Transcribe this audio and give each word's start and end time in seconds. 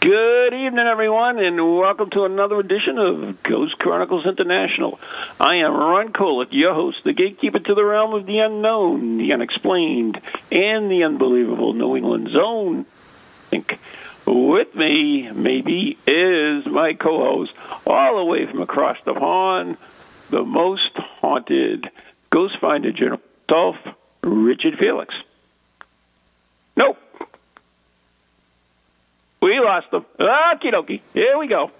Good 0.00 0.52
evening, 0.52 0.86
everyone, 0.86 1.38
and 1.38 1.78
welcome 1.78 2.10
to 2.10 2.24
another 2.24 2.60
edition 2.60 2.98
of 2.98 3.42
Ghost 3.42 3.78
Chronicles 3.78 4.26
International. 4.26 5.00
I 5.40 5.56
am 5.56 5.72
Ron 5.72 6.12
Kolick, 6.12 6.48
your 6.50 6.74
host, 6.74 6.98
the 7.04 7.14
gatekeeper 7.14 7.58
to 7.58 7.74
the 7.74 7.84
realm 7.84 8.14
of 8.14 8.26
the 8.26 8.38
unknown, 8.38 9.18
the 9.18 9.32
unexplained, 9.32 10.20
and 10.52 10.90
the 10.90 11.02
unbelievable 11.04 11.72
New 11.72 11.96
England 11.96 12.28
zone. 12.30 12.86
Think. 13.50 13.78
With 14.26 14.74
me, 14.74 15.30
maybe, 15.32 15.98
is 16.06 16.66
my 16.66 16.92
co-host, 16.92 17.52
all 17.86 18.18
the 18.18 18.24
way 18.24 18.46
from 18.46 18.60
across 18.60 18.98
the 19.04 19.14
pond, 19.14 19.78
the 20.30 20.44
most 20.44 20.92
haunted 20.96 21.88
ghost 22.30 22.58
finder 22.60 22.92
general, 22.92 23.20
Dolph 23.48 23.76
Richard 24.22 24.78
Felix. 24.78 25.14
Nope. 26.76 26.98
We 29.46 29.60
lost 29.60 29.92
them. 29.92 30.04
Okie 30.18 30.72
dokie. 30.74 31.00
Here 31.14 31.38
we 31.38 31.46
go. 31.46 31.70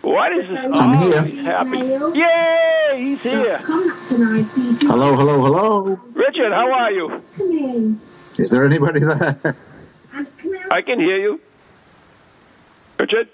what 0.00 0.32
is 0.32 0.48
this? 0.48 0.58
I'm 0.58 0.72
oh, 0.72 1.10
here. 1.10 1.22
he's 1.24 1.44
happy. 1.44 1.76
Yay! 2.18 3.04
He's 3.04 3.20
here. 3.20 3.58
Hello, 3.58 5.14
hello, 5.14 5.42
hello. 5.42 6.00
Richard, 6.14 6.52
how 6.54 6.72
are 6.72 6.90
you? 6.90 7.20
Is 8.38 8.48
there 8.48 8.64
anybody 8.64 9.00
there? 9.00 9.54
I 10.70 10.80
can 10.80 11.00
hear 11.00 11.18
you. 11.18 11.38
Richard? 12.98 13.28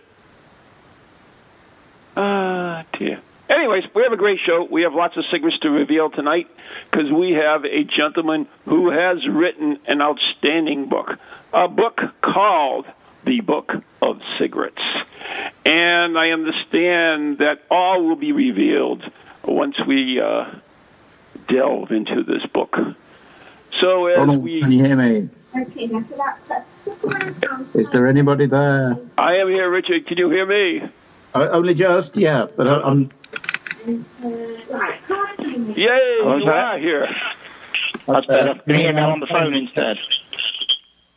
Ah, 2.16 2.84
dear. 2.98 3.20
Anyways, 3.48 3.84
we 3.94 4.02
have 4.02 4.12
a 4.12 4.16
great 4.16 4.40
show. 4.44 4.66
We 4.68 4.82
have 4.82 4.94
lots 4.94 5.16
of 5.16 5.24
secrets 5.32 5.58
to 5.60 5.70
reveal 5.70 6.10
tonight 6.10 6.48
because 6.90 7.10
we 7.12 7.32
have 7.32 7.64
a 7.64 7.84
gentleman 7.84 8.48
who 8.64 8.90
has 8.90 9.26
written 9.28 9.78
an 9.86 10.02
outstanding 10.02 10.88
book, 10.88 11.10
a 11.52 11.68
book 11.68 12.00
called 12.22 12.86
The 13.24 13.40
Book 13.40 13.72
of 14.02 14.20
Cigarettes. 14.38 14.82
And 15.64 16.18
I 16.18 16.30
understand 16.30 17.38
that 17.38 17.62
all 17.70 18.02
will 18.04 18.16
be 18.16 18.32
revealed 18.32 19.04
once 19.44 19.76
we 19.86 20.20
uh, 20.20 20.50
delve 21.48 21.92
into 21.92 22.24
this 22.24 22.44
book. 22.52 22.76
So 23.80 24.06
as 24.06 24.16
Donald, 24.16 24.42
we, 24.42 24.60
can 24.60 24.72
you 24.72 24.84
hear 24.84 24.96
me? 24.96 25.28
Okay, 25.56 25.86
that's 25.86 26.10
about 26.10 26.44
so. 26.44 26.64
Is 27.74 27.90
there 27.90 28.06
anybody 28.06 28.46
there? 28.46 28.96
I 29.16 29.36
am 29.36 29.48
here, 29.48 29.70
Richard. 29.70 30.06
Can 30.06 30.18
you 30.18 30.30
hear 30.30 30.46
me? 30.46 30.88
O- 31.36 31.50
only 31.50 31.74
just, 31.74 32.16
yeah. 32.16 32.46
But 32.56 32.68
I- 32.70 32.80
I'm. 32.82 33.10
Right, 33.86 35.00
Yay, 35.76 36.18
How's 36.24 36.40
you 36.40 36.46
that? 36.46 36.54
are 36.56 36.78
here. 36.78 37.06
That's 38.08 38.26
better. 38.26 38.54
Can 38.66 38.74
you 38.74 38.80
hear 38.82 38.92
me 38.92 39.00
on 39.02 39.20
the 39.20 39.26
phone 39.26 39.54
instead? 39.54 39.96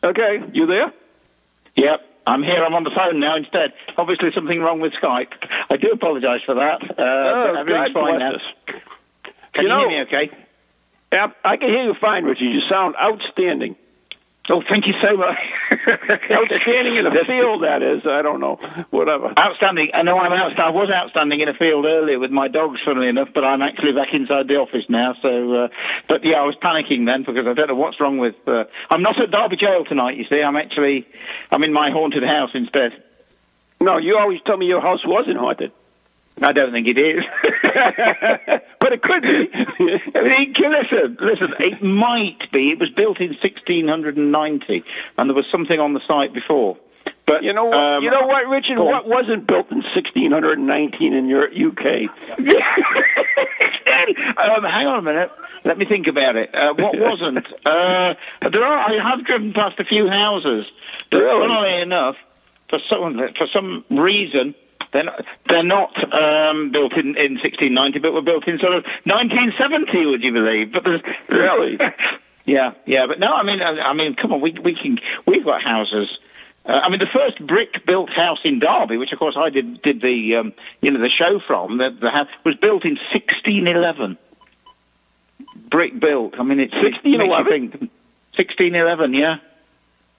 Okay, 0.04 0.42
you 0.52 0.66
there? 0.66 0.92
Yep. 1.76 2.00
I'm 2.26 2.42
here. 2.42 2.62
I'm 2.64 2.74
on 2.74 2.84
the 2.84 2.90
phone 2.94 3.18
now 3.20 3.36
instead. 3.36 3.72
Obviously, 3.96 4.30
something 4.34 4.60
wrong 4.60 4.80
with 4.80 4.92
Skype. 5.02 5.32
I 5.70 5.76
do 5.76 5.90
apologise 5.92 6.42
for 6.46 6.54
that. 6.54 6.82
Uh, 6.82 6.94
Oh, 7.02 7.52
but 7.54 7.60
everything's 7.60 7.92
God 7.94 8.00
fine 8.02 8.18
bless 8.18 8.20
now. 8.20 8.34
us. 8.36 8.42
Can 9.52 9.62
You 9.62 9.62
you, 9.62 9.68
know- 9.68 9.88
hear 9.88 9.88
me 9.88 10.02
okay? 10.02 10.30
Yep, 11.12 11.36
I 11.44 11.56
can 11.56 11.68
hear 11.68 11.84
you 11.84 11.94
fine, 12.00 12.24
Richard. 12.24 12.44
You 12.44 12.60
sound 12.70 12.94
outstanding. 13.02 13.74
Oh, 14.48 14.62
thank 14.68 14.86
you 14.86 14.94
so 15.04 15.16
much. 15.16 15.36
Outstanding 16.32 16.96
in 16.96 17.06
a 17.06 17.12
field, 17.28 17.62
that 17.62 17.82
is. 17.82 18.02
I 18.06 18.22
don't 18.22 18.40
know. 18.40 18.58
Whatever. 18.90 19.32
Outstanding. 19.38 19.90
I 19.94 20.02
know 20.02 20.18
I'm 20.18 20.32
outstanding. 20.32 20.64
I 20.64 20.70
was 20.70 20.90
outstanding 20.90 21.40
in 21.40 21.48
a 21.48 21.54
field 21.54 21.84
earlier 21.84 22.18
with 22.18 22.30
my 22.30 22.48
dogs, 22.48 22.80
funnily 22.84 23.08
enough, 23.08 23.28
but 23.34 23.44
I'm 23.44 23.62
actually 23.62 23.92
back 23.92 24.08
inside 24.12 24.48
the 24.48 24.56
office 24.56 24.84
now. 24.88 25.14
So, 25.22 25.54
uh, 25.54 25.68
but 26.08 26.24
yeah, 26.24 26.40
I 26.40 26.46
was 26.46 26.56
panicking 26.56 27.04
then 27.06 27.22
because 27.22 27.46
I 27.46 27.52
don't 27.52 27.68
know 27.68 27.76
what's 27.76 28.00
wrong 28.00 28.18
with. 28.18 28.34
Uh, 28.46 28.64
I'm 28.88 29.02
not 29.02 29.20
at 29.20 29.30
Derby 29.30 29.56
Gaol 29.56 29.84
tonight. 29.84 30.16
You 30.16 30.24
see, 30.24 30.42
I'm 30.42 30.56
actually 30.56 31.06
I'm 31.52 31.62
in 31.62 31.72
my 31.72 31.90
haunted 31.92 32.24
house 32.24 32.50
instead. 32.54 32.92
No, 33.80 33.98
you 33.98 34.16
always 34.18 34.40
told 34.42 34.58
me 34.58 34.66
your 34.66 34.80
house 34.80 35.00
wasn't 35.06 35.36
haunted. 35.36 35.70
I 36.42 36.52
don't 36.52 36.72
think 36.72 36.86
it 36.88 36.96
is. 36.96 37.22
but 38.80 38.92
it 38.92 39.02
could 39.02 39.22
be. 39.22 39.50
I 39.52 40.22
mean, 40.24 40.54
listen, 40.56 41.18
listen. 41.20 41.52
It 41.58 41.82
might 41.84 42.50
be. 42.52 42.70
It 42.72 42.80
was 42.80 42.88
built 42.96 43.20
in 43.20 43.36
1690, 43.36 44.84
and 45.18 45.28
there 45.28 45.36
was 45.36 45.46
something 45.52 45.78
on 45.78 45.92
the 45.92 46.00
site 46.08 46.32
before. 46.32 46.78
But 47.26 47.44
you 47.44 47.52
know 47.52 47.66
what? 47.66 47.76
um, 47.76 48.02
you 48.02 48.10
know 48.10 48.26
what, 48.26 48.48
Richard? 48.48 48.78
What 48.78 49.06
wasn't 49.06 49.46
built 49.46 49.70
in 49.70 49.84
1619 49.94 51.12
in 51.12 51.28
your 51.28 51.46
UK? 51.46 52.10
um, 54.40 54.64
hang 54.64 54.86
on 54.86 54.98
a 54.98 55.02
minute. 55.02 55.30
Let 55.64 55.78
me 55.78 55.84
think 55.84 56.06
about 56.08 56.36
it. 56.36 56.50
Uh, 56.54 56.72
what 56.74 56.98
wasn't? 56.98 57.46
Uh, 57.64 58.14
there 58.50 58.64
are. 58.64 58.78
I 58.80 58.98
have 58.98 59.24
driven 59.26 59.52
past 59.52 59.78
a 59.78 59.84
few 59.84 60.08
houses. 60.08 60.66
But 61.10 61.18
Really? 61.18 61.46
Funnily 61.46 61.82
enough, 61.82 62.16
for 62.70 62.78
some 62.88 63.20
for 63.36 63.46
some 63.52 63.84
reason. 63.90 64.54
They're 64.92 65.04
not, 65.04 65.24
they're 65.46 65.62
not 65.62 65.94
um, 66.12 66.72
built 66.72 66.94
in, 66.94 67.14
in 67.16 67.38
1690, 67.38 68.00
but 68.00 68.12
were 68.12 68.22
built 68.22 68.48
in 68.48 68.58
sort 68.58 68.74
of 68.74 68.84
1970. 69.06 70.06
Would 70.06 70.22
you 70.22 70.32
believe? 70.32 70.72
But 70.72 70.82
there's 70.84 71.02
Really? 71.28 71.78
yeah, 72.44 72.72
yeah. 72.86 73.06
But 73.06 73.20
no, 73.20 73.32
I 73.32 73.44
mean, 73.44 73.62
I, 73.62 73.90
I 73.90 73.92
mean, 73.94 74.16
come 74.16 74.32
on, 74.32 74.40
we 74.40 74.50
we 74.58 74.74
can 74.74 74.98
we've 75.26 75.44
got 75.44 75.62
houses. 75.62 76.08
Uh, 76.66 76.72
I 76.72 76.90
mean, 76.90 76.98
the 76.98 77.06
first 77.12 77.44
brick-built 77.46 78.10
house 78.10 78.40
in 78.44 78.58
Derby, 78.58 78.96
which 78.96 79.12
of 79.12 79.18
course 79.18 79.36
I 79.38 79.50
did 79.50 79.80
did 79.82 80.02
the 80.02 80.36
um, 80.36 80.52
you 80.80 80.90
know 80.90 81.00
the 81.00 81.08
show 81.08 81.40
from, 81.46 81.78
the, 81.78 81.90
the 82.00 82.10
house 82.10 82.28
was 82.44 82.56
built 82.56 82.84
in 82.84 82.98
1611. 83.14 84.18
Brick 85.70 86.00
built. 86.00 86.34
I 86.38 86.42
mean, 86.42 86.58
it's 86.58 86.74
1611? 86.74 87.90
1611, 88.36 89.14
yeah, 89.14 89.36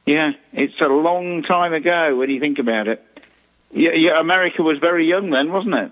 yeah. 0.05 0.31
It's 0.53 0.79
a 0.79 0.85
long 0.85 1.43
time 1.43 1.73
ago 1.73 2.15
when 2.15 2.29
you 2.29 2.39
think 2.39 2.59
about 2.59 2.87
it. 2.87 3.03
Yeah, 3.73 3.91
yeah. 3.95 4.19
America 4.19 4.61
was 4.63 4.77
very 4.79 5.07
young 5.07 5.29
then, 5.29 5.51
wasn't 5.51 5.75
it? 5.75 5.91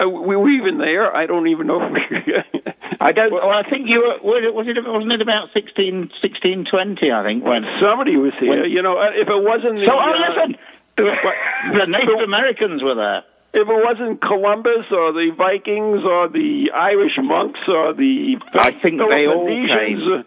Uh, 0.00 0.08
we 0.08 0.36
were 0.36 0.48
even 0.48 0.78
there. 0.78 1.14
I 1.14 1.26
don't 1.26 1.48
even 1.48 1.66
know. 1.66 1.80
I 3.00 3.12
don't. 3.12 3.32
Well, 3.32 3.50
I 3.50 3.68
think 3.68 3.88
you 3.88 4.00
were. 4.00 4.18
Was 4.24 4.42
it? 4.44 4.54
Was 4.54 4.66
it 4.66 4.76
wasn't 4.80 5.12
it 5.12 5.20
about 5.20 5.52
16, 5.52 6.10
1620, 6.20 7.12
I 7.12 7.22
think. 7.22 7.44
When 7.44 7.64
Somebody 7.80 8.16
was 8.16 8.32
here. 8.40 8.62
When- 8.62 8.70
you 8.70 8.82
know, 8.82 8.98
uh, 8.98 9.12
if 9.14 9.28
it 9.28 9.42
wasn't. 9.42 9.80
the, 9.80 9.86
So, 9.86 9.94
oh, 9.94 10.00
uh, 10.00 10.16
listen. 10.16 10.56
the 10.96 11.86
Native 11.86 12.20
Americans 12.24 12.82
were 12.82 12.94
there. 12.94 13.22
If 13.52 13.66
it 13.66 13.80
wasn't 13.82 14.22
Columbus 14.22 14.86
or 14.92 15.12
the 15.12 15.34
Vikings 15.36 16.04
or 16.04 16.28
the 16.28 16.70
Irish 16.72 17.18
monks 17.18 17.58
or 17.66 17.94
the 17.94 18.36
I 18.54 18.70
think 18.70 18.98
they 19.02 19.26
all 19.26 19.46
came. 19.46 20.24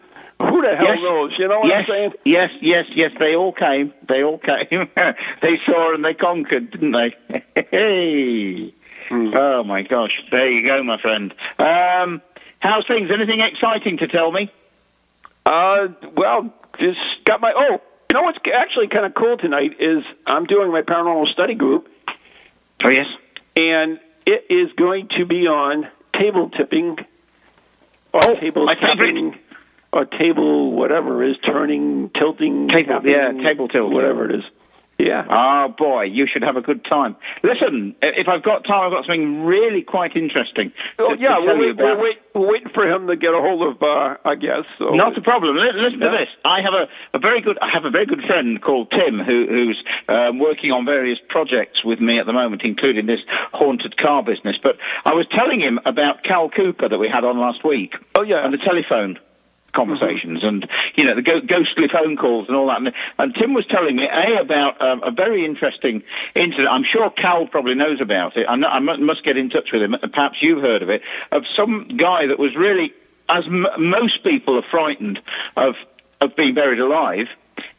Who 0.49 0.61
the 0.61 0.75
hell 0.75 0.87
Yes. 0.95 0.99
knows? 1.01 1.31
You 1.37 1.47
know 1.47 1.59
what 1.59 1.67
yes, 1.69 1.83
I'm 1.87 1.93
saying? 1.93 2.11
yes, 2.25 2.49
yes, 2.61 2.85
yes. 2.95 3.11
They 3.19 3.35
all 3.35 3.51
came. 3.53 3.93
They 4.07 4.23
all 4.23 4.37
came. 4.39 4.89
they 5.41 5.55
saw 5.65 5.93
and 5.93 6.03
they 6.03 6.13
conquered, 6.13 6.71
didn't 6.71 6.91
they? 6.91 7.15
hey. 7.71 8.73
Hmm. 9.09 9.31
Oh 9.35 9.63
my 9.63 9.81
gosh. 9.83 10.11
There 10.31 10.49
you 10.49 10.65
go, 10.67 10.83
my 10.83 10.99
friend. 11.01 11.33
Um, 11.59 12.21
how's 12.59 12.85
things? 12.87 13.09
Anything 13.13 13.41
exciting 13.41 13.97
to 13.97 14.07
tell 14.07 14.31
me? 14.31 14.51
Uh, 15.45 15.87
well, 16.15 16.53
just 16.79 16.99
got 17.25 17.41
my. 17.41 17.51
Oh, 17.55 17.81
you 18.09 18.13
know 18.13 18.23
what's 18.23 18.37
actually 18.55 18.87
kind 18.87 19.05
of 19.05 19.13
cool 19.13 19.37
tonight 19.37 19.71
is 19.79 20.03
I'm 20.25 20.45
doing 20.45 20.71
my 20.71 20.81
paranormal 20.83 21.27
study 21.33 21.55
group, 21.55 21.87
Oh 22.85 22.89
yes. 22.89 23.07
and 23.55 23.99
it 24.25 24.45
is 24.49 24.71
going 24.77 25.09
to 25.17 25.25
be 25.25 25.47
on 25.47 25.87
table 26.17 26.49
tipping, 26.49 26.97
Oh, 28.13 28.35
table 28.39 28.67
tipping, 28.67 29.35
or 29.93 30.05
table 30.05 30.73
whatever 30.73 31.23
is 31.23 31.35
turning, 31.45 32.09
tilting, 32.17 32.67
Table- 32.67 32.95
tapping, 32.99 33.11
yeah, 33.11 33.31
table 33.43 33.67
tilt. 33.67 33.93
whatever 33.93 34.25
it 34.29 34.35
is. 34.35 34.43
Yeah. 34.99 35.25
Oh 35.27 35.73
boy, 35.75 36.03
you 36.03 36.27
should 36.31 36.43
have 36.43 36.55
a 36.55 36.61
good 36.61 36.85
time. 36.85 37.17
Listen, 37.41 37.95
if 38.01 38.27
I've 38.29 38.43
got 38.43 38.63
time, 38.63 38.85
I've 38.87 38.91
got 38.93 39.03
something 39.09 39.43
really 39.43 39.81
quite 39.81 40.15
interesting. 40.15 40.71
Oh 40.99 41.15
yeah, 41.19 41.39
you 41.41 41.49
wait, 41.59 41.71
about. 41.71 41.99
wait, 41.99 42.17
we're 42.35 42.47
waiting 42.47 42.69
for 42.73 42.85
him 42.87 43.07
to 43.07 43.15
get 43.17 43.33
a 43.33 43.41
hold 43.41 43.73
of 43.75 43.81
uh, 43.81 44.15
our 44.23 44.35
guest. 44.37 44.69
So. 44.77 44.93
Not 44.93 45.17
a 45.17 45.21
problem. 45.21 45.57
Li- 45.57 45.73
Listen 45.75 45.99
to 45.99 46.13
this. 46.13 46.29
I 46.45 46.61
have 46.61 46.77
a, 46.77 47.17
a 47.17 47.19
very 47.19 47.41
good. 47.41 47.57
I 47.59 47.69
have 47.73 47.85
a 47.85 47.89
very 47.89 48.05
good 48.05 48.21
friend 48.27 48.61
called 48.61 48.91
Tim 48.93 49.17
who, 49.19 49.47
who's 49.49 49.83
um, 50.07 50.37
working 50.39 50.69
on 50.71 50.85
various 50.85 51.17
projects 51.27 51.83
with 51.83 51.99
me 51.99 52.19
at 52.19 52.27
the 52.27 52.33
moment, 52.33 52.61
including 52.63 53.07
this 53.07 53.19
haunted 53.51 53.97
car 53.97 54.21
business. 54.23 54.55
But 54.61 54.77
I 55.05 55.13
was 55.17 55.25
telling 55.35 55.59
him 55.59 55.79
about 55.85 56.23
Cal 56.23 56.49
Cooper 56.53 56.87
that 56.87 56.99
we 56.99 57.09
had 57.09 57.25
on 57.25 57.39
last 57.41 57.65
week. 57.65 57.93
Oh, 58.15 58.21
yeah. 58.23 58.45
and 58.45 58.53
the 58.53 58.61
telephone 58.61 59.17
conversations 59.73 60.43
and 60.43 60.67
you 60.95 61.03
know 61.03 61.15
the 61.15 61.21
go- 61.21 61.41
ghostly 61.41 61.87
phone 61.91 62.15
calls 62.15 62.47
and 62.47 62.55
all 62.55 62.67
that. 62.67 62.77
And, 62.77 62.93
and 63.17 63.35
Tim 63.35 63.53
was 63.53 63.65
telling 63.67 63.95
me 63.95 64.07
a 64.07 64.41
about 64.41 64.81
um, 64.81 65.03
a 65.03 65.11
very 65.11 65.45
interesting 65.45 66.03
incident. 66.35 66.67
I'm 66.69 66.83
sure 66.83 67.09
Cal 67.09 67.47
probably 67.47 67.75
knows 67.75 68.01
about 68.01 68.37
it. 68.37 68.45
I, 68.47 68.55
know, 68.55 68.67
I 68.67 68.79
must 68.79 69.23
get 69.23 69.37
in 69.37 69.49
touch 69.49 69.69
with 69.71 69.81
him. 69.81 69.95
Perhaps 70.13 70.37
you've 70.41 70.61
heard 70.61 70.81
of 70.81 70.89
it. 70.89 71.01
Of 71.31 71.43
some 71.55 71.87
guy 71.97 72.27
that 72.27 72.39
was 72.39 72.55
really, 72.55 72.93
as 73.29 73.45
m- 73.45 73.65
most 73.77 74.23
people 74.23 74.57
are 74.57 74.65
frightened 74.69 75.19
of 75.57 75.75
of 76.21 76.35
being 76.35 76.53
buried 76.53 76.79
alive. 76.79 77.27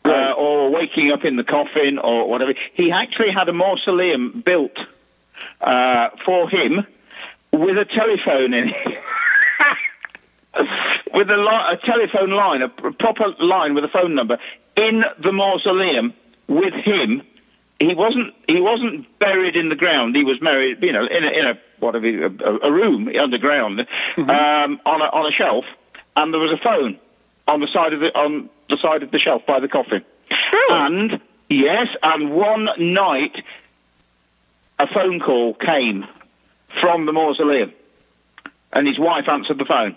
Uh, 0.05 0.33
or 0.39 0.71
waking 0.71 1.11
up 1.11 1.25
in 1.25 1.37
the 1.37 1.43
coffin, 1.43 1.99
or 1.99 2.29
whatever. 2.29 2.53
He 2.75 2.93
actually 2.93 3.33
had 3.33 3.49
a 3.49 3.53
mausoleum 3.53 4.43
built 4.45 4.77
uh, 5.61 6.11
for 6.25 6.49
him 6.49 6.87
with 7.53 7.77
a 7.79 7.85
telephone 7.85 8.55
in 8.55 8.69
it. 8.69 8.99
with 11.13 11.29
a, 11.31 11.37
li- 11.37 11.67
a 11.73 11.77
telephone 11.87 12.31
line, 12.31 12.63
a 12.63 12.69
proper 12.69 13.35
line 13.41 13.75
with 13.75 13.85
a 13.85 13.89
phone 13.89 14.15
number 14.15 14.39
in 14.77 15.03
the 15.23 15.33
mausoleum 15.33 16.15
with 16.49 16.75
him. 16.75 17.23
He 17.81 17.93
wasn't. 17.95 18.35
He 18.47 18.61
wasn't 18.61 19.19
buried 19.19 19.57
in 19.57 19.69
the 19.69 19.75
ground. 19.75 20.15
He 20.15 20.23
was 20.23 20.39
buried, 20.39 20.81
you 20.81 20.93
know, 20.93 21.05
in 21.05 21.25
a, 21.25 21.29
in 21.29 21.47
a 21.47 21.55
whatever 21.81 22.07
a, 22.07 22.69
a 22.69 22.73
room 22.73 23.09
underground, 23.09 23.81
um, 24.17 24.81
on 24.87 25.01
a 25.03 25.11
on 25.11 25.27
a 25.27 25.33
shelf, 25.37 25.65
and 26.17 26.33
there 26.33 26.41
was 26.41 26.57
a 26.59 26.63
phone 26.63 26.99
on 27.49 27.61
the 27.61 27.69
side 27.75 27.93
of 27.93 28.01
the 28.01 28.07
on 28.17 28.49
the 28.71 28.79
side 28.81 29.03
of 29.03 29.11
the 29.11 29.19
shelf 29.19 29.43
by 29.47 29.59
the 29.59 29.69
coffin. 29.69 30.05
And 30.69 31.21
yes, 31.51 31.89
and 32.03 32.31
one 32.31 32.69
night 32.79 33.37
a 34.79 34.87
phone 34.87 35.21
call 35.21 35.55
came 35.55 36.07
from 36.81 37.07
the 37.07 37.13
mausoleum, 37.13 37.73
and 38.73 38.87
his 38.87 38.99
wife 38.99 39.29
answered 39.29 39.59
the 39.59 39.65
phone. 39.65 39.97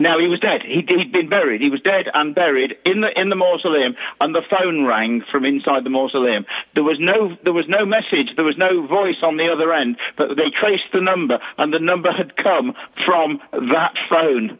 Now 0.00 0.18
he 0.20 0.28
was 0.28 0.38
dead. 0.38 0.62
He'd, 0.62 0.88
he'd 0.88 1.10
been 1.10 1.28
buried. 1.28 1.60
He 1.60 1.70
was 1.70 1.80
dead 1.80 2.06
and 2.14 2.34
buried 2.34 2.76
in 2.84 3.00
the 3.00 3.08
in 3.20 3.30
the 3.30 3.34
mausoleum, 3.34 3.96
and 4.20 4.32
the 4.34 4.42
phone 4.48 4.84
rang 4.84 5.22
from 5.22 5.44
inside 5.44 5.82
the 5.82 5.90
mausoleum. 5.90 6.46
There 6.74 6.84
was 6.84 6.98
no 7.00 7.36
there 7.42 7.52
was 7.52 7.68
no 7.68 7.84
message. 7.84 8.36
There 8.36 8.44
was 8.44 8.56
no 8.56 8.86
voice 8.86 9.18
on 9.22 9.36
the 9.36 9.48
other 9.48 9.72
end, 9.72 9.96
but 10.16 10.36
they 10.36 10.50
traced 10.50 10.92
the 10.92 11.00
number, 11.00 11.40
and 11.58 11.72
the 11.72 11.80
number 11.80 12.12
had 12.12 12.36
come 12.36 12.74
from 13.04 13.40
that 13.52 13.94
phone. 14.08 14.58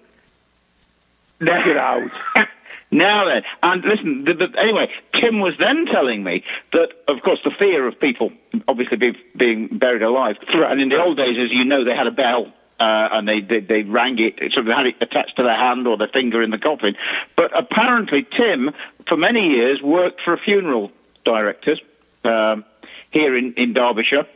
Now, 1.40 1.64
Get 1.64 1.76
out. 1.76 2.10
now 2.90 3.24
then, 3.26 3.42
and 3.62 3.84
listen. 3.84 4.24
The, 4.24 4.34
the, 4.34 4.60
anyway, 4.60 4.90
Tim 5.20 5.38
was 5.38 5.54
then 5.60 5.86
telling 5.86 6.24
me 6.24 6.42
that, 6.72 6.88
of 7.06 7.22
course, 7.22 7.38
the 7.44 7.52
fear 7.56 7.86
of 7.86 8.00
people 8.00 8.32
obviously 8.66 8.96
be, 8.96 9.12
being 9.36 9.68
buried 9.78 10.02
alive. 10.02 10.34
And 10.48 10.80
in 10.80 10.88
the 10.88 10.98
old 10.98 11.16
days, 11.16 11.36
as 11.38 11.52
you 11.52 11.64
know, 11.64 11.84
they 11.84 11.94
had 11.94 12.08
a 12.08 12.10
bell. 12.10 12.52
Uh, 12.80 13.08
and 13.12 13.26
they, 13.26 13.40
they 13.40 13.58
they 13.58 13.82
rang 13.82 14.16
it, 14.20 14.38
sort 14.52 14.68
of 14.68 14.72
had 14.72 14.86
it 14.86 14.94
attached 15.00 15.34
to 15.36 15.42
their 15.42 15.56
hand 15.56 15.86
or 15.88 15.96
their 15.96 16.08
finger 16.12 16.42
in 16.42 16.50
the 16.50 16.58
coffin. 16.58 16.94
But 17.36 17.50
apparently, 17.56 18.24
Tim, 18.36 18.70
for 19.08 19.16
many 19.16 19.48
years, 19.48 19.80
worked 19.82 20.20
for 20.24 20.34
a 20.34 20.38
funeral 20.38 20.92
directors 21.24 21.80
um, 22.24 22.64
here 23.10 23.36
in, 23.36 23.54
in 23.56 23.72
Derbyshire, 23.72 24.26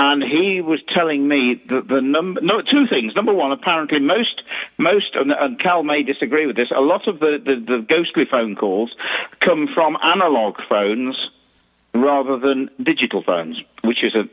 and 0.00 0.22
he 0.22 0.62
was 0.62 0.80
telling 0.94 1.28
me 1.28 1.62
that 1.68 1.88
the 1.88 2.00
number 2.00 2.40
no 2.40 2.62
two 2.62 2.86
things 2.88 3.14
number 3.14 3.34
one 3.34 3.52
apparently 3.52 4.00
most 4.00 4.42
most 4.78 5.14
and, 5.14 5.30
and 5.30 5.60
cal 5.60 5.82
may 5.82 6.02
disagree 6.02 6.46
with 6.46 6.56
this 6.56 6.70
a 6.74 6.80
lot 6.80 7.06
of 7.06 7.20
the, 7.20 7.36
the, 7.44 7.56
the 7.56 7.86
ghostly 7.86 8.24
phone 8.30 8.56
calls 8.56 8.94
come 9.40 9.68
from 9.74 9.98
analog 10.02 10.56
phones 10.68 11.16
rather 11.94 12.38
than 12.38 12.70
digital 12.82 13.22
phones 13.22 13.60
which 13.82 14.04
is 14.04 14.14
a 14.14 14.28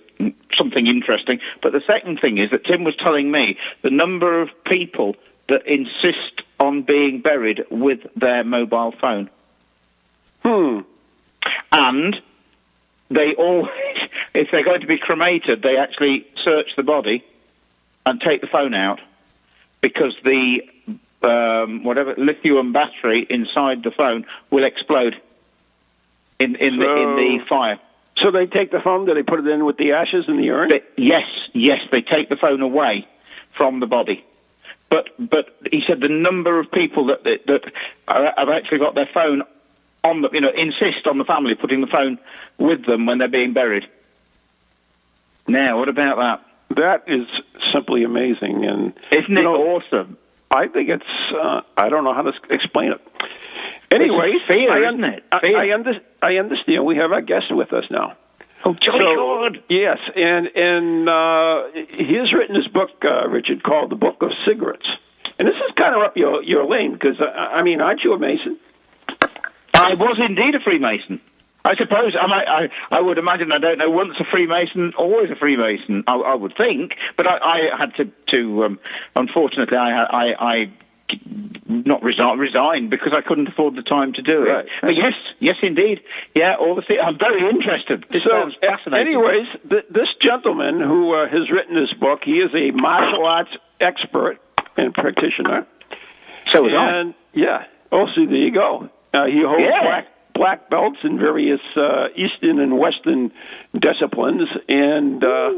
something 0.57 0.87
interesting. 0.87 1.39
But 1.61 1.71
the 1.71 1.81
second 1.85 2.19
thing 2.19 2.37
is 2.37 2.49
that 2.51 2.65
tim 2.65 2.83
was 2.83 2.95
telling 2.95 3.31
me 3.31 3.57
the 3.83 3.89
number 3.89 4.41
of 4.41 4.49
people 4.65 5.15
that 5.49 5.65
insist 5.65 6.41
on 6.59 6.81
being 6.81 7.21
buried 7.21 7.63
with 7.69 7.99
their 8.15 8.43
mobile 8.43 8.93
phone. 8.99 9.29
Hmm. 10.43 10.79
and 11.71 12.15
they 13.09 13.33
always, 13.37 13.97
if 14.33 14.49
they're 14.51 14.63
going 14.63 14.81
to 14.81 14.87
be 14.87 14.97
cremated, 14.97 15.61
they 15.61 15.77
actually 15.77 16.25
search 16.43 16.67
the 16.75 16.83
body 16.83 17.23
and 18.05 18.21
take 18.21 18.41
the 18.41 18.47
phone 18.47 18.73
out 18.73 19.01
because 19.81 20.15
the 20.23 20.61
um, 21.23 21.83
whatever 21.83 22.15
lithium 22.17 22.71
battery 22.71 23.25
inside 23.29 23.83
the 23.83 23.91
phone 23.91 24.25
will 24.51 24.63
explode 24.63 25.19
in 26.39 26.55
in, 26.55 26.77
the, 26.77 26.85
in 26.85 27.15
the 27.15 27.45
fire. 27.47 27.79
So 28.17 28.31
they 28.31 28.47
take 28.47 28.71
the 28.71 28.79
phone. 28.79 29.05
Do 29.05 29.13
they 29.13 29.23
put 29.23 29.39
it 29.39 29.47
in 29.47 29.65
with 29.65 29.77
the 29.77 29.93
ashes 29.93 30.25
in 30.27 30.37
the 30.37 30.49
urn? 30.49 30.69
But 30.69 30.83
yes, 30.97 31.27
yes, 31.53 31.79
they 31.91 32.01
take 32.01 32.29
the 32.29 32.35
phone 32.35 32.61
away 32.61 33.07
from 33.55 33.79
the 33.79 33.85
body. 33.85 34.23
But 34.89 35.09
but 35.19 35.55
he 35.71 35.83
said 35.87 35.99
the 35.99 36.09
number 36.09 36.59
of 36.59 36.71
people 36.71 37.07
that 37.07 37.23
that, 37.23 37.45
that 37.47 37.71
are, 38.07 38.33
have 38.37 38.49
actually 38.49 38.79
got 38.79 38.95
their 38.95 39.09
phone 39.13 39.43
on 40.03 40.21
the 40.21 40.29
you 40.31 40.41
know 40.41 40.51
insist 40.55 41.05
on 41.05 41.17
the 41.17 41.25
family 41.25 41.55
putting 41.55 41.81
the 41.81 41.87
phone 41.87 42.17
with 42.57 42.85
them 42.85 43.05
when 43.05 43.17
they're 43.17 43.27
being 43.27 43.53
buried. 43.53 43.83
Now, 45.47 45.79
what 45.79 45.89
about 45.89 46.17
that? 46.17 46.75
That 46.75 47.03
is 47.07 47.27
simply 47.73 48.03
amazing, 48.03 48.65
and 48.65 48.93
Isn't 49.11 49.37
it 49.37 49.41
know, 49.43 49.55
awesome? 49.55 50.17
I 50.51 50.67
think 50.67 50.89
it's. 50.89 51.33
Uh, 51.33 51.61
I 51.77 51.89
don't 51.89 52.03
know 52.03 52.13
how 52.13 52.23
to 52.23 52.33
explain 52.49 52.91
it. 52.91 53.01
Anyway, 53.89 54.33
fear, 54.47 54.71
I, 54.71 54.89
isn't 54.89 55.03
it? 55.03 55.23
I, 55.31 55.39
Fear. 55.39 55.57
I, 55.57 55.73
under, 55.73 55.93
I 56.21 56.35
understand. 56.35 56.85
We 56.85 56.97
have 56.97 57.11
our 57.11 57.21
guest 57.21 57.45
with 57.51 57.73
us 57.73 57.85
now. 57.89 58.17
Oh, 58.65 58.73
jolly 58.73 59.15
So-! 59.15 59.61
Yes, 59.69 59.97
and 60.15 60.47
and 60.55 61.09
uh, 61.09 61.63
he 61.73 62.15
has 62.15 62.33
written 62.33 62.55
his 62.55 62.67
book, 62.67 62.89
uh, 63.03 63.27
Richard, 63.29 63.63
called 63.63 63.91
"The 63.91 63.95
Book 63.95 64.17
of 64.21 64.31
Cigarettes." 64.47 64.87
And 65.39 65.47
this 65.47 65.55
is 65.55 65.73
kind 65.77 65.95
of 65.95 66.01
up 66.01 66.17
your 66.17 66.43
your 66.43 66.65
lane 66.65 66.93
because 66.93 67.19
uh, 67.21 67.25
I 67.25 67.63
mean, 67.63 67.81
aren't 67.81 68.01
you 68.03 68.13
a 68.13 68.19
Mason? 68.19 68.57
I 69.73 69.93
was 69.93 70.19
indeed 70.19 70.55
a 70.55 70.59
Freemason. 70.59 71.21
I 71.63 71.75
suppose 71.75 72.15
I, 72.19 72.27
might, 72.27 72.47
I 72.47 72.97
I 72.97 73.01
would 73.01 73.17
imagine 73.17 73.51
I 73.51 73.59
don't 73.59 73.77
know 73.77 73.91
once 73.91 74.13
a 74.19 74.23
Freemason, 74.31 74.93
always 74.97 75.29
a 75.29 75.35
Freemason. 75.35 76.03
I, 76.07 76.15
I 76.15 76.33
would 76.33 76.55
think, 76.57 76.93
but 77.15 77.27
I, 77.27 77.37
I 77.37 77.77
had 77.77 77.93
to 77.97 78.11
to 78.31 78.63
um, 78.63 78.79
unfortunately 79.15 79.77
I 79.77 80.03
I, 80.03 80.25
I 80.39 80.73
not 81.67 82.01
resign, 82.03 82.37
resigned 82.39 82.89
because 82.89 83.13
I 83.15 83.21
couldn't 83.27 83.47
afford 83.47 83.75
the 83.75 83.81
time 83.83 84.13
to 84.13 84.21
do 84.21 84.43
it. 84.43 84.49
Right. 84.49 84.65
But 84.81 84.95
yes, 84.95 85.13
yes, 85.39 85.55
indeed, 85.61 85.99
yeah. 86.35 86.55
All 86.59 86.75
the 86.75 86.83
I'm 86.99 87.17
very 87.17 87.47
interested. 87.49 88.05
This 88.11 88.23
so, 88.23 88.29
sounds 88.31 88.55
fascinating. 88.61 89.07
anyways, 89.15 89.47
th- 89.69 89.85
this 89.89 90.07
gentleman 90.21 90.79
who 90.79 91.13
uh, 91.13 91.27
has 91.27 91.49
written 91.51 91.75
this 91.75 91.93
book, 91.99 92.21
he 92.23 92.39
is 92.39 92.51
a 92.55 92.71
martial 92.71 93.25
arts 93.25 93.51
expert 93.79 94.39
and 94.75 94.93
practitioner. 94.93 95.65
so 96.53 96.63
was 96.63 96.73
I. 96.77 96.99
and 97.01 97.13
yeah, 97.33 97.65
also 97.91 98.25
there 98.25 98.35
you 98.35 98.53
go. 98.53 98.89
Uh, 99.13 99.25
he 99.25 99.41
holds 99.45 99.63
Yeah. 99.63 99.81
black 99.83 100.05
black 100.37 100.69
belts 100.69 100.99
in 101.03 101.17
various 101.17 101.59
uh, 101.75 102.07
Eastern 102.15 102.59
and 102.59 102.77
Western 102.77 103.31
disciplines. 103.73 104.47
And 104.69 105.23
uh, 105.23 105.49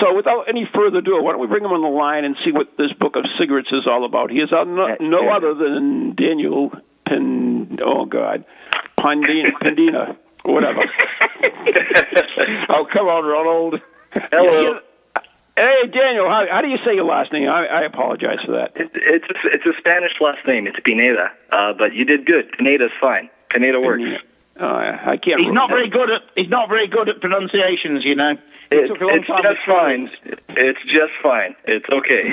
so, 0.00 0.14
without 0.14 0.44
any 0.48 0.68
further 0.74 0.98
ado, 0.98 1.22
why 1.22 1.32
don't 1.32 1.40
we 1.40 1.46
bring 1.46 1.64
him 1.64 1.72
on 1.72 1.82
the 1.82 1.88
line 1.88 2.24
and 2.24 2.36
see 2.44 2.52
what 2.52 2.76
this 2.76 2.92
book 2.98 3.16
of 3.16 3.24
cigarettes 3.38 3.70
is 3.72 3.86
all 3.86 4.04
about? 4.04 4.30
He 4.30 4.38
is 4.38 4.52
uh, 4.52 4.64
no, 4.64 4.96
no 5.00 5.30
other 5.30 5.54
than 5.54 6.14
Daniel 6.14 6.72
Pen. 7.06 7.78
Oh 7.84 8.04
God, 8.04 8.44
Pandina, 8.98 9.50
Pandina 9.62 10.16
whatever. 10.44 10.80
oh 12.68 12.86
come 12.92 13.06
on, 13.06 13.24
Ronald. 13.24 13.80
Hello. 14.12 14.80
Hey 15.56 15.88
Daniel, 15.88 16.28
how, 16.28 16.44
how 16.50 16.60
do 16.60 16.68
you 16.68 16.76
say 16.84 16.94
your 16.94 17.04
last 17.04 17.32
name? 17.32 17.48
I, 17.48 17.66
I 17.66 17.84
apologize 17.84 18.38
for 18.44 18.52
that. 18.52 18.76
It, 18.76 18.90
it's 18.94 19.24
a, 19.24 19.48
it's 19.54 19.64
a 19.64 19.72
Spanish 19.78 20.12
last 20.20 20.46
name. 20.46 20.66
It's 20.66 20.76
Pineda, 20.84 21.32
uh, 21.50 21.72
but 21.78 21.94
you 21.94 22.04
did 22.04 22.26
good. 22.26 22.52
Pineda's 22.58 22.90
fine. 23.00 23.30
Pineda 23.50 23.80
works. 23.80 24.02
Uh, 24.58 24.64
I 24.64 25.16
can't. 25.22 25.40
He's 25.40 25.52
not 25.52 25.68
very 25.68 25.90
good 25.90 26.10
at 26.10 26.22
he's 26.34 26.48
not 26.48 26.68
very 26.68 26.88
good 26.88 27.08
at 27.08 27.20
pronunciations, 27.20 28.04
you 28.04 28.14
know. 28.14 28.32
It 28.70 28.84
It, 28.84 28.88
took 28.88 29.00
a 29.00 29.04
long 29.04 29.16
it's 29.16 29.26
time 29.26 29.42
just 29.42 29.60
fine. 29.68 30.10
It's 30.56 30.82
just 30.88 31.12
fine. 31.22 31.54
It's 31.64 31.84
okay. 31.92 32.24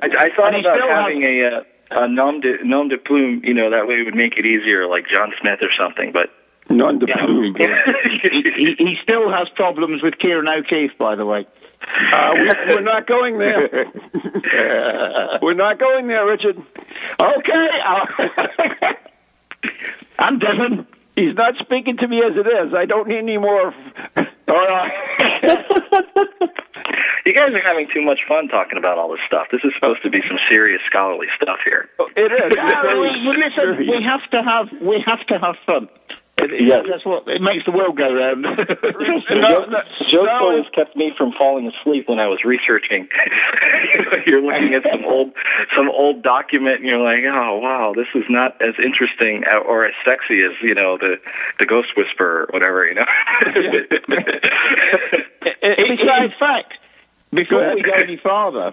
I, 0.00 0.08
I 0.24 0.28
thought 0.34 0.54
he 0.54 0.60
about 0.60 0.76
still 0.76 0.88
having 0.88 1.22
a 1.22 1.44
uh, 1.44 2.04
a 2.04 2.08
nom 2.08 2.40
de 2.40 2.56
nom 2.64 2.88
de 2.88 2.96
plume. 2.96 3.42
You 3.44 3.52
know, 3.52 3.70
that 3.70 3.86
way 3.86 4.00
it 4.00 4.04
would 4.04 4.16
make 4.16 4.38
it 4.38 4.46
easier, 4.46 4.88
like 4.88 5.04
John 5.14 5.32
Smith 5.40 5.60
or 5.60 5.70
something. 5.78 6.10
But 6.12 6.30
Non 6.70 6.98
de 6.98 7.06
plume. 7.06 7.54
he, 8.22 8.42
he, 8.56 8.74
he 8.78 8.96
still 9.02 9.30
has 9.30 9.48
problems 9.54 10.02
with 10.02 10.18
Kieran 10.18 10.48
O'Keefe, 10.48 10.96
by 10.98 11.14
the 11.14 11.26
way. 11.26 11.46
Uh, 12.12 12.30
we, 12.34 12.48
we're 12.74 12.80
not 12.82 13.06
going 13.06 13.38
there. 13.38 13.86
we're 15.42 15.54
not 15.54 15.78
going 15.78 16.08
there, 16.08 16.26
Richard. 16.26 16.56
Okay. 17.20 17.68
Uh, 17.86 18.06
I'm 20.18 20.38
Devon. 20.38 20.86
He's 21.16 21.34
not 21.36 21.54
speaking 21.60 21.96
to 21.98 22.08
me 22.08 22.18
as 22.18 22.32
it 22.36 22.46
is. 22.46 22.74
I 22.74 22.86
don't 22.86 23.08
need 23.08 23.18
any 23.18 23.38
more. 23.38 23.72
All 24.48 24.66
right. 24.66 24.92
You 27.24 27.32
guys 27.32 27.54
are 27.54 27.62
having 27.62 27.88
too 27.94 28.02
much 28.02 28.18
fun 28.28 28.48
talking 28.48 28.76
about 28.76 28.98
all 28.98 29.10
this 29.10 29.20
stuff. 29.26 29.46
This 29.50 29.60
is 29.64 29.72
supposed 29.78 30.02
to 30.02 30.10
be 30.10 30.20
some 30.28 30.38
serious 30.52 30.82
scholarly 30.86 31.28
stuff 31.40 31.58
here. 31.64 31.88
It 32.16 32.30
is. 32.32 32.52
Yeah, 32.54 32.94
we, 33.00 33.08
we- 33.28 33.36
listen, 33.40 33.78
we 33.78 34.02
have 34.04 34.28
to 34.30 34.42
have 34.42 34.68
we 34.82 35.02
have 35.06 35.24
to 35.28 35.38
have 35.38 35.54
fun. 35.64 35.88
It, 36.38 36.50
it- 36.52 36.60
Yes. 36.68 36.84
That's 36.88 37.04
what 37.06 37.26
it 37.28 37.40
makes 37.42 37.64
the 37.64 37.70
world 37.72 37.96
go 37.96 38.12
round. 38.12 38.44
No, 39.34 39.48
Joe, 39.48 39.64
no, 39.66 39.80
Joe's 40.10 40.26
no, 40.26 40.38
always 40.40 40.64
kept 40.74 40.96
me 40.96 41.12
from 41.16 41.32
falling 41.32 41.66
asleep 41.68 42.08
when 42.08 42.18
I 42.18 42.26
was 42.28 42.44
researching. 42.44 43.08
you're 44.26 44.40
looking 44.42 44.74
at 44.74 44.82
some 44.90 45.04
old 45.04 45.32
some 45.76 45.88
old 45.88 46.22
document, 46.22 46.76
and 46.80 46.84
you're 46.86 47.02
like, 47.02 47.24
"Oh 47.26 47.58
wow, 47.58 47.92
this 47.96 48.06
is 48.14 48.24
not 48.28 48.60
as 48.62 48.74
interesting 48.82 49.44
or 49.66 49.86
as 49.86 49.92
sexy 50.08 50.42
as 50.42 50.52
you 50.62 50.74
know 50.74 50.96
the 50.98 51.16
the 51.58 51.66
Ghost 51.66 51.88
Whisperer 51.96 52.42
or 52.48 52.52
whatever." 52.52 52.86
You 52.86 52.94
know. 52.94 53.06
Besides 55.62 56.34
fact, 56.38 56.74
before 57.32 57.74
we 57.74 57.82
go 57.82 57.92
any 58.02 58.16
farther, 58.16 58.72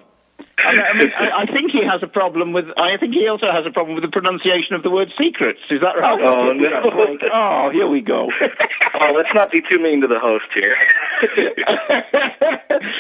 I 0.61 0.93
mean, 0.97 1.11
I, 1.17 1.23
I, 1.23 1.41
I 1.43 1.45
think 1.49 1.71
he 1.71 1.81
has 1.81 2.01
a 2.03 2.07
problem 2.07 2.53
with. 2.53 2.65
I 2.77 2.97
think 2.99 3.13
he 3.13 3.27
also 3.27 3.47
has 3.49 3.65
a 3.65 3.71
problem 3.73 3.95
with 3.95 4.03
the 4.05 4.13
pronunciation 4.13 4.75
of 4.75 4.83
the 4.83 4.91
word 4.91 5.09
secrets. 5.17 5.59
Is 5.69 5.81
that 5.81 5.97
right? 5.97 6.19
oh 6.21 6.53
no! 6.53 7.17
Oh, 7.33 7.69
here 7.71 7.87
we 7.87 8.01
go. 8.01 8.29
oh, 9.01 9.11
let's 9.15 9.33
not 9.33 9.51
be 9.51 9.61
too 9.61 9.81
mean 9.81 10.01
to 10.01 10.07
the 10.07 10.19
host 10.19 10.45
here. 10.53 10.75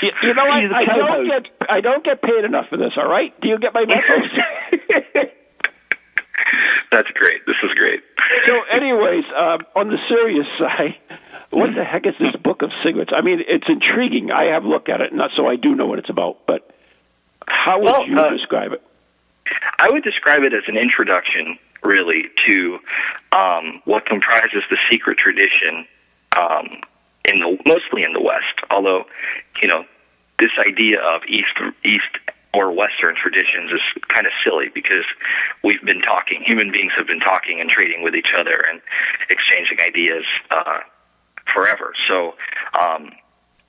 you, 0.01 0.11
you 0.23 0.33
know 0.33 0.45
what? 0.45 0.63
He's 0.63 0.71
I 0.73 0.85
don't 0.85 1.27
get 1.27 1.43
I 1.69 1.81
don't 1.81 2.03
get 2.03 2.21
paid 2.21 2.45
enough 2.45 2.67
for 2.69 2.77
this. 2.77 2.93
All 2.97 3.09
right? 3.09 3.33
Do 3.41 3.47
you 3.49 3.59
get 3.59 3.73
my 3.73 3.85
message? 3.85 5.31
That's 6.91 7.09
great. 7.15 7.45
This 7.47 7.55
is 7.63 7.71
great. 7.75 8.01
so, 8.47 8.53
anyways, 8.67 9.23
um, 9.31 9.59
on 9.75 9.87
the 9.87 9.97
serious 10.09 10.45
side, 10.59 10.99
what 11.51 11.69
the 11.75 11.85
heck 11.85 12.05
is 12.05 12.13
this 12.19 12.35
book 12.43 12.61
of 12.61 12.71
cigarettes? 12.83 13.11
I 13.15 13.21
mean, 13.21 13.39
it's 13.47 13.67
intriguing. 13.67 14.31
I 14.31 14.51
have 14.53 14.65
looked 14.65 14.89
at 14.89 14.99
it, 14.99 15.13
not 15.13 15.31
so 15.35 15.47
I 15.47 15.55
do 15.55 15.73
know 15.75 15.85
what 15.85 15.99
it's 15.99 16.09
about. 16.09 16.45
But 16.47 16.67
how 17.47 17.79
would 17.79 17.85
Well, 17.85 18.07
you 18.07 18.17
uh, 18.17 18.29
describe 18.29 18.73
it? 18.73 18.81
I 19.79 19.89
would 19.89 20.03
describe 20.03 20.43
it 20.43 20.53
as 20.53 20.63
an 20.67 20.77
introduction, 20.77 21.57
really, 21.83 22.29
to 22.47 22.79
um, 23.31 23.81
what 23.85 24.05
comprises 24.05 24.63
the 24.69 24.77
secret 24.89 25.17
tradition 25.17 25.85
um, 26.37 26.81
in 27.25 27.39
the 27.39 27.57
mostly 27.65 28.03
in 28.03 28.13
the 28.13 28.21
West. 28.21 28.55
Although, 28.69 29.05
you 29.61 29.67
know, 29.67 29.85
this 30.39 30.51
idea 30.59 30.99
of 31.01 31.21
East 31.27 31.57
East 31.83 32.13
or 32.53 32.71
Western 32.71 33.15
traditions 33.15 33.71
is 33.71 33.81
kind 34.09 34.27
of 34.27 34.33
silly 34.43 34.69
because 34.73 35.05
we've 35.63 35.83
been 35.83 36.01
talking. 36.01 36.43
Human 36.45 36.71
beings 36.71 36.91
have 36.97 37.07
been 37.07 37.19
talking 37.21 37.59
and 37.61 37.69
trading 37.69 38.03
with 38.03 38.15
each 38.15 38.33
other 38.37 38.59
and 38.69 38.81
exchanging 39.29 39.79
ideas 39.85 40.25
uh, 40.51 40.79
forever. 41.53 41.93
So. 42.07 42.35
Um, 42.79 43.11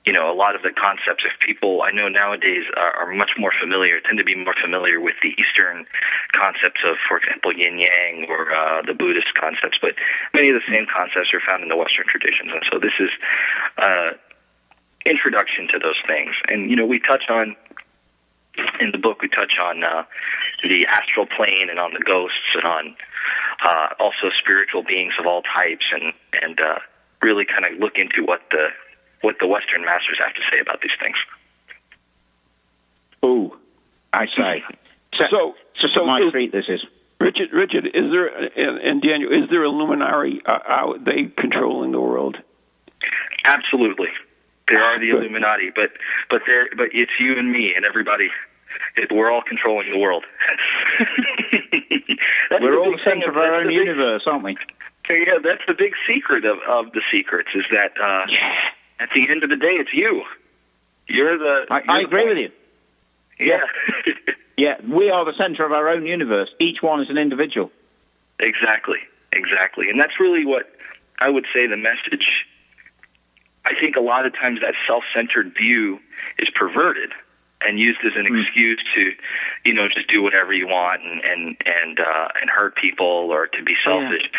you 0.05 0.11
know, 0.11 0.27
a 0.27 0.35
lot 0.35 0.55
of 0.55 0.61
the 0.63 0.71
concepts, 0.75 1.23
if 1.23 1.31
people 1.39 1.81
I 1.81 1.91
know 1.91 2.09
nowadays 2.09 2.67
are, 2.75 2.91
are 2.91 3.11
much 3.15 3.39
more 3.39 3.53
familiar, 3.55 4.01
tend 4.03 4.17
to 4.19 4.27
be 4.27 4.35
more 4.35 4.55
familiar 4.59 4.99
with 4.99 5.15
the 5.23 5.31
Eastern 5.39 5.87
concepts 6.35 6.83
of, 6.83 6.99
for 7.07 7.23
example, 7.23 7.55
yin 7.55 7.79
yang 7.79 8.27
or 8.27 8.51
uh, 8.51 8.81
the 8.83 8.93
Buddhist 8.93 9.31
concepts, 9.39 9.79
but 9.79 9.95
many 10.33 10.49
of 10.51 10.55
the 10.59 10.67
same 10.67 10.85
concepts 10.91 11.31
are 11.31 11.39
found 11.39 11.63
in 11.63 11.69
the 11.71 11.79
Western 11.79 12.03
traditions. 12.11 12.51
And 12.51 12.63
so 12.67 12.83
this 12.83 12.95
is 12.99 13.11
uh, 13.79 14.19
introduction 15.07 15.71
to 15.71 15.79
those 15.79 15.99
things. 16.03 16.35
And, 16.51 16.69
you 16.69 16.75
know, 16.75 16.85
we 16.85 16.99
touch 16.99 17.31
on, 17.31 17.55
in 18.83 18.91
the 18.91 18.99
book, 18.99 19.23
we 19.23 19.31
touch 19.31 19.55
on 19.55 19.87
uh, 19.87 20.03
the 20.67 20.83
astral 20.91 21.31
plane 21.31 21.71
and 21.71 21.79
on 21.79 21.95
the 21.95 22.03
ghosts 22.03 22.51
and 22.59 22.67
on 22.67 22.83
uh, 23.63 23.87
also 24.03 24.35
spiritual 24.35 24.83
beings 24.83 25.15
of 25.15 25.25
all 25.25 25.47
types 25.47 25.87
and, 25.95 26.11
and 26.43 26.59
uh, 26.59 26.83
really 27.21 27.47
kind 27.47 27.63
of 27.63 27.79
look 27.79 27.95
into 27.95 28.27
what 28.27 28.43
the 28.51 28.67
what 29.23 29.35
the 29.39 29.47
Western 29.47 29.83
masters 29.83 30.19
have 30.23 30.33
to 30.35 30.41
say 30.51 30.59
about 30.59 30.81
these 30.81 30.93
things. 31.01 31.15
Ooh, 33.25 33.57
I 34.13 34.25
say. 34.37 34.63
So, 35.15 35.25
So, 35.29 35.53
so, 35.79 35.87
so 35.93 36.05
my 36.07 36.19
is- 36.25 36.31
treat 36.31 36.51
this 36.51 36.65
is. 36.67 36.81
Richard, 37.21 37.53
Richard, 37.53 37.85
is 37.85 38.09
there 38.11 38.25
and, 38.27 38.79
and 38.79 38.99
Daniel, 39.01 39.31
is 39.31 39.47
there 39.51 39.63
Illuminati? 39.63 40.41
Uh, 40.43 40.57
are 40.65 40.97
they 40.97 41.25
controlling 41.37 41.91
the 41.91 42.01
world? 42.01 42.35
Absolutely, 43.45 44.07
there 44.67 44.83
are 44.83 44.99
the 44.99 45.11
Good. 45.11 45.19
Illuminati, 45.21 45.69
but 45.73 45.91
but 46.31 46.41
there 46.47 46.67
but 46.75 46.87
it's 46.93 47.11
you 47.19 47.37
and 47.37 47.51
me 47.51 47.73
and 47.75 47.85
everybody. 47.85 48.29
It, 48.97 49.11
we're 49.13 49.29
all 49.31 49.43
controlling 49.47 49.91
the 49.91 49.99
world. 49.99 50.25
We're 52.59 52.71
the 52.71 52.77
all 52.77 52.91
the 52.91 52.99
centre 53.05 53.29
of 53.29 53.35
of- 53.35 53.41
our 53.41 53.53
own 53.55 53.63
the 53.67 53.69
big- 53.77 53.85
universe, 53.87 54.23
aren't 54.25 54.43
we? 54.43 54.57
Yeah, 55.09 55.37
that's 55.43 55.61
the 55.67 55.75
big 55.77 55.93
secret 56.09 56.43
of 56.43 56.57
of 56.67 56.91
the 56.93 57.01
secrets 57.11 57.49
is 57.55 57.65
that 57.71 57.93
uh, 58.01 58.25
at 58.99 59.09
the 59.13 59.29
end 59.29 59.43
of 59.43 59.49
the 59.49 59.55
day, 59.55 59.75
it's 59.79 59.93
you. 59.93 60.23
You're 61.07 61.37
the. 61.37 61.65
I, 61.69 61.81
you're 61.81 61.91
I 61.91 61.99
the 62.01 62.07
agree 62.07 62.25
point. 62.25 62.29
with 62.29 62.37
you. 62.37 62.51
Yeah. 63.47 64.13
Yeah, 64.57 64.75
we 64.87 65.09
are 65.09 65.25
the 65.25 65.33
centre 65.37 65.65
of 65.65 65.71
our 65.71 65.89
own 65.89 66.05
universe. 66.05 66.49
Each 66.59 66.81
one 66.81 67.01
is 67.01 67.09
an 67.09 67.17
individual. 67.17 67.71
Exactly, 68.39 68.99
exactly. 69.31 69.89
And 69.89 69.99
that's 69.99 70.19
really 70.19 70.45
what 70.45 70.69
I 71.19 71.29
would 71.29 71.45
say 71.53 71.67
the 71.67 71.77
message. 71.77 72.45
I 73.65 73.71
think 73.79 73.95
a 73.95 74.01
lot 74.01 74.25
of 74.25 74.33
times 74.33 74.59
that 74.61 74.73
self 74.87 75.03
centered 75.15 75.53
view 75.55 75.99
is 76.37 76.49
perverted 76.53 77.11
and 77.61 77.79
used 77.79 77.99
as 78.05 78.11
an 78.15 78.25
excuse 78.27 78.83
to, 78.95 79.11
you 79.63 79.73
know, 79.73 79.87
just 79.87 80.09
do 80.09 80.21
whatever 80.21 80.51
you 80.53 80.67
want 80.67 81.01
and 81.01 81.21
and 81.23 81.57
and 81.65 81.99
uh, 81.99 82.27
and 82.41 82.49
hurt 82.49 82.75
people 82.75 83.31
or 83.31 83.47
to 83.47 83.63
be 83.63 83.73
selfish. 83.85 84.29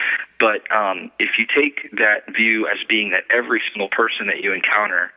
But 0.44 0.68
um, 0.68 1.08
if 1.16 1.40
you 1.40 1.48
take 1.48 1.88
that 1.96 2.28
view 2.36 2.68
as 2.68 2.76
being 2.84 3.16
that 3.16 3.24
every 3.32 3.64
single 3.72 3.88
person 3.88 4.28
that 4.28 4.44
you 4.44 4.52
encounter 4.52 5.08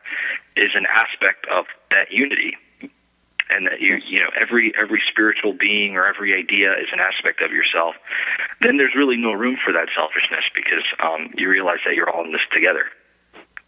is 0.56 0.72
an 0.72 0.88
aspect 0.88 1.44
of 1.52 1.68
that 1.92 2.08
unity, 2.08 2.56
and 3.52 3.68
that 3.68 3.76
you 3.84 4.00
you 4.08 4.24
know 4.24 4.32
every 4.40 4.72
every 4.72 5.04
spiritual 5.04 5.52
being 5.52 6.00
or 6.00 6.08
every 6.08 6.32
idea 6.32 6.72
is 6.72 6.88
an 6.96 7.00
aspect 7.00 7.44
of 7.44 7.52
yourself, 7.52 7.92
then 8.64 8.80
there's 8.80 8.96
really 8.96 9.20
no 9.20 9.36
room 9.36 9.60
for 9.60 9.68
that 9.68 9.92
selfishness 9.92 10.48
because 10.56 10.88
um, 11.04 11.28
you 11.36 11.44
realize 11.52 11.84
that 11.84 11.92
you're 11.92 12.08
all 12.08 12.24
in 12.24 12.32
this 12.32 12.48
together. 12.48 12.88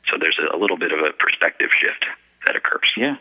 So 0.08 0.16
there's 0.16 0.40
a, 0.40 0.56
a 0.56 0.58
little 0.58 0.80
bit 0.80 0.96
of 0.96 1.00
a 1.04 1.12
perspective 1.12 1.68
shift 1.76 2.08
that 2.46 2.56
occurs. 2.56 2.88
Yeah. 2.96 3.20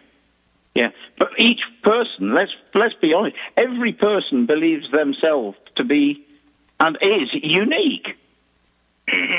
Yeah. 0.76 0.96
But 1.18 1.36
each 1.38 1.60
person, 1.84 2.32
let's 2.34 2.56
let's 2.74 2.96
be 3.04 3.12
honest, 3.12 3.36
every 3.58 3.92
person 3.92 4.46
believes 4.46 4.88
themselves 4.96 5.58
to 5.76 5.84
be 5.84 6.24
and 6.80 6.96
is 7.04 7.36
unique. 7.44 8.16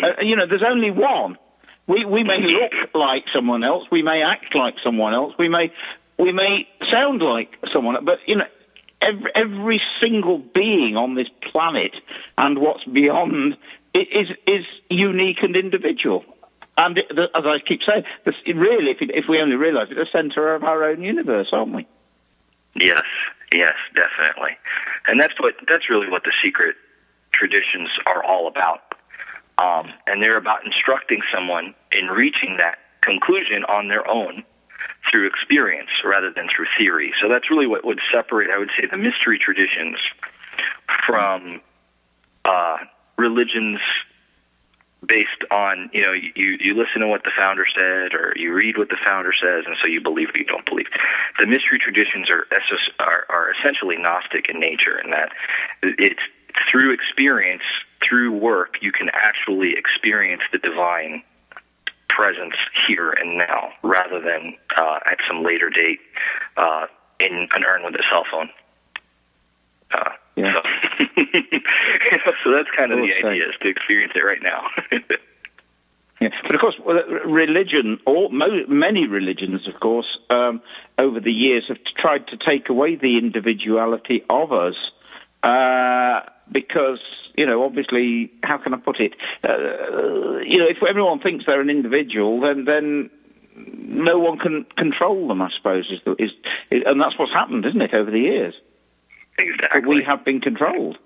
Uh, 0.02 0.22
you 0.22 0.36
know, 0.36 0.46
there's 0.48 0.64
only 0.66 0.90
one. 0.90 1.38
We 1.86 2.04
we 2.04 2.22
may 2.22 2.38
look 2.40 2.94
like 2.94 3.24
someone 3.34 3.64
else, 3.64 3.84
we 3.90 4.02
may 4.02 4.22
act 4.22 4.54
like 4.54 4.74
someone 4.84 5.14
else, 5.14 5.34
we 5.38 5.48
may 5.48 5.72
we 6.18 6.32
may 6.32 6.68
sound 6.90 7.22
like 7.22 7.56
someone, 7.72 8.04
but 8.04 8.18
you 8.26 8.36
know, 8.36 8.44
every 9.02 9.30
every 9.34 9.80
single 10.00 10.38
being 10.38 10.96
on 10.96 11.14
this 11.14 11.28
planet 11.50 11.92
and 12.38 12.58
what's 12.58 12.84
beyond 12.84 13.56
is 13.94 14.28
is 14.46 14.64
unique 14.88 15.38
and 15.42 15.56
individual. 15.56 16.24
And 16.76 16.96
it, 16.96 17.06
the, 17.08 17.24
as 17.34 17.44
I 17.44 17.58
keep 17.66 17.80
saying, 17.86 18.04
this, 18.24 18.34
really, 18.46 18.92
if, 18.92 18.98
if 19.00 19.24
we 19.28 19.38
only 19.40 19.56
realise 19.56 19.88
it, 19.90 19.96
the 19.96 20.06
centre 20.10 20.54
of 20.54 20.64
our 20.64 20.84
own 20.84 21.02
universe, 21.02 21.48
aren't 21.52 21.74
we? 21.74 21.86
Yes, 22.74 23.02
yes, 23.52 23.74
definitely. 23.94 24.56
And 25.06 25.20
that's 25.20 25.34
what 25.40 25.54
that's 25.68 25.90
really 25.90 26.08
what 26.08 26.22
the 26.22 26.32
secret 26.42 26.76
traditions 27.32 27.90
are 28.06 28.22
all 28.24 28.46
about. 28.46 28.89
Um, 29.60 29.92
and 30.06 30.22
they're 30.22 30.38
about 30.38 30.64
instructing 30.64 31.20
someone 31.32 31.74
in 31.92 32.06
reaching 32.06 32.56
that 32.56 32.78
conclusion 33.02 33.64
on 33.68 33.88
their 33.88 34.08
own 34.08 34.42
through 35.10 35.26
experience 35.26 35.90
rather 36.04 36.32
than 36.32 36.48
through 36.54 36.66
theory. 36.78 37.12
So 37.20 37.28
that's 37.28 37.50
really 37.50 37.66
what 37.66 37.84
would 37.84 38.00
separate, 38.12 38.48
I 38.50 38.58
would 38.58 38.70
say, 38.78 38.86
the 38.90 38.96
mystery 38.96 39.38
traditions 39.38 39.98
from 41.06 41.60
uh, 42.44 42.78
religions 43.18 43.80
based 45.06 45.44
on 45.50 45.88
you 45.94 46.02
know 46.02 46.12
you 46.12 46.58
you 46.60 46.76
listen 46.76 47.00
to 47.00 47.08
what 47.08 47.24
the 47.24 47.32
founder 47.36 47.64
said 47.74 48.12
or 48.12 48.34
you 48.36 48.52
read 48.52 48.76
what 48.76 48.90
the 48.90 49.00
founder 49.02 49.32
says 49.32 49.64
and 49.66 49.74
so 49.80 49.88
you 49.88 49.98
believe 49.98 50.28
or 50.34 50.38
you 50.38 50.44
don't 50.44 50.68
believe 50.68 50.84
the 51.38 51.46
mystery 51.46 51.80
traditions 51.80 52.28
are 52.28 52.44
are, 53.00 53.24
are 53.30 53.50
essentially 53.56 53.96
gnostic 53.96 54.44
in 54.52 54.60
nature 54.60 55.00
in 55.00 55.08
that 55.08 55.32
it's 55.82 56.20
through 56.70 56.92
experience 56.92 57.64
through 58.06 58.32
work 58.32 58.74
you 58.80 58.92
can 58.92 59.08
actually 59.12 59.74
experience 59.76 60.42
the 60.52 60.58
divine 60.58 61.22
presence 62.08 62.54
here 62.86 63.10
and 63.10 63.38
now 63.38 63.70
rather 63.82 64.20
than 64.20 64.54
uh, 64.76 64.98
at 65.10 65.18
some 65.28 65.44
later 65.44 65.70
date 65.70 66.00
uh, 66.56 66.86
in 67.20 67.48
an 67.54 67.64
urn 67.64 67.82
with 67.84 67.94
a 67.94 68.02
cell 68.10 68.24
phone 68.30 68.48
uh, 69.92 70.10
Yeah. 70.36 70.54
so 70.54 71.12
so 72.44 72.50
that's 72.52 72.70
kind 72.76 72.92
of 72.92 72.98
the 72.98 73.12
idea 73.26 73.48
is 73.48 73.54
to 73.62 73.68
experience 73.68 74.12
it 74.14 74.20
right 74.20 74.42
now. 74.42 74.68
Yeah. 76.20 76.28
But 76.42 76.54
of 76.54 76.60
course, 76.60 76.74
uh, 76.86 77.26
religion, 77.26 77.98
all, 78.06 78.28
mo- 78.28 78.66
many 78.68 79.06
religions, 79.06 79.66
of 79.66 79.80
course, 79.80 80.18
um, 80.28 80.60
over 80.98 81.18
the 81.18 81.32
years 81.32 81.64
have 81.68 81.78
tried 81.96 82.26
to 82.28 82.36
take 82.36 82.68
away 82.68 82.96
the 82.96 83.16
individuality 83.16 84.22
of 84.28 84.52
us. 84.52 84.74
Uh, 85.42 86.20
because, 86.52 87.00
you 87.40 87.46
know, 87.46 87.64
obviously, 87.64 88.30
how 88.42 88.58
can 88.58 88.74
I 88.74 88.76
put 88.76 89.00
it? 89.00 89.14
Uh, 89.42 90.44
you 90.44 90.58
know, 90.58 90.68
if 90.68 90.76
everyone 90.86 91.20
thinks 91.20 91.46
they're 91.46 91.62
an 91.62 91.70
individual, 91.70 92.38
then, 92.42 92.66
then 92.66 93.08
no 93.56 94.18
one 94.18 94.38
can 94.38 94.66
control 94.76 95.26
them, 95.26 95.40
I 95.40 95.48
suppose, 95.56 95.86
is, 95.90 96.00
the, 96.04 96.12
is, 96.22 96.32
is 96.70 96.82
and 96.84 97.00
that's 97.00 97.18
what's 97.18 97.32
happened, 97.32 97.64
isn't 97.64 97.80
it, 97.80 97.94
over 97.94 98.10
the 98.10 98.20
years? 98.20 98.52
exactly. 99.38 99.80
But 99.80 99.88
we 99.88 100.04
have 100.06 100.22
been 100.22 100.42
controlled. 100.42 100.98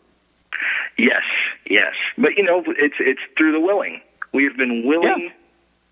Yes, 0.99 1.23
yes, 1.71 1.95
but 2.19 2.33
you 2.37 2.43
know, 2.43 2.65
it's 2.67 2.99
it's 2.99 3.21
through 3.39 3.53
the 3.53 3.61
willing. 3.61 4.01
We 4.33 4.43
have 4.45 4.57
been 4.57 4.83
willing. 4.85 5.29
Yeah. 5.31 5.35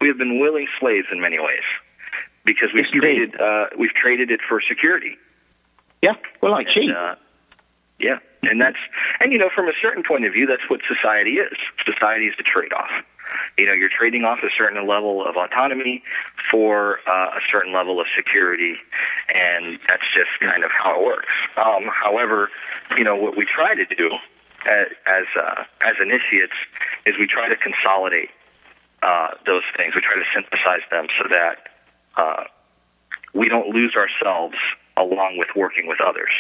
We 0.01 0.09
have 0.09 0.19
been 0.19 0.41
willing 0.41 0.67
slaves 0.81 1.07
in 1.13 1.21
many 1.21 1.39
ways 1.39 1.67
because 2.45 2.71
we've 2.75 2.85
Yes, 2.93 3.01
traded 3.01 3.41
uh, 3.41 3.67
we've 3.79 3.95
traded 3.95 4.31
it 4.33 4.41
for 4.49 4.61
security. 4.61 5.17
Yeah, 6.03 6.15
well, 6.41 6.51
like 6.51 6.67
And, 6.67 6.75
sheep. 6.75 6.91
uh, 6.97 7.15
yeah, 8.01 8.19
and 8.43 8.61
that's 8.61 8.79
and 9.21 9.33
you 9.33 9.39
know, 9.39 9.51
from 9.55 9.69
a 9.69 9.73
certain 9.81 10.03
point 10.03 10.25
of 10.25 10.33
view, 10.33 10.47
that's 10.47 10.69
what 10.69 10.81
society 10.87 11.39
is. 11.39 11.57
Society 11.85 12.27
is 12.27 12.35
the 12.37 12.43
trade-off. 12.43 12.91
You 13.57 13.67
know, 13.67 13.73
you're 13.73 13.89
trading 13.89 14.25
off 14.25 14.41
a 14.43 14.51
certain 14.57 14.87
level 14.87 15.25
of 15.25 15.37
autonomy 15.37 16.03
for 16.51 16.99
uh, 17.09 17.39
a 17.39 17.41
certain 17.51 17.73
level 17.73 18.01
of 18.01 18.07
security, 18.17 18.77
and 19.33 19.79
that's 19.89 20.05
just 20.13 20.31
kind 20.41 20.65
of 20.65 20.71
how 20.71 21.01
it 21.01 21.05
works. 21.05 21.33
Um, 21.57 21.89
however, 21.89 22.51
you 22.97 23.05
know, 23.05 23.17
what 23.17 23.37
we 23.37 23.47
try 23.47 23.75
to 23.75 23.87
do 23.87 24.11
as 24.67 24.89
as, 25.07 25.25
uh, 25.39 25.63
as 25.87 25.95
initiates 26.03 26.59
is 27.07 27.15
we 27.19 27.27
try 27.27 27.49
to 27.49 27.57
consolidate 27.57 28.31
uh, 29.03 29.29
those 29.47 29.65
things. 29.77 29.95
We 29.95 30.03
try 30.03 30.17
to 30.17 30.29
synthesize 30.35 30.85
them 30.91 31.07
so 31.19 31.29
that 31.29 31.69
uh, 32.17 32.45
we 33.35 33.49
don't 33.49 33.69
lose 33.69 33.95
ourselves 33.97 34.57
along 34.97 35.39
with 35.39 35.49
working 35.57 35.87
with 35.87 36.01
others. 36.01 36.33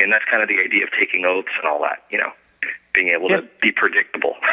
And 0.00 0.12
that's 0.12 0.24
kind 0.30 0.42
of 0.42 0.48
the 0.48 0.58
idea 0.58 0.84
of 0.84 0.90
taking 0.98 1.24
oaths 1.24 1.54
and 1.62 1.70
all 1.70 1.80
that, 1.82 2.02
you 2.10 2.18
know, 2.18 2.32
being 2.92 3.14
able 3.14 3.28
to 3.28 3.42
be 3.62 3.72
predictable. 3.72 4.34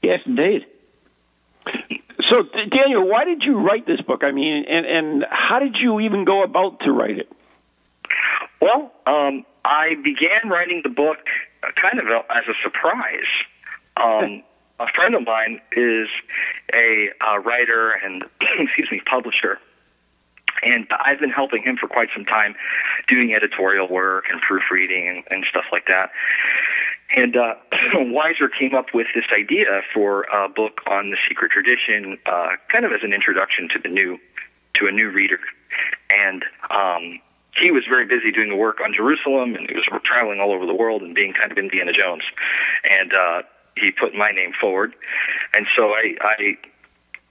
Yes, 0.00 0.20
indeed. 0.26 0.64
So, 2.30 2.42
Daniel, 2.70 3.06
why 3.08 3.24
did 3.24 3.42
you 3.42 3.58
write 3.58 3.86
this 3.86 4.00
book? 4.00 4.22
I 4.22 4.30
mean, 4.30 4.64
and 4.68 4.86
and 4.86 5.24
how 5.28 5.58
did 5.58 5.76
you 5.80 6.00
even 6.00 6.24
go 6.24 6.44
about 6.44 6.80
to 6.80 6.92
write 6.92 7.18
it? 7.18 7.28
well, 8.60 8.92
um, 9.06 9.44
I 9.64 9.94
began 10.02 10.50
writing 10.50 10.80
the 10.82 10.90
book 10.90 11.18
uh, 11.62 11.68
kind 11.80 11.98
of 11.98 12.06
as 12.30 12.44
a 12.48 12.54
surprise. 12.62 13.28
Um, 13.96 14.42
a 14.80 14.86
friend 14.94 15.14
of 15.14 15.26
mine 15.26 15.60
is 15.72 16.08
a 16.72 17.08
uh, 17.20 17.38
writer 17.38 17.92
and, 17.92 18.22
excuse 18.60 18.88
me, 18.90 19.00
publisher. 19.10 19.58
And 20.62 20.86
I've 21.04 21.20
been 21.20 21.30
helping 21.30 21.62
him 21.62 21.76
for 21.76 21.88
quite 21.88 22.08
some 22.14 22.24
time 22.24 22.54
doing 23.08 23.34
editorial 23.34 23.88
work 23.88 24.24
and 24.30 24.40
proofreading 24.40 25.08
and, 25.08 25.24
and 25.30 25.46
stuff 25.48 25.64
like 25.72 25.86
that. 25.86 26.10
And 27.16 27.36
uh, 27.36 27.54
Weiser 27.94 28.48
came 28.58 28.74
up 28.74 28.86
with 28.92 29.06
this 29.14 29.24
idea 29.32 29.80
for 29.94 30.24
a 30.24 30.48
book 30.48 30.80
on 30.86 31.10
the 31.10 31.16
secret 31.28 31.50
tradition, 31.52 32.18
uh, 32.26 32.56
kind 32.70 32.84
of 32.84 32.92
as 32.92 33.00
an 33.02 33.12
introduction 33.12 33.68
to 33.74 33.78
the 33.82 33.88
new, 33.88 34.18
to 34.74 34.86
a 34.86 34.92
new 34.92 35.10
reader. 35.10 35.40
And 36.10 36.44
um, 36.70 37.20
he 37.60 37.70
was 37.70 37.84
very 37.88 38.06
busy 38.06 38.30
doing 38.30 38.50
the 38.50 38.56
work 38.56 38.78
on 38.84 38.92
Jerusalem, 38.94 39.54
and 39.54 39.68
he 39.68 39.74
was 39.74 39.88
traveling 40.04 40.40
all 40.40 40.52
over 40.52 40.66
the 40.66 40.74
world 40.74 41.02
and 41.02 41.14
being 41.14 41.32
kind 41.32 41.50
of 41.50 41.58
Indiana 41.58 41.92
Jones. 41.92 42.22
And 42.84 43.12
uh, 43.12 43.42
he 43.76 43.90
put 43.90 44.14
my 44.14 44.30
name 44.30 44.52
forward, 44.60 44.94
and 45.54 45.66
so 45.76 45.90
I, 45.90 46.14
I 46.20 46.56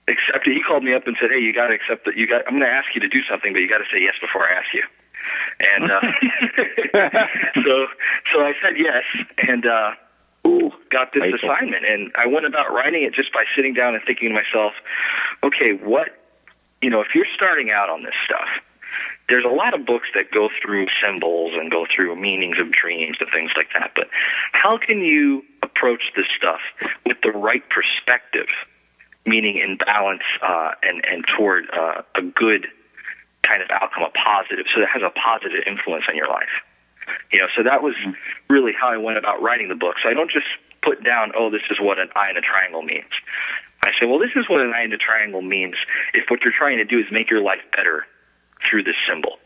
accepted. 0.07 0.53
He 0.53 0.63
called 0.63 0.83
me 0.83 0.93
up 0.93 1.07
and 1.07 1.15
said, 1.19 1.29
"Hey, 1.31 1.39
you 1.39 1.53
got 1.53 1.67
to 1.67 1.75
accept 1.75 2.05
that. 2.05 2.17
You 2.17 2.27
got. 2.27 2.47
I'm 2.47 2.55
going 2.57 2.67
to 2.67 2.71
ask 2.71 2.87
you 2.95 3.01
to 3.01 3.11
do 3.11 3.21
something, 3.29 3.53
but 3.53 3.59
you 3.59 3.69
got 3.69 3.83
to 3.83 3.89
say 3.91 4.01
yes 4.01 4.15
before 4.19 4.47
I 4.47 4.53
ask 4.57 4.71
you." 4.73 4.83
And 5.59 5.91
uh, 5.91 6.01
so, 7.65 7.73
so 8.33 8.37
I 8.41 8.53
said 8.61 8.77
yes, 8.77 9.03
and 9.47 9.65
uh, 9.65 9.91
ooh, 10.47 10.71
got 10.91 11.13
this 11.13 11.21
Grateful. 11.21 11.51
assignment. 11.51 11.85
And 11.85 12.11
I 12.15 12.27
went 12.27 12.45
about 12.45 12.71
writing 12.71 13.03
it 13.03 13.13
just 13.13 13.33
by 13.33 13.43
sitting 13.55 13.73
down 13.73 13.93
and 13.95 14.03
thinking 14.05 14.29
to 14.29 14.35
myself, 14.35 14.73
okay, 15.43 15.73
what, 15.83 16.15
you 16.81 16.89
know, 16.89 17.01
if 17.01 17.07
you're 17.13 17.29
starting 17.35 17.69
out 17.69 17.89
on 17.89 18.03
this 18.03 18.15
stuff, 18.25 18.47
there's 19.29 19.45
a 19.45 19.53
lot 19.53 19.73
of 19.73 19.85
books 19.85 20.07
that 20.15 20.31
go 20.31 20.49
through 20.63 20.87
symbols 21.03 21.53
and 21.55 21.69
go 21.69 21.85
through 21.93 22.15
meanings 22.15 22.57
of 22.59 22.71
dreams 22.71 23.17
and 23.19 23.29
things 23.33 23.51
like 23.57 23.67
that. 23.73 23.91
But 23.95 24.07
how 24.53 24.77
can 24.77 24.99
you 24.99 25.43
approach 25.61 26.15
this 26.15 26.25
stuff 26.35 26.61
with 27.05 27.17
the 27.23 27.31
right 27.31 27.63
perspective, 27.69 28.47
meaning 29.27 29.57
in 29.57 29.77
balance 29.77 30.23
uh, 30.41 30.71
and 30.81 31.03
and 31.05 31.25
toward 31.37 31.65
uh, 31.69 32.01
a 32.15 32.21
good 32.21 32.67
kind 33.43 33.61
of 33.61 33.69
outcome, 33.69 34.03
a 34.03 34.11
positive, 34.11 34.65
so 34.73 34.81
that 34.81 34.89
has 34.91 35.03
a 35.03 35.11
positive 35.11 35.63
influence 35.67 36.05
on 36.09 36.15
your 36.15 36.27
life. 36.27 36.51
You 37.31 37.39
know, 37.39 37.47
so 37.55 37.63
that 37.63 37.81
was 37.81 37.95
really 38.49 38.73
how 38.73 38.89
I 38.89 38.97
went 38.97 39.17
about 39.17 39.41
writing 39.41 39.69
the 39.69 39.75
book. 39.75 39.95
So 40.03 40.09
I 40.09 40.13
don't 40.13 40.31
just 40.31 40.47
put 40.83 41.03
down, 41.03 41.31
oh, 41.35 41.49
this 41.49 41.63
is 41.69 41.79
what 41.79 41.99
an 41.99 42.09
eye 42.15 42.29
in 42.29 42.37
a 42.37 42.41
triangle 42.41 42.81
means. 42.81 43.11
I 43.83 43.91
say, 43.99 44.05
well, 44.05 44.19
this 44.19 44.35
is 44.35 44.49
what 44.49 44.59
an 44.59 44.73
eye 44.73 44.83
in 44.83 44.91
a 44.91 44.97
triangle 44.97 45.41
means 45.41 45.75
if 46.13 46.25
what 46.29 46.41
you're 46.41 46.55
trying 46.57 46.77
to 46.77 46.85
do 46.85 46.99
is 46.99 47.05
make 47.11 47.29
your 47.29 47.41
life 47.41 47.61
better 47.75 48.05
through 48.69 48.83
this 48.83 48.95
symbol. 49.07 49.37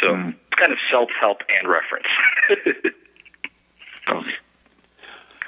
So 0.00 0.12
it's 0.12 0.60
kind 0.60 0.72
of 0.72 0.78
self-help 0.90 1.38
and 1.48 1.68
reference. 1.68 2.06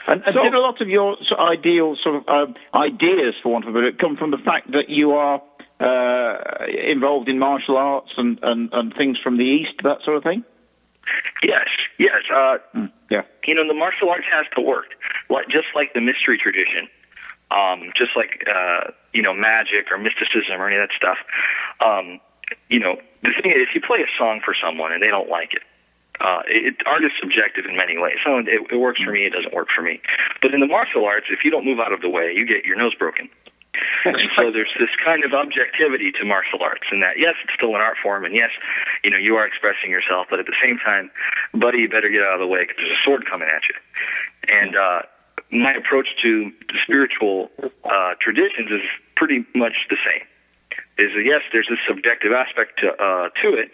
And, 0.09 0.23
and 0.25 0.35
did 0.35 0.55
a 0.55 0.61
lot 0.61 0.81
of 0.81 0.88
your 0.88 1.16
sort 1.29 1.38
of 1.40 1.49
ideal 1.53 1.97
sort 2.03 2.16
of 2.16 2.29
um, 2.29 2.55
ideas, 2.75 3.35
for 3.42 3.53
want 3.53 3.68
of 3.68 3.77
a 3.77 3.79
better, 3.79 3.92
come 3.92 4.16
from 4.16 4.31
the 4.31 4.38
fact 4.38 4.73
that 4.73 4.88
you 4.88 5.12
are 5.12 5.42
uh, 5.81 6.64
involved 6.90 7.29
in 7.29 7.38
martial 7.38 7.77
arts 7.77 8.11
and, 8.16 8.38
and, 8.42 8.71
and 8.73 8.94
things 8.97 9.18
from 9.23 9.37
the 9.37 9.44
East, 9.44 9.83
that 9.85 9.99
sort 10.05 10.16
of 10.16 10.23
thing? 10.23 10.42
yes, 11.42 11.68
yes. 11.99 12.25
Uh, 12.35 12.59
Yeah. 13.11 13.23
you 13.47 13.55
know, 13.55 13.66
the 13.66 13.75
martial 13.75 14.11
arts 14.11 14.27
has 14.33 14.47
to 14.57 14.61
work, 14.62 14.97
like 15.31 15.47
just 15.49 15.68
like 15.75 15.92
the 15.94 16.01
mystery 16.01 16.38
tradition, 16.40 16.88
um, 17.51 17.92
just 17.97 18.12
like 18.16 18.44
uh, 18.49 18.90
you 19.12 19.23
know, 19.23 19.33
magic 19.33 19.88
or 19.90 19.99
mysticism 19.99 20.61
or 20.61 20.68
any 20.68 20.77
of 20.77 20.88
that 20.88 20.97
stuff. 20.97 21.18
Um, 21.85 22.21
you 22.68 22.81
know, 22.81 22.97
the 23.23 23.33
thing 23.40 23.53
is, 23.53 23.68
if 23.68 23.75
you 23.75 23.81
play 23.81 24.01
a 24.01 24.11
song 24.18 24.40
for 24.44 24.55
someone 24.57 24.92
and 24.92 25.03
they 25.03 25.09
don't 25.09 25.29
like 25.29 25.53
it, 25.55 25.62
uh, 26.20 26.42
it, 26.46 26.76
art 26.87 27.04
is 27.04 27.12
subjective 27.20 27.64
in 27.64 27.76
many 27.76 27.96
ways. 27.98 28.18
So 28.24 28.38
it, 28.38 28.48
it 28.48 28.78
works 28.78 29.00
for 29.02 29.12
me, 29.12 29.26
it 29.26 29.33
doesn't 29.33 29.54
work 29.54 29.68
for 29.74 29.83
me. 29.83 30.00
But 30.42 30.54
in 30.54 30.61
the 30.61 30.66
martial 30.66 31.04
arts, 31.04 31.26
if 31.31 31.44
you 31.44 31.50
don't 31.50 31.64
move 31.64 31.78
out 31.78 31.92
of 31.92 32.00
the 32.00 32.11
way, 32.11 32.33
you 32.35 32.46
get 32.46 32.64
your 32.64 32.76
nose 32.76 32.94
broken. 32.94 33.28
And 34.04 34.16
so 34.38 34.50
there's 34.50 34.72
this 34.78 34.90
kind 35.04 35.24
of 35.24 35.33
objectivity 35.33 36.11
to 36.18 36.24
martial 36.24 36.62
arts, 36.62 36.87
in 36.90 37.00
that 37.00 37.18
yes, 37.18 37.35
it's 37.44 37.54
still 37.54 37.74
an 37.74 37.83
art 37.83 37.96
form, 38.02 38.24
and 38.24 38.35
yes, 38.35 38.50
you 39.04 39.11
know 39.11 39.18
you 39.18 39.37
are 39.37 39.46
expressing 39.46 39.90
yourself, 39.90 40.26
but 40.31 40.38
at 40.38 40.46
the 40.46 40.59
same 40.62 40.78
time, 40.78 41.11
buddy, 41.54 41.87
you 41.87 41.88
better 41.88 42.11
get 42.11 42.22
out 42.22 42.35
of 42.35 42.40
the 42.40 42.50
way 42.50 42.66
because 42.66 42.76
there's 42.78 42.98
a 42.98 43.04
sword 43.04 43.24
coming 43.31 43.48
at 43.48 43.62
you. 43.70 43.76
And 44.48 44.74
uh, 44.74 45.02
my 45.52 45.72
approach 45.74 46.09
to 46.22 46.50
the 46.68 46.78
spiritual 46.83 47.50
uh, 47.85 48.14
traditions 48.20 48.70
is 48.70 48.83
pretty 49.16 49.46
much 49.54 49.87
the 49.90 49.96
same. 50.02 50.26
Is 50.99 51.15
that, 51.15 51.23
yes, 51.25 51.43
there's 51.53 51.69
this 51.71 51.79
subjective 51.87 52.33
aspect 52.33 52.81
to 52.81 52.89
uh, 52.91 53.29
to 53.43 53.55
it. 53.55 53.71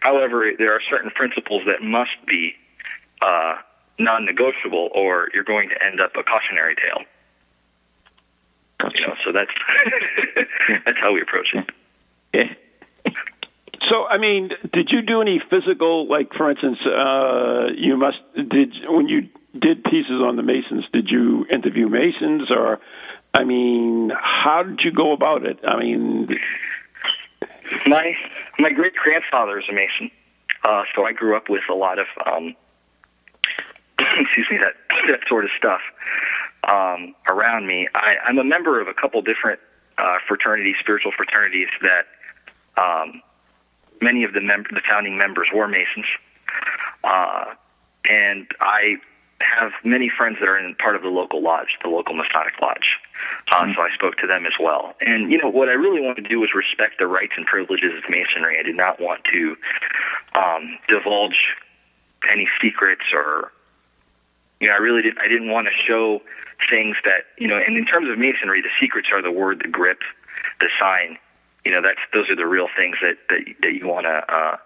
However, 0.00 0.50
there 0.58 0.74
are 0.74 0.80
certain 0.90 1.10
principles 1.10 1.62
that 1.66 1.82
must 1.82 2.18
be 2.26 2.54
uh, 3.22 3.54
non-negotiable, 3.98 4.90
or 4.94 5.28
you're 5.32 5.44
going 5.44 5.68
to 5.68 5.76
end 5.84 6.00
up 6.00 6.12
a 6.18 6.22
cautionary 6.22 6.74
tale. 6.74 7.04
You 8.92 9.06
know, 9.06 9.14
so 9.24 9.32
that's 9.32 9.50
that's 10.84 10.98
how 11.00 11.14
we 11.14 11.22
approach 11.22 11.54
it. 11.54 11.70
Yeah. 12.34 13.12
So, 13.90 14.06
I 14.06 14.16
mean, 14.16 14.48
did 14.72 14.88
you 14.90 15.02
do 15.02 15.20
any 15.20 15.42
physical, 15.50 16.08
like, 16.08 16.32
for 16.32 16.50
instance, 16.50 16.78
uh, 16.86 17.66
you 17.76 17.98
must 17.98 18.16
did 18.34 18.72
when 18.88 19.08
you 19.08 19.28
did 19.58 19.84
pieces 19.84 20.22
on 20.24 20.36
the 20.36 20.42
Masons? 20.42 20.84
Did 20.92 21.08
you 21.10 21.46
interview 21.52 21.88
Masons, 21.88 22.50
or, 22.50 22.80
I 23.34 23.44
mean, 23.44 24.12
how 24.14 24.62
did 24.62 24.80
you 24.84 24.92
go 24.92 25.12
about 25.12 25.44
it? 25.44 25.58
I 25.66 25.78
mean, 25.78 26.28
My 27.86 28.14
my 28.58 28.70
great 28.70 28.94
grandfather 28.94 29.58
is 29.58 29.64
a 29.68 29.72
Mason, 29.72 30.10
uh, 30.64 30.82
so 30.94 31.04
I 31.04 31.12
grew 31.12 31.36
up 31.36 31.48
with 31.48 31.62
a 31.70 31.74
lot 31.74 31.98
of 31.98 32.06
um, 32.24 32.54
excuse 33.98 34.46
me 34.50 34.58
that 34.58 34.74
that 35.08 35.20
sort 35.28 35.44
of 35.44 35.50
stuff 35.58 35.80
um, 36.68 37.14
around 37.30 37.66
me. 37.66 37.88
I, 37.94 38.16
I'm 38.24 38.38
a 38.38 38.44
member 38.44 38.80
of 38.80 38.88
a 38.88 38.94
couple 38.94 39.20
different 39.22 39.60
uh, 39.98 40.18
fraternities, 40.28 40.76
spiritual 40.80 41.12
fraternities 41.16 41.68
that 41.82 42.06
um, 42.80 43.22
many 44.00 44.24
of 44.24 44.32
the 44.32 44.40
mem- 44.40 44.66
the 44.70 44.82
founding 44.88 45.18
members 45.18 45.48
were 45.52 45.68
Masons, 45.68 46.06
uh, 47.02 47.54
and 48.04 48.46
I 48.60 48.96
have 49.40 49.72
many 49.84 50.10
friends 50.10 50.38
that 50.40 50.48
are 50.48 50.58
in 50.58 50.74
part 50.76 50.96
of 50.96 51.02
the 51.02 51.08
local 51.08 51.42
lodge, 51.42 51.78
the 51.82 51.88
local 51.88 52.14
Masonic 52.14 52.54
lodge. 52.60 52.98
Uh, 53.50 53.66
so 53.74 53.82
I 53.82 53.88
spoke 53.94 54.16
to 54.18 54.26
them 54.26 54.46
as 54.46 54.52
well. 54.60 54.94
And 55.00 55.30
you 55.30 55.38
know 55.38 55.50
what 55.50 55.68
I 55.68 55.72
really 55.72 56.00
wanted 56.00 56.22
to 56.22 56.28
do 56.28 56.40
was 56.40 56.50
respect 56.54 56.98
the 56.98 57.06
rights 57.06 57.32
and 57.36 57.46
privileges 57.46 57.92
of 57.96 58.04
Masonry. 58.08 58.58
I 58.58 58.62
did 58.62 58.76
not 58.76 59.00
want 59.00 59.22
to 59.32 59.56
um, 60.34 60.78
divulge 60.88 61.56
any 62.30 62.48
secrets 62.60 63.04
or 63.12 63.52
you 64.60 64.68
know 64.68 64.74
I 64.74 64.78
really 64.78 65.02
did 65.02 65.18
I 65.18 65.28
didn't 65.28 65.50
want 65.50 65.66
to 65.66 65.74
show 65.86 66.22
things 66.70 66.96
that 67.04 67.26
you 67.38 67.48
know 67.48 67.58
and 67.58 67.76
in 67.76 67.84
terms 67.84 68.08
of 68.10 68.18
masonry 68.18 68.62
the 68.62 68.72
secrets 68.80 69.08
are 69.12 69.20
the 69.20 69.30
word 69.30 69.60
the 69.62 69.68
grip 69.68 69.98
the 70.60 70.68
sign 70.80 71.18
you 71.64 71.72
know 71.72 71.82
that's 71.82 72.00
those 72.12 72.30
are 72.30 72.36
the 72.36 72.46
real 72.46 72.68
things 72.76 72.96
that 73.02 73.16
that, 73.28 73.44
that 73.60 73.72
you 73.74 73.86
want 73.86 74.06
to 74.06 74.24
uh 74.32 74.56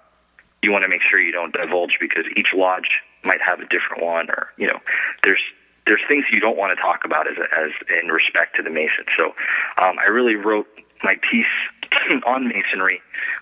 you 0.63 0.71
want 0.71 0.83
to 0.83 0.89
make 0.89 1.01
sure 1.09 1.21
you 1.21 1.33
don't 1.33 1.53
divulge 1.53 1.97
because 2.01 2.25
each 2.37 2.55
lodge 2.55 3.03
might 3.25 3.41
have 3.45 3.61
a 3.61 3.67
different 3.67 4.03
one 4.03 4.29
or 4.31 4.49
you 4.57 4.67
know 4.67 4.79
there's 5.25 5.41
there's 5.87 6.01
things 6.09 6.25
you 6.33 6.41
don't 6.41 6.57
want 6.57 6.77
to 6.77 6.81
talk 6.81 7.01
about 7.05 7.27
as 7.27 7.37
as 7.57 7.71
in 8.03 8.09
respect 8.09 8.57
to 8.57 8.63
the 8.63 8.71
mason 8.71 9.05
so 9.17 9.35
um 9.83 9.99
i 9.99 10.07
really 10.11 10.35
wrote 10.37 10.67
my 11.03 11.15
piece 11.31 11.47
on 12.27 12.49
masonry 12.49 13.01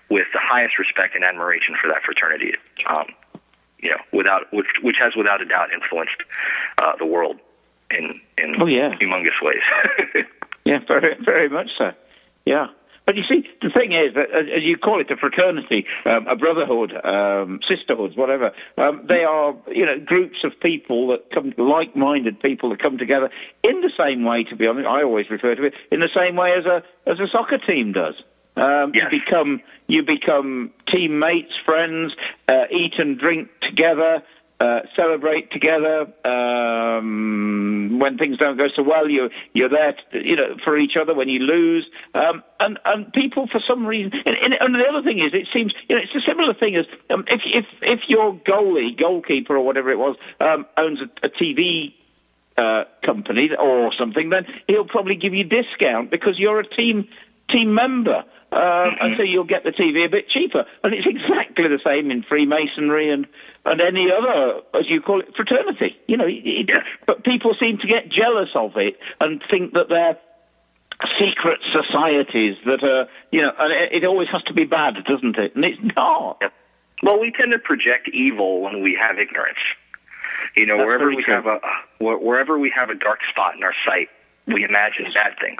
with 0.09 0.27
the 0.33 0.39
highest 0.41 0.77
respect 0.79 1.15
and 1.15 1.23
admiration 1.23 1.75
for 1.81 1.87
that 1.87 2.01
fraternity 2.03 2.53
um 2.89 3.05
you 3.79 3.89
know 3.89 3.97
without 4.13 4.51
which 4.53 4.67
which 4.81 4.95
has 4.99 5.13
without 5.15 5.41
a 5.41 5.45
doubt 5.45 5.69
influenced 5.73 6.17
uh 6.79 6.93
the 6.97 7.05
world 7.05 7.37
in 7.91 8.19
in 8.37 8.55
Oh, 8.61 8.65
yeah. 8.65 8.95
humongous 8.99 9.39
ways 9.41 10.25
Yeah, 10.65 10.79
very, 10.85 11.15
very 11.23 11.47
much 11.47 11.69
so. 11.77 11.91
Yeah. 12.45 12.67
But 13.07 13.15
you 13.15 13.23
see, 13.23 13.47
the 13.61 13.69
thing 13.71 13.93
is, 13.93 14.13
that, 14.15 14.29
as 14.35 14.45
as 14.57 14.63
you 14.63 14.77
call 14.77 14.99
it, 14.99 15.09
a 15.09 15.15
fraternity, 15.15 15.87
um, 16.05 16.27
a 16.27 16.35
brotherhood, 16.35 16.91
um, 17.05 17.61
sisterhoods, 17.63 18.17
whatever. 18.17 18.51
Um, 18.77 19.05
they 19.07 19.23
are, 19.23 19.55
you 19.71 19.85
know, 19.85 19.97
groups 20.05 20.43
of 20.43 20.51
people 20.61 21.07
that 21.07 21.31
come, 21.33 21.53
like-minded 21.57 22.41
people 22.41 22.69
that 22.71 22.81
come 22.81 22.97
together 22.97 23.29
in 23.63 23.79
the 23.79 23.91
same 23.97 24.25
way. 24.25 24.43
To 24.43 24.55
be 24.57 24.67
honest, 24.67 24.87
I 24.87 25.03
always 25.03 25.29
refer 25.29 25.55
to 25.55 25.63
it 25.63 25.73
in 25.89 26.01
the 26.01 26.09
same 26.13 26.35
way 26.35 26.51
as 26.59 26.65
a 26.65 26.83
as 27.09 27.17
a 27.19 27.27
soccer 27.31 27.57
team 27.65 27.93
does. 27.93 28.15
Um, 28.57 28.91
Yes. 28.93 29.11
You 29.11 29.19
become 29.19 29.61
you 29.87 30.03
become 30.03 30.71
teammates, 30.91 31.53
friends, 31.65 32.11
uh, 32.49 32.65
eat 32.71 32.93
and 32.97 33.17
drink 33.17 33.49
together. 33.61 34.21
Uh, 34.59 34.79
celebrate 34.95 35.51
together. 35.51 36.07
Um, 36.25 37.99
when 37.99 38.17
things 38.17 38.39
don't 38.39 38.57
go 38.57 38.65
so 38.75 38.81
well, 38.81 39.07
you 39.07 39.29
you're 39.53 39.69
there, 39.69 39.93
to, 40.11 40.27
you 40.27 40.35
know, 40.35 40.55
for 40.63 40.79
each 40.79 40.93
other. 40.99 41.13
When 41.13 41.29
you 41.29 41.41
lose, 41.41 41.87
um, 42.15 42.41
and 42.59 42.79
and 42.83 43.13
people 43.13 43.45
for 43.51 43.61
some 43.67 43.85
reason, 43.85 44.13
and, 44.25 44.55
and, 44.59 44.73
the 44.73 44.83
other 44.89 45.03
thing 45.03 45.19
is, 45.19 45.31
it 45.35 45.47
seems 45.53 45.75
you 45.87 45.95
know, 45.95 46.01
it's 46.01 46.15
a 46.15 46.27
similar 46.27 46.55
thing 46.55 46.75
as 46.75 46.85
um, 47.11 47.25
if 47.27 47.41
if 47.45 47.65
if 47.83 47.99
your 48.07 48.33
goalie, 48.33 48.97
goalkeeper, 48.97 49.55
or 49.55 49.63
whatever 49.63 49.91
it 49.91 49.99
was, 49.99 50.15
um, 50.39 50.65
owns 50.75 51.01
a, 51.01 51.27
a 51.27 51.29
TV 51.29 51.93
uh, 52.57 52.85
company 53.05 53.51
or 53.59 53.93
something, 53.93 54.29
then 54.29 54.47
he'll 54.67 54.85
probably 54.85 55.15
give 55.15 55.35
you 55.35 55.43
discount 55.43 56.09
because 56.09 56.39
you're 56.39 56.59
a 56.59 56.67
team 56.67 57.07
team 57.49 57.73
member, 57.73 58.23
um, 58.51 58.89
and 59.01 59.17
so 59.17 59.23
you'll 59.23 59.43
get 59.43 59.63
the 59.63 59.71
TV 59.71 60.05
a 60.05 60.09
bit 60.09 60.29
cheaper. 60.29 60.65
And 60.83 60.93
it's 60.93 61.07
exactly 61.07 61.67
the 61.67 61.79
same 61.83 62.11
in 62.11 62.23
Freemasonry 62.23 63.11
and 63.11 63.27
and 63.65 63.81
any 63.81 64.07
other, 64.11 64.61
as 64.73 64.89
you 64.89 65.01
call 65.01 65.19
it, 65.19 65.35
fraternity. 65.35 65.97
You 66.07 66.17
know, 66.17 66.25
it, 66.27 66.69
but 67.05 67.23
people 67.23 67.55
seem 67.59 67.77
to 67.79 67.87
get 67.87 68.09
jealous 68.09 68.49
of 68.55 68.77
it 68.77 68.97
and 69.19 69.41
think 69.49 69.73
that 69.73 69.89
they're 69.89 70.17
secret 71.19 71.59
societies 71.71 72.55
that 72.65 72.83
are, 72.83 73.07
you 73.31 73.41
know, 73.41 73.51
and 73.59 73.71
it, 73.73 74.03
it 74.03 74.05
always 74.05 74.29
has 74.31 74.41
to 74.43 74.53
be 74.53 74.63
bad, 74.63 74.95
doesn't 75.05 75.37
it? 75.37 75.55
And 75.55 75.63
it's 75.63 75.79
not. 75.95 76.41
Well, 77.03 77.19
we 77.19 77.31
tend 77.31 77.51
to 77.51 77.59
project 77.59 78.09
evil 78.11 78.61
when 78.61 78.81
we 78.81 78.97
have 78.99 79.19
ignorance. 79.19 79.59
You 80.55 80.65
know, 80.65 80.77
That's 80.77 80.87
wherever 80.87 81.09
we 81.09 81.23
true. 81.23 81.33
have 81.35 81.45
a 81.45 81.59
wherever 81.99 82.57
we 82.57 82.71
have 82.75 82.89
a 82.89 82.95
dark 82.95 83.19
spot 83.29 83.55
in 83.55 83.63
our 83.63 83.75
sight, 83.85 84.09
we 84.47 84.63
imagine 84.63 85.05
bad 85.13 85.35
things. 85.39 85.59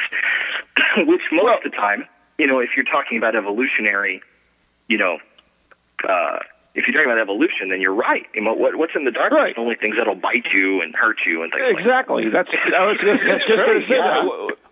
Which 1.08 1.22
most 1.32 1.66
of 1.66 1.72
the 1.72 1.76
time, 1.76 2.06
you 2.38 2.48
know, 2.48 2.60
if 2.60 2.70
you're 2.76 2.86
talking 2.88 3.18
about 3.18 3.36
evolutionary, 3.36 4.22
you 4.88 4.98
know, 4.98 5.18
uh, 6.08 6.40
if 6.78 6.86
you're 6.86 6.94
talking 6.94 7.10
about 7.10 7.18
evolution, 7.18 7.74
then 7.74 7.82
you're 7.82 7.96
right. 7.96 8.30
You 8.38 8.46
know, 8.46 8.54
what, 8.54 8.78
what's 8.78 8.94
in 8.94 9.04
the 9.04 9.10
dark 9.12 9.34
Right. 9.34 9.50
is 9.50 9.58
only 9.58 9.74
things 9.76 9.98
that'll 9.98 10.14
bite 10.22 10.46
you 10.54 10.80
and 10.86 10.94
hurt 10.94 11.18
you 11.26 11.42
and 11.42 11.50
things 11.50 11.74
like 11.74 11.82
that. 11.82 12.06
Exactly. 12.06 12.30
That's 12.30 12.50
I 12.54 12.86
was 12.86 13.02
just, 13.02 13.22
that's 13.26 13.46
just 13.50 13.62
to 13.66 13.82
say. 13.90 13.98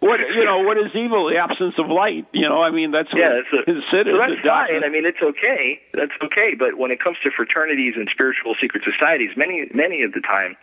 What 0.05 0.21
you 0.21 0.45
know? 0.45 0.61
What 0.61 0.77
is 0.77 0.93
evil? 0.93 1.25
The 1.33 1.41
absence 1.41 1.73
of 1.81 1.89
light. 1.89 2.29
You 2.29 2.45
know. 2.45 2.61
I 2.61 2.69
mean, 2.69 2.93
that's 2.93 3.09
what 3.09 3.25
Yeah, 3.25 3.41
that's 3.41 3.49
a, 3.49 3.81
so 3.89 4.05
that's 4.05 4.37
fine. 4.45 4.85
I 4.85 4.89
mean, 4.93 5.01
it's 5.01 5.17
okay. 5.17 5.81
That's 5.97 6.13
okay. 6.29 6.53
But 6.53 6.77
when 6.77 6.91
it 6.93 7.01
comes 7.01 7.17
to 7.25 7.33
fraternities 7.33 7.97
and 7.97 8.05
spiritual 8.13 8.53
secret 8.61 8.85
societies, 8.85 9.33
many 9.35 9.65
many 9.73 10.03
of 10.05 10.13
the 10.13 10.21
time, 10.21 10.53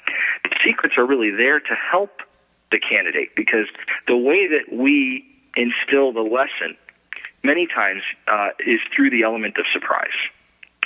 the 0.47 0.55
secrets 0.63 0.95
are 0.97 1.03
really 1.05 1.35
there 1.35 1.59
to 1.59 1.75
help 1.75 2.23
the 2.73 2.81
candidate 2.81 3.37
because 3.37 3.67
the 4.09 4.17
way 4.17 4.49
that 4.49 4.75
we 4.75 5.25
instill 5.57 6.13
the 6.13 6.25
lesson 6.25 6.77
many 7.45 7.67
times 7.67 8.03
uh, 8.29 8.49
is 8.67 8.81
through 8.95 9.11
the 9.11 9.23
element 9.23 9.57
of 9.59 9.65
surprise 9.73 10.17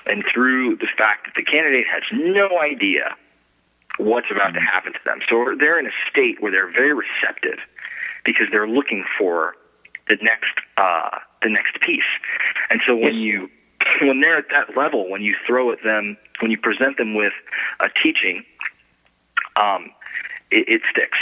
and 0.06 0.24
through 0.32 0.76
the 0.76 0.88
fact 0.96 1.26
that 1.26 1.34
the 1.36 1.42
candidate 1.42 1.86
has 1.86 2.02
no 2.12 2.60
idea 2.60 3.16
what's 3.98 4.30
about 4.30 4.52
to 4.54 4.60
happen 4.60 4.92
to 4.92 4.98
them. 5.04 5.20
So 5.28 5.56
they're 5.58 5.78
in 5.78 5.86
a 5.86 5.96
state 6.10 6.40
where 6.40 6.52
they're 6.52 6.70
very 6.70 6.92
receptive 6.92 7.58
because 8.24 8.46
they're 8.50 8.68
looking 8.68 9.04
for 9.18 9.54
the 10.08 10.16
next 10.22 10.54
uh, 10.76 11.18
the 11.42 11.48
next 11.48 11.80
piece. 11.80 12.10
And 12.70 12.80
so 12.86 12.94
when 12.96 13.14
you 13.14 13.48
when 14.02 14.20
they're 14.20 14.38
at 14.38 14.48
that 14.50 14.76
level, 14.76 15.10
when 15.10 15.22
you 15.22 15.34
throw 15.46 15.72
at 15.72 15.78
them, 15.82 16.16
when 16.40 16.50
you 16.50 16.58
present 16.58 16.96
them 16.98 17.14
with 17.14 17.32
a 17.80 17.88
teaching, 18.02 18.44
um, 19.56 19.90
it, 20.50 20.68
it 20.68 20.82
sticks. 20.90 21.18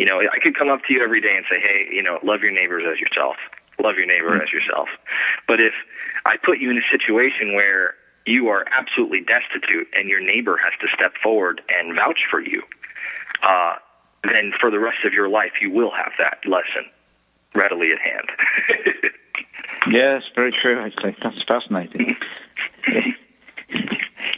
You 0.00 0.06
know, 0.06 0.16
I 0.16 0.40
could 0.42 0.56
come 0.56 0.70
up 0.70 0.80
to 0.88 0.94
you 0.94 1.04
every 1.04 1.20
day 1.20 1.36
and 1.36 1.44
say, 1.44 1.60
"Hey, 1.60 1.86
you 1.92 2.02
know, 2.02 2.18
love 2.22 2.40
your 2.40 2.52
neighbors 2.52 2.84
as 2.90 2.98
yourself. 2.98 3.36
Love 3.78 3.96
your 3.96 4.06
neighbor 4.06 4.34
as 4.42 4.50
yourself." 4.50 4.88
But 5.46 5.60
if 5.60 5.74
I 6.24 6.38
put 6.38 6.58
you 6.58 6.70
in 6.70 6.78
a 6.78 6.86
situation 6.90 7.52
where 7.52 7.96
you 8.24 8.48
are 8.48 8.64
absolutely 8.72 9.20
destitute 9.20 9.88
and 9.92 10.08
your 10.08 10.20
neighbor 10.20 10.56
has 10.56 10.72
to 10.80 10.88
step 10.96 11.12
forward 11.22 11.60
and 11.68 11.94
vouch 11.94 12.20
for 12.30 12.40
you, 12.40 12.62
uh, 13.42 13.74
then 14.24 14.54
for 14.58 14.70
the 14.70 14.78
rest 14.78 15.04
of 15.04 15.12
your 15.12 15.28
life 15.28 15.60
you 15.60 15.70
will 15.70 15.90
have 15.90 16.12
that 16.16 16.38
lesson 16.48 16.88
readily 17.54 17.92
at 17.92 18.00
hand. 18.00 19.12
Yes, 19.90 20.24
very 20.34 20.52
true. 20.52 20.78
Actually, 20.78 21.16
that's 21.22 21.42
fascinating. 21.44 22.14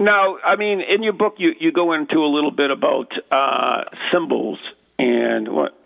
Now, 0.01 0.39
I 0.45 0.57
mean, 0.57 0.81
in 0.81 1.03
your 1.03 1.13
book, 1.13 1.35
you, 1.39 1.53
you 1.61 1.71
go 1.71 1.93
into 1.93 2.19
a 2.19 2.27
little 2.27 2.51
bit 2.51 2.71
about 2.71 3.13
uh, 3.31 3.85
symbols 4.13 4.59
and 5.03 5.49
what 5.49 5.77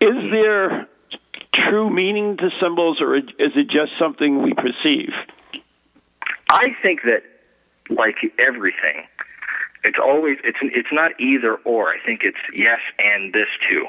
is 0.00 0.16
there 0.32 0.88
true 1.54 1.90
meaning 1.90 2.36
to 2.38 2.50
symbols, 2.60 3.00
or 3.00 3.16
is 3.16 3.22
it 3.38 3.68
just 3.68 3.92
something 3.98 4.42
we 4.42 4.52
perceive? 4.52 5.10
I 6.50 6.74
think 6.82 7.02
that, 7.02 7.22
like 7.88 8.16
everything, 8.38 9.06
it's 9.84 9.98
always 10.02 10.38
it's 10.42 10.58
it's 10.62 10.88
not 10.90 11.12
either 11.20 11.54
or. 11.64 11.90
I 11.90 11.98
think 12.04 12.22
it's 12.24 12.42
yes 12.52 12.80
and 12.98 13.32
this 13.32 13.48
too. 13.68 13.86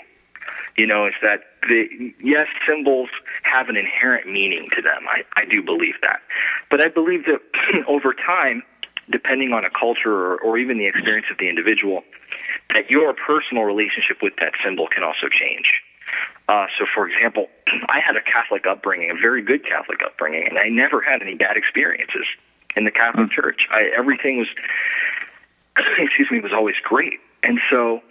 You 0.78 0.86
know, 0.86 1.06
it's 1.06 1.18
that 1.24 1.42
the 1.68 2.14
yes 2.22 2.48
symbols 2.68 3.10
have 3.42 3.70
an 3.70 3.76
inherent 3.76 4.28
meaning 4.28 4.70
to 4.76 4.84
them. 4.84 5.08
I 5.10 5.24
I 5.36 5.46
do 5.46 5.64
believe 5.64 5.96
that, 6.04 6.22
but 6.70 6.84
I 6.84 6.90
believe 6.90 7.26
that 7.26 7.42
over 7.88 8.14
time, 8.14 8.62
depending 9.10 9.52
on 9.52 9.66
a 9.66 9.72
culture 9.72 10.14
or, 10.14 10.38
or 10.42 10.60
even 10.60 10.78
the 10.78 10.86
experience 10.86 11.28
of 11.32 11.40
the 11.40 11.50
individual, 11.50 12.04
that 12.74 12.90
your 12.90 13.14
personal 13.14 13.64
relationship 13.64 14.18
with 14.22 14.34
that 14.40 14.54
symbol 14.64 14.88
can 14.88 15.04
also 15.04 15.28
change. 15.28 15.66
Uh, 16.48 16.66
so, 16.78 16.86
for 16.94 17.08
example, 17.08 17.48
I 17.90 18.00
had 18.06 18.16
a 18.16 18.22
Catholic 18.22 18.66
upbringing, 18.68 19.12
a 19.12 19.20
very 19.20 19.42
good 19.42 19.66
Catholic 19.66 20.00
upbringing, 20.06 20.48
and 20.48 20.58
I 20.58 20.70
never 20.70 21.02
had 21.02 21.22
any 21.22 21.36
bad 21.36 21.58
experiences 21.58 22.26
in 22.76 22.86
the 22.86 22.92
Catholic 22.92 23.32
Church. 23.32 23.68
I, 23.72 23.92
everything 23.98 24.38
was, 24.38 24.48
excuse 25.98 26.30
me, 26.32 26.40
was 26.40 26.54
always 26.54 26.76
great. 26.84 27.20
And 27.44 27.60
so, 27.70 28.02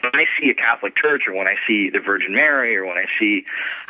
when 0.00 0.12
I 0.14 0.24
see 0.38 0.50
a 0.50 0.54
Catholic 0.54 0.96
Church, 0.96 1.22
or 1.26 1.34
when 1.34 1.46
I 1.46 1.56
see 1.66 1.90
the 1.90 1.98
Virgin 1.98 2.34
Mary, 2.34 2.76
or 2.76 2.86
when 2.86 2.96
I 2.96 3.06
see 3.18 3.44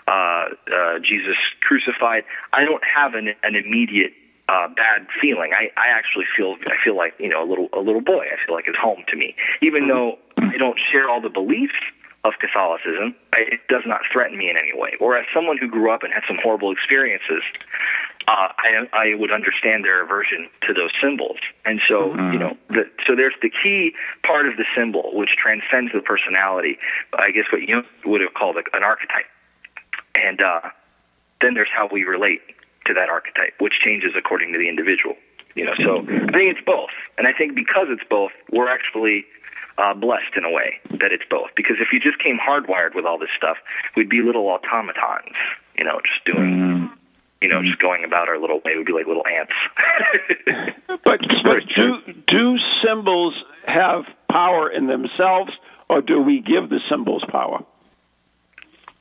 uh, 0.08 0.48
uh, 0.74 0.98
Jesus 0.98 1.36
crucified, 1.60 2.24
I 2.52 2.64
don't 2.64 2.82
have 2.82 3.14
an, 3.14 3.34
an 3.42 3.54
immediate 3.54 4.12
uh, 4.50 4.66
bad 4.74 5.06
feeling. 5.22 5.52
I, 5.54 5.70
I 5.78 5.88
actually 5.94 6.26
feel 6.36 6.56
I 6.66 6.74
feel 6.82 6.96
like 6.96 7.14
you 7.18 7.28
know 7.28 7.42
a 7.42 7.48
little 7.48 7.68
a 7.72 7.78
little 7.78 8.00
boy. 8.00 8.26
I 8.26 8.36
feel 8.44 8.54
like 8.54 8.66
it's 8.66 8.78
home 8.78 9.04
to 9.08 9.16
me, 9.16 9.34
even 9.62 9.86
though 9.86 10.18
I 10.38 10.56
don't 10.58 10.78
share 10.90 11.08
all 11.08 11.20
the 11.20 11.30
beliefs 11.30 11.78
of 12.24 12.34
Catholicism. 12.40 13.14
I, 13.32 13.46
it 13.54 13.60
does 13.68 13.84
not 13.86 14.00
threaten 14.12 14.36
me 14.36 14.50
in 14.50 14.56
any 14.56 14.74
way. 14.74 14.92
Or 15.00 15.16
as 15.16 15.24
someone 15.32 15.56
who 15.56 15.68
grew 15.68 15.90
up 15.94 16.02
and 16.02 16.12
had 16.12 16.22
some 16.26 16.36
horrible 16.42 16.72
experiences, 16.72 17.46
uh, 18.26 18.50
I 18.58 18.90
I 18.92 19.14
would 19.14 19.30
understand 19.30 19.84
their 19.84 20.02
aversion 20.02 20.50
to 20.66 20.74
those 20.74 20.90
symbols. 21.00 21.38
And 21.64 21.80
so 21.86 22.10
you 22.32 22.38
know, 22.38 22.56
the, 22.70 22.90
so 23.06 23.14
there's 23.14 23.38
the 23.42 23.50
key 23.50 23.94
part 24.26 24.48
of 24.48 24.56
the 24.56 24.66
symbol 24.76 25.14
which 25.14 25.30
transcends 25.38 25.92
the 25.92 26.02
personality. 26.02 26.76
I 27.14 27.30
guess 27.30 27.46
what 27.52 27.62
you 27.62 27.82
would 28.04 28.20
have 28.20 28.34
called 28.34 28.56
a, 28.56 28.64
an 28.76 28.82
archetype. 28.82 29.30
And 30.16 30.42
uh, 30.42 30.74
then 31.40 31.54
there's 31.54 31.70
how 31.72 31.88
we 31.90 32.02
relate 32.02 32.42
to 32.90 32.94
that 32.98 33.08
archetype, 33.08 33.54
which 33.62 33.78
changes 33.78 34.12
according 34.18 34.52
to 34.52 34.58
the 34.58 34.68
individual. 34.68 35.14
You 35.54 35.66
know, 35.66 35.74
so 35.78 36.06
I 36.06 36.30
think 36.30 36.46
it's 36.54 36.64
both, 36.64 36.94
and 37.18 37.26
I 37.26 37.32
think 37.32 37.54
because 37.54 37.90
it's 37.90 38.06
both, 38.08 38.30
we're 38.52 38.70
actually 38.70 39.26
uh, 39.78 39.94
blessed 39.94 40.34
in 40.36 40.44
a 40.44 40.50
way 40.50 40.78
that 40.90 41.10
it's 41.10 41.26
both. 41.28 41.50
Because 41.56 41.76
if 41.80 41.88
you 41.92 41.98
just 41.98 42.22
came 42.22 42.38
hardwired 42.38 42.94
with 42.94 43.04
all 43.04 43.18
this 43.18 43.34
stuff, 43.36 43.56
we'd 43.96 44.08
be 44.08 44.22
little 44.22 44.46
automatons. 44.46 45.34
You 45.76 45.84
know, 45.84 45.98
just 46.06 46.22
doing 46.24 46.90
you 47.40 47.48
know, 47.48 47.62
just 47.62 47.78
going 47.80 48.04
about 48.04 48.28
our 48.28 48.38
little 48.38 48.60
way. 48.64 48.76
We'd 48.76 48.86
be 48.86 48.92
like 48.92 49.06
little 49.06 49.26
ants. 49.26 49.52
but 51.04 51.20
but 51.44 51.62
do 51.74 52.12
do 52.26 52.56
symbols 52.84 53.34
have 53.66 54.04
power 54.30 54.70
in 54.70 54.86
themselves, 54.86 55.52
or 55.88 56.02
do 56.02 56.20
we 56.20 56.40
give 56.40 56.68
the 56.68 56.80
symbols 56.90 57.24
power? 57.28 57.64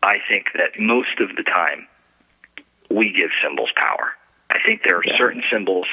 I 0.02 0.16
think 0.30 0.46
that 0.54 0.80
most 0.80 1.20
of 1.20 1.36
the 1.36 1.44
time 1.44 1.88
we 2.90 3.12
give 3.12 3.30
symbols 3.44 3.70
power. 3.76 4.16
I 4.50 4.60
think 4.66 4.84
there 4.84 4.98
are 4.98 5.04
Yeah. 5.06 5.18
certain 5.18 5.44
symbols, 5.52 5.88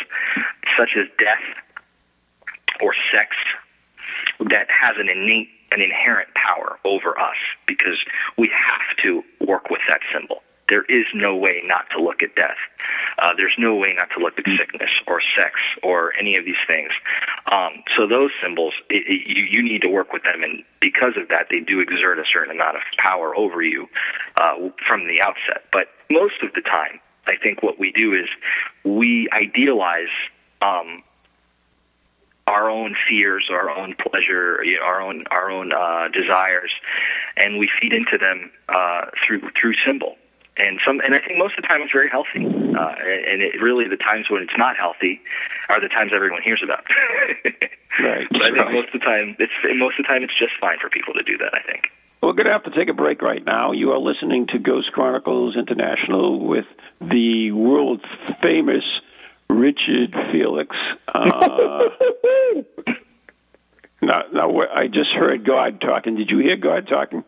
such 0.79 0.97
as 0.97 1.07
death 1.19 1.43
or 2.81 2.95
sex, 3.13 3.37
that 4.41 4.71
has 4.71 4.97
an 4.97 5.09
innate, 5.09 5.51
an 5.73 5.81
inherent 5.81 6.33
power 6.35 6.79
over 6.85 7.19
us 7.19 7.37
because 7.67 7.99
we 8.37 8.49
have 8.49 8.97
to 8.99 9.25
work 9.41 9.71
with 9.71 9.81
that 9.89 10.01
symbol. 10.13 10.43
There 10.69 10.85
is 10.85 11.07
no 11.15 11.37
way 11.37 11.63
not 11.65 11.87
to 11.97 12.03
look 12.03 12.23
at 12.23 12.35
death. 12.35 12.59
Uh, 13.19 13.31
there's 13.37 13.55
no 13.59 13.77
way 13.77 13.95
not 13.97 14.09
to 14.17 14.23
look 14.23 14.39
at 14.39 14.45
sickness 14.59 14.91
or 15.07 15.21
sex 15.37 15.55
or 15.83 16.13
any 16.19 16.37
of 16.37 16.45
these 16.45 16.61
things. 16.67 16.91
Um, 17.51 17.85
so 17.97 18.07
those 18.07 18.31
symbols, 18.43 18.75
it, 18.91 19.07
it, 19.07 19.23
you, 19.27 19.45
you 19.45 19.63
need 19.63 19.83
to 19.83 19.89
work 19.89 20.13
with 20.13 20.23
them, 20.25 20.43
and 20.43 20.65
because 20.81 21.15
of 21.17 21.29
that, 21.29 21.47
they 21.51 21.61
do 21.61 21.81
exert 21.81 22.19
a 22.19 22.25
certain 22.33 22.55
amount 22.55 22.77
of 22.77 22.83
power 22.99 23.37
over 23.37 23.63
you 23.63 23.87
uh, 24.37 24.71
from 24.87 25.07
the 25.07 25.23
outset. 25.23 25.65
But 25.73 25.87
most 26.11 26.43
of 26.43 26.53
the 26.55 26.63
time, 26.63 27.01
I 27.27 27.37
think 27.43 27.63
what 27.63 27.79
we 27.79 27.93
do 27.93 28.15
is 28.15 28.29
we 28.85 29.29
idealize 29.33 30.13
um, 30.63 31.03
our 32.47 32.71
own 32.71 32.95
fears, 33.09 33.49
our 33.51 33.71
own 33.71 33.95
pleasure, 33.95 34.63
our 34.85 35.01
own 35.01 35.25
our 35.31 35.51
own 35.51 35.73
uh, 35.73 36.09
desires, 36.09 36.71
and 37.37 37.59
we 37.59 37.69
feed 37.81 37.93
into 37.93 38.19
them 38.19 38.51
uh, 38.69 39.07
through 39.27 39.41
through 39.61 39.75
symbol. 39.85 40.17
And 40.59 40.81
some, 40.87 41.01
and 41.01 41.15
I 41.15 41.19
think 41.19 41.37
most 41.37 41.59
of 41.59 41.63
the 41.63 41.69
time 41.69 41.83
it's 41.83 41.93
very 41.93 42.09
healthy. 42.09 42.45
Uh, 42.45 42.95
and 43.29 43.43
it 43.45 43.61
really, 43.61 43.89
the 43.89 44.01
times 44.01 44.27
when 44.31 44.43
it's 44.43 44.57
not 44.57 44.77
healthy 44.77 45.21
are 45.69 45.81
the 45.81 45.89
times 45.89 46.13
everyone 46.15 46.43
hears 46.43 46.63
about. 46.65 46.85
Right. 47.99 48.27
But 48.31 48.43
I 48.43 48.51
think 48.51 48.73
most 48.73 48.89
of 48.93 49.01
the 49.01 49.05
time, 49.07 49.37
it's 49.39 49.53
most 49.77 49.99
of 49.99 50.05
the 50.05 50.09
time 50.09 50.23
it's 50.23 50.39
just 50.39 50.53
fine 50.61 50.77
for 50.81 50.91
people 50.91 51.15
to 51.15 51.23
do 51.23 51.39
that. 51.39 51.55
I 51.55 51.63
think. 51.63 51.89
We're 52.23 52.33
going 52.33 52.47
to 52.47 52.53
have 52.53 52.65
to 52.65 52.71
take 52.71 52.89
a 52.89 52.95
break 52.95 53.23
right 53.23 53.45
now. 53.45 53.73
You 53.73 53.93
are 53.93 53.99
listening 53.99 54.49
to 54.49 54.59
Ghost 54.59 54.91
Chronicles 54.93 55.57
International 55.57 56.45
with 56.47 56.65
the 57.01 57.53
world 57.53 58.05
famous 58.43 58.85
Richard 59.49 60.15
Felix. 60.33 60.75
Uh, 61.07 61.89
now, 64.03 64.23
now, 64.33 64.61
I 64.75 64.89
just 64.89 65.11
heard 65.15 65.47
God 65.47 65.81
talking. 65.81 66.17
Did 66.17 66.31
you 66.31 66.39
hear 66.39 66.57
God 66.57 66.89
talking? 66.89 67.23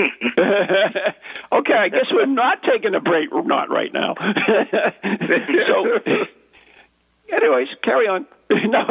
okay, 1.52 1.74
I 1.74 1.88
guess 1.88 2.06
we're 2.12 2.26
not 2.26 2.62
taking 2.62 2.94
a 2.94 3.00
break. 3.00 3.28
Not 3.32 3.70
right 3.70 3.92
now. 3.92 4.14
so, 5.04 6.00
anyways, 7.32 7.68
carry 7.82 8.06
on. 8.08 8.26
no, 8.50 8.84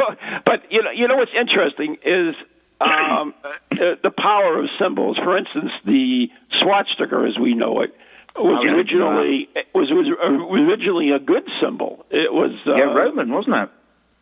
but 0.44 0.70
you 0.70 0.82
know, 0.82 0.90
you 0.90 1.08
know 1.08 1.16
what's 1.16 1.32
interesting 1.38 1.96
is 2.04 2.34
um, 2.80 3.34
uh, 3.44 3.76
the 4.02 4.10
power 4.16 4.58
of 4.58 4.66
symbols. 4.80 5.18
For 5.22 5.36
instance, 5.36 5.72
the 5.84 6.28
swastika, 6.62 7.26
as 7.28 7.38
we 7.38 7.54
know 7.54 7.82
it, 7.82 7.94
was 8.36 8.64
Oh, 8.64 8.74
originally 8.74 9.48
was 9.74 9.88
was 9.90 10.06
originally 10.50 11.10
a 11.10 11.18
good 11.18 11.48
symbol. 11.62 12.06
It 12.10 12.32
was 12.32 12.52
uh, 12.66 12.76
yeah, 12.76 12.94
Roman, 12.94 13.30
wasn't 13.32 13.56
it? 13.56 13.70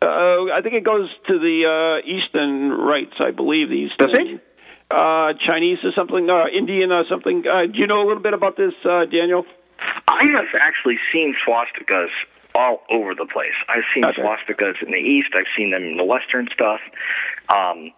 uh, 0.01 0.51
I 0.53 0.61
think 0.63 0.75
it 0.75 0.83
goes 0.83 1.09
to 1.27 1.39
the 1.39 2.01
uh, 2.03 2.07
Eastern 2.07 2.71
rites, 2.71 3.15
I 3.19 3.31
believe. 3.31 3.69
The 3.69 3.75
Eastern, 3.75 4.07
Does 4.07 4.19
it? 4.19 4.43
Uh, 4.91 5.33
Chinese 5.45 5.77
or 5.83 5.91
something, 5.95 6.29
uh, 6.29 6.45
Indian 6.47 6.91
or 6.91 7.05
something. 7.07 7.43
Uh, 7.45 7.67
do 7.71 7.77
you 7.77 7.85
know 7.85 8.01
a 8.01 8.07
little 8.07 8.23
bit 8.23 8.33
about 8.33 8.57
this, 8.57 8.73
uh, 8.85 9.05
Daniel? 9.05 9.45
I 10.07 10.25
have 10.33 10.49
actually 10.59 10.97
seen 11.13 11.35
swastikas 11.45 12.09
all 12.55 12.81
over 12.89 13.13
the 13.13 13.27
place. 13.27 13.53
I've 13.67 13.85
seen 13.93 14.03
Okay. 14.03 14.21
swastikas 14.21 14.81
in 14.81 14.91
the 14.91 14.97
east. 14.97 15.29
I've 15.35 15.47
seen 15.55 15.69
them 15.69 15.83
in 15.83 15.97
the 15.97 16.03
western 16.03 16.47
stuff. 16.51 16.81
Um, 17.49 17.91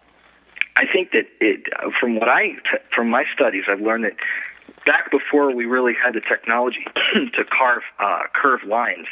I 0.76 0.84
think 0.86 1.12
that 1.12 1.26
it, 1.40 1.66
from 1.98 2.16
what 2.16 2.28
I, 2.28 2.56
from 2.94 3.08
my 3.08 3.24
studies, 3.32 3.64
I've 3.68 3.80
learned 3.80 4.04
that 4.04 4.16
back 4.84 5.10
before 5.10 5.50
we 5.50 5.64
really 5.64 5.94
had 5.94 6.12
the 6.12 6.20
technology 6.20 6.84
to 7.14 7.44
carve 7.44 7.82
uh, 7.98 8.24
curved 8.34 8.64
lines 8.64 9.06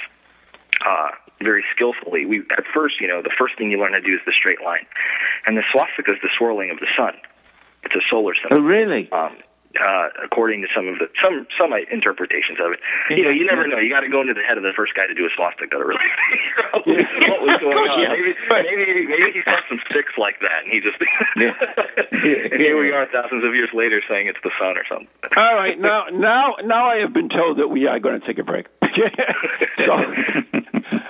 uh, 0.84 1.10
very 1.42 1.64
skillfully, 1.74 2.26
we 2.26 2.40
at 2.56 2.64
first, 2.74 3.00
you 3.00 3.08
know, 3.08 3.22
the 3.22 3.32
first 3.38 3.56
thing 3.56 3.70
you 3.70 3.78
learn 3.78 3.92
to 3.92 4.00
do 4.00 4.14
is 4.14 4.20
the 4.26 4.32
straight 4.32 4.60
line, 4.62 4.86
and 5.46 5.56
the 5.56 5.64
swastika 5.72 6.12
is 6.12 6.18
the 6.22 6.28
swirling 6.36 6.70
of 6.70 6.78
the 6.78 6.86
sun. 6.96 7.14
It's 7.84 7.94
a 7.94 8.04
solar 8.10 8.34
symbol 8.36 8.62
Oh, 8.62 8.66
really? 8.66 9.08
um, 9.12 9.36
uh, 9.78 10.08
according 10.26 10.60
to 10.66 10.68
some 10.74 10.90
of 10.90 10.98
the 10.98 11.06
some 11.22 11.46
some 11.54 11.70
interpretations 11.94 12.58
of 12.58 12.74
it. 12.74 12.80
You 13.14 13.22
know, 13.22 13.30
you 13.30 13.46
never 13.46 13.70
know. 13.70 13.78
You 13.78 13.86
got 13.88 14.02
to 14.02 14.10
go 14.10 14.18
into 14.20 14.34
the 14.34 14.42
head 14.42 14.58
of 14.58 14.66
the 14.66 14.74
first 14.74 14.98
guy 14.98 15.06
to 15.06 15.14
do 15.14 15.22
a 15.24 15.30
swastika 15.30 15.78
to 15.78 15.84
really 15.86 16.02
figure 16.26 16.62
out 16.74 16.82
what 17.30 17.40
was 17.46 17.56
going 17.62 17.78
on. 17.78 18.02
Yeah. 18.02 18.10
Maybe, 18.10 18.34
maybe 18.34 19.06
maybe 19.06 19.30
he 19.30 19.40
saw 19.46 19.62
some 19.70 19.78
sticks 19.86 20.10
like 20.18 20.42
that, 20.42 20.66
and 20.66 20.74
he 20.74 20.82
just. 20.82 20.98
Yeah. 21.38 21.54
and 22.50 22.58
here 22.58 22.74
we 22.82 22.90
are, 22.90 23.06
thousands 23.14 23.46
of 23.46 23.54
years 23.54 23.70
later, 23.72 24.02
saying 24.10 24.26
it's 24.26 24.42
the 24.42 24.50
sun 24.58 24.74
or 24.74 24.82
something. 24.90 25.08
All 25.38 25.54
right, 25.54 25.78
now 25.78 26.10
now 26.12 26.58
now 26.66 26.90
I 26.90 26.98
have 27.06 27.14
been 27.14 27.30
told 27.30 27.58
that 27.62 27.68
we 27.70 27.86
are 27.86 28.00
going 28.02 28.18
to 28.20 28.26
take 28.26 28.38
a 28.42 28.44
break. 28.44 28.66
So, 29.86 29.92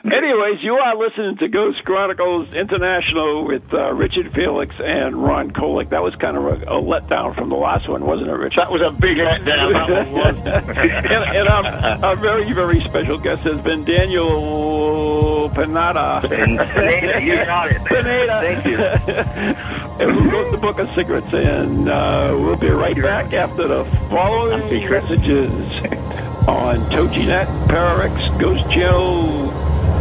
anyways, 0.04 0.62
you 0.62 0.74
are 0.74 0.96
listening 0.96 1.36
to 1.38 1.48
Ghost 1.48 1.84
Chronicles 1.84 2.52
International 2.54 3.46
with 3.46 3.62
uh, 3.72 3.92
Richard 3.92 4.32
Felix 4.34 4.74
and 4.78 5.22
Ron 5.22 5.50
Kolick. 5.50 5.90
That 5.90 6.02
was 6.02 6.14
kind 6.16 6.36
of 6.36 6.44
a, 6.44 6.64
a 6.66 6.82
letdown 6.82 7.34
from 7.34 7.48
the 7.48 7.56
last 7.56 7.88
one, 7.88 8.04
wasn't 8.04 8.30
it, 8.30 8.34
Richard? 8.34 8.60
That 8.60 8.70
was 8.70 8.82
a 8.82 8.90
big 8.90 9.18
letdown. 9.18 9.72
That 9.72 10.08
one 10.08 10.12
was. 10.12 10.36
and 10.46 11.24
and 11.36 11.48
our, 11.48 11.64
our 12.04 12.16
very 12.16 12.52
very 12.52 12.80
special 12.80 13.18
guest 13.18 13.42
has 13.42 13.60
been 13.62 13.84
Daniel 13.84 15.50
Panada. 15.50 16.28
Pineda, 16.28 17.22
you 17.22 17.36
got 17.36 17.70
it. 17.70 17.84
Pineda. 17.84 18.40
Thank 18.40 18.64
you. 18.66 18.76
and 20.00 20.10
who 20.18 20.30
wrote 20.30 20.50
the 20.50 20.58
Book 20.58 20.78
of 20.78 20.88
Secrets. 20.94 21.32
And 21.32 21.88
uh, 21.88 22.34
we'll 22.38 22.56
be 22.56 22.68
right 22.68 22.96
back 22.96 23.32
after 23.32 23.68
the 23.68 23.84
following 24.08 24.68
messages 24.90 25.99
on 26.48 26.78
TogiNet, 26.90 27.46
Pararex, 27.66 28.38
Ghost 28.38 28.70
Channel, 28.70 29.50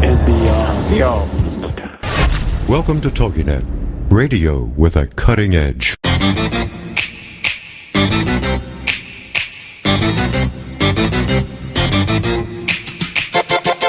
and 0.04 0.18
beyond. 0.26 1.30
Welcome 2.68 3.02
to 3.02 3.10
TogiNet, 3.10 3.66
radio 4.12 4.66
with 4.78 4.96
a 4.96 5.08
cutting 5.08 5.56
edge. 5.56 5.96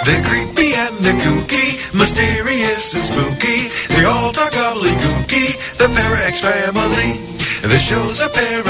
They're 0.04 0.24
creepy 0.24 0.74
and 0.74 0.96
they're 1.04 1.20
kooky, 1.20 1.98
mysterious 1.98 2.94
and 2.94 3.02
spooky. 3.02 3.68
They 3.94 4.04
all 4.04 4.32
talk 4.32 4.52
gobbledygooky, 4.52 5.78
the 5.78 5.88
Parax 5.94 6.40
family. 6.40 7.20
The 7.60 7.76
shows 7.76 8.20
a 8.20 8.28
paranormal, 8.28 8.69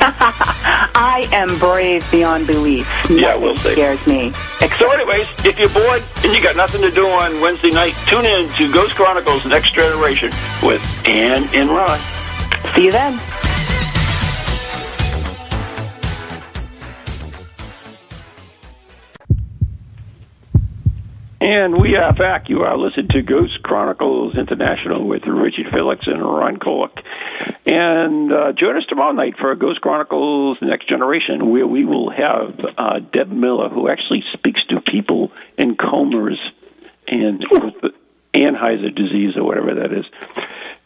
I 0.94 1.28
am 1.32 1.58
brave 1.58 2.08
beyond 2.10 2.46
belief. 2.46 2.88
Yeah, 3.08 3.36
we'll 3.36 3.56
see. 3.56 3.72
Scares 3.72 4.06
me. 4.06 4.32
So, 4.78 4.90
anyways, 4.92 5.28
if 5.44 5.58
you're 5.58 5.68
bored 5.68 6.02
and 6.24 6.32
you 6.32 6.42
got 6.42 6.56
nothing 6.56 6.80
to 6.80 6.90
do 6.90 7.06
on 7.06 7.40
Wednesday 7.40 7.70
night, 7.70 7.92
tune 8.06 8.24
in 8.24 8.48
to 8.50 8.72
Ghost 8.72 8.94
Chronicles 8.94 9.44
Next 9.44 9.74
Generation 9.74 10.30
with 10.62 10.82
Ann 11.06 11.48
and 11.54 11.68
Ron. 11.68 11.98
See 12.74 12.86
you 12.86 12.92
then. 12.92 13.20
And 21.52 21.82
we 21.82 21.96
are 21.96 22.14
back. 22.14 22.48
You 22.48 22.60
are 22.60 22.78
listening 22.78 23.08
to 23.08 23.22
Ghost 23.22 23.60
Chronicles 23.64 24.36
International 24.38 25.04
with 25.04 25.22
Richard 25.26 25.66
Felix 25.72 26.06
and 26.06 26.22
Ron 26.22 26.58
Kolek. 26.58 26.96
And 27.66 28.32
uh, 28.32 28.52
join 28.52 28.76
us 28.76 28.84
tomorrow 28.88 29.10
night 29.10 29.34
for 29.36 29.52
Ghost 29.56 29.80
Chronicles 29.80 30.58
Next 30.62 30.88
Generation, 30.88 31.50
where 31.50 31.66
we 31.66 31.84
will 31.84 32.08
have 32.08 32.54
uh, 32.78 33.00
Deb 33.00 33.32
Miller, 33.32 33.68
who 33.68 33.88
actually 33.88 34.22
speaks 34.32 34.60
to 34.68 34.80
people 34.80 35.32
in 35.58 35.74
comas 35.74 36.38
and 37.08 37.44
with 37.50 37.74
the 37.82 37.90
Anheuser 38.32 38.94
disease 38.94 39.36
or 39.36 39.42
whatever 39.42 39.74
that 39.74 39.92
is. 39.92 40.04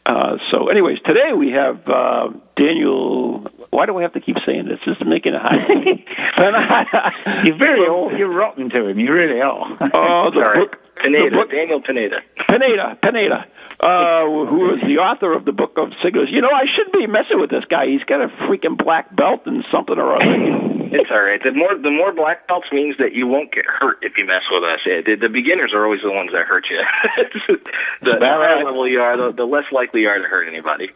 Uh, 0.07 0.37
so, 0.53 0.69
anyways, 0.69 0.99
today 1.07 1.33
we 1.37 1.51
have 1.53 1.81
uh, 1.89 2.29
Daniel. 2.57 3.47
Why 3.71 3.87
do 3.87 3.97
I 3.97 4.03
have 4.03 4.13
to 4.13 4.21
keep 4.21 4.37
saying 4.47 4.67
this? 4.69 4.79
This 4.87 4.97
is 5.01 5.07
making 5.07 5.33
it 5.35 5.41
hard. 5.41 5.65
You're 7.47 7.57
very 7.59 7.89
old. 7.89 8.13
You're 8.19 8.33
rotten 8.33 8.69
to 8.71 8.87
him. 8.87 8.99
You 8.99 9.13
really 9.13 9.41
are. 9.41 9.65
Oh, 9.97 10.31
the 10.35 10.41
Sorry. 10.45 10.59
book, 10.61 10.77
Pineda, 11.03 11.31
the 11.31 11.37
book, 11.37 11.51
Daniel 11.51 11.81
Pineda. 11.81 12.17
Pineda, 12.49 12.99
Pineda, 13.03 13.47
uh, 13.81 14.25
who 14.51 14.75
is 14.75 14.81
the 14.87 15.01
author 15.01 15.33
of 15.33 15.45
the 15.47 15.53
Book 15.53 15.73
of 15.79 15.89
Signals. 16.03 16.29
You 16.31 16.41
know, 16.43 16.53
I 16.53 16.65
shouldn't 16.77 16.93
be 16.95 17.07
messing 17.07 17.41
with 17.41 17.51
this 17.51 17.65
guy. 17.71 17.87
He's 17.87 18.05
got 18.05 18.21
a 18.21 18.29
freaking 18.45 18.77
black 18.77 19.15
belt 19.17 19.43
and 19.47 19.65
something 19.73 19.97
or 19.99 20.17
other. 20.17 20.74
It's 20.95 21.11
all 21.11 21.21
right. 21.23 21.43
The 21.43 21.51
more 21.53 21.77
the 21.77 21.91
more 21.91 22.13
black 22.13 22.47
belts 22.47 22.69
means 22.73 22.97
that 22.99 23.13
you 23.15 23.27
won't 23.27 23.53
get 23.53 23.67
hurt 23.67 23.99
if 24.03 24.17
you 24.17 24.25
mess 24.27 24.43
with 24.51 24.63
us. 24.65 24.81
Yeah, 24.87 25.01
the, 25.05 25.17
the 25.17 25.29
beginners 25.29 25.73
are 25.75 25.85
always 25.85 26.03
the 26.03 26.11
ones 26.13 26.31
that 26.33 26.47
hurt 26.47 26.65
you. 26.71 26.79
the, 28.01 28.13
the 28.19 28.19
higher 28.21 28.65
level 28.65 28.87
you 28.89 29.01
are, 29.01 29.17
the, 29.17 29.33
the 29.33 29.45
less 29.45 29.65
likely 29.73 30.03
you 30.03 30.09
are 30.09 30.19
to 30.19 30.25
hurt 30.29 30.47
anybody. 30.47 30.91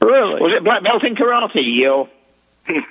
Really? 0.00 0.40
Was 0.40 0.52
it 0.56 0.64
black 0.64 0.82
belt 0.82 1.04
in 1.04 1.14
karate, 1.14 1.62
yo? 1.62 2.08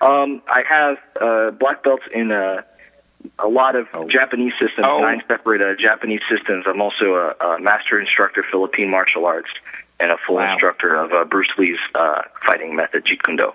Um, 0.00 0.40
I 0.48 0.62
have 0.66 0.96
uh, 1.20 1.50
black 1.50 1.82
belts 1.84 2.04
in 2.14 2.32
uh, 2.32 2.62
a 3.38 3.48
lot 3.48 3.76
of 3.76 3.86
Japanese 4.08 4.54
systems, 4.58 4.86
Oh. 4.88 5.00
nine 5.02 5.22
separate 5.28 5.60
uh, 5.60 5.74
Japanese 5.78 6.22
systems. 6.34 6.64
I'm 6.66 6.80
also 6.80 7.34
a, 7.38 7.44
a 7.44 7.60
master 7.60 8.00
instructor, 8.00 8.42
Philippine 8.50 8.88
martial 8.88 9.26
arts, 9.26 9.50
and 9.98 10.10
a 10.10 10.16
full 10.26 10.36
Wow. 10.36 10.52
instructor 10.54 10.94
of 10.94 11.12
uh, 11.12 11.24
Bruce 11.26 11.50
Lee's 11.58 11.76
uh, 11.94 12.22
fighting 12.46 12.74
method, 12.74 13.04
Jeet 13.04 13.22
Kune 13.22 13.36
Do. 13.36 13.52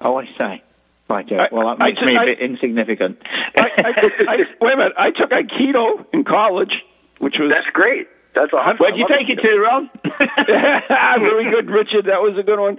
Oh, 0.00 0.16
I 0.18 0.26
say. 0.36 0.62
Right, 1.08 1.26
I- 1.32 1.48
well, 1.52 1.68
that 1.68 1.82
I 1.82 1.88
makes 1.88 2.00
just- 2.00 2.12
me 2.12 2.16
a 2.16 2.26
bit 2.26 2.40
insignificant. 2.40 3.18
I, 3.56 3.68
I, 3.78 3.90
I, 4.26 4.36
wait 4.60 4.72
a 4.72 4.76
minute. 4.76 4.92
I 4.98 5.10
took 5.10 5.30
Aikido 5.30 6.06
in 6.12 6.24
college, 6.24 6.72
which 7.18 7.36
was 7.38 7.50
That's 7.52 7.68
great. 7.72 8.08
That's 8.34 8.52
a 8.52 8.56
awesome. 8.56 8.78
Where'd 8.78 8.96
you 8.96 9.06
take 9.06 9.28
it 9.28 9.38
to, 9.40 9.58
Ron? 9.60 9.90
very 11.20 11.50
good, 11.52 11.70
Richard. 11.70 12.06
That 12.06 12.18
was 12.20 12.36
a 12.36 12.42
good 12.42 12.58
one. 12.58 12.78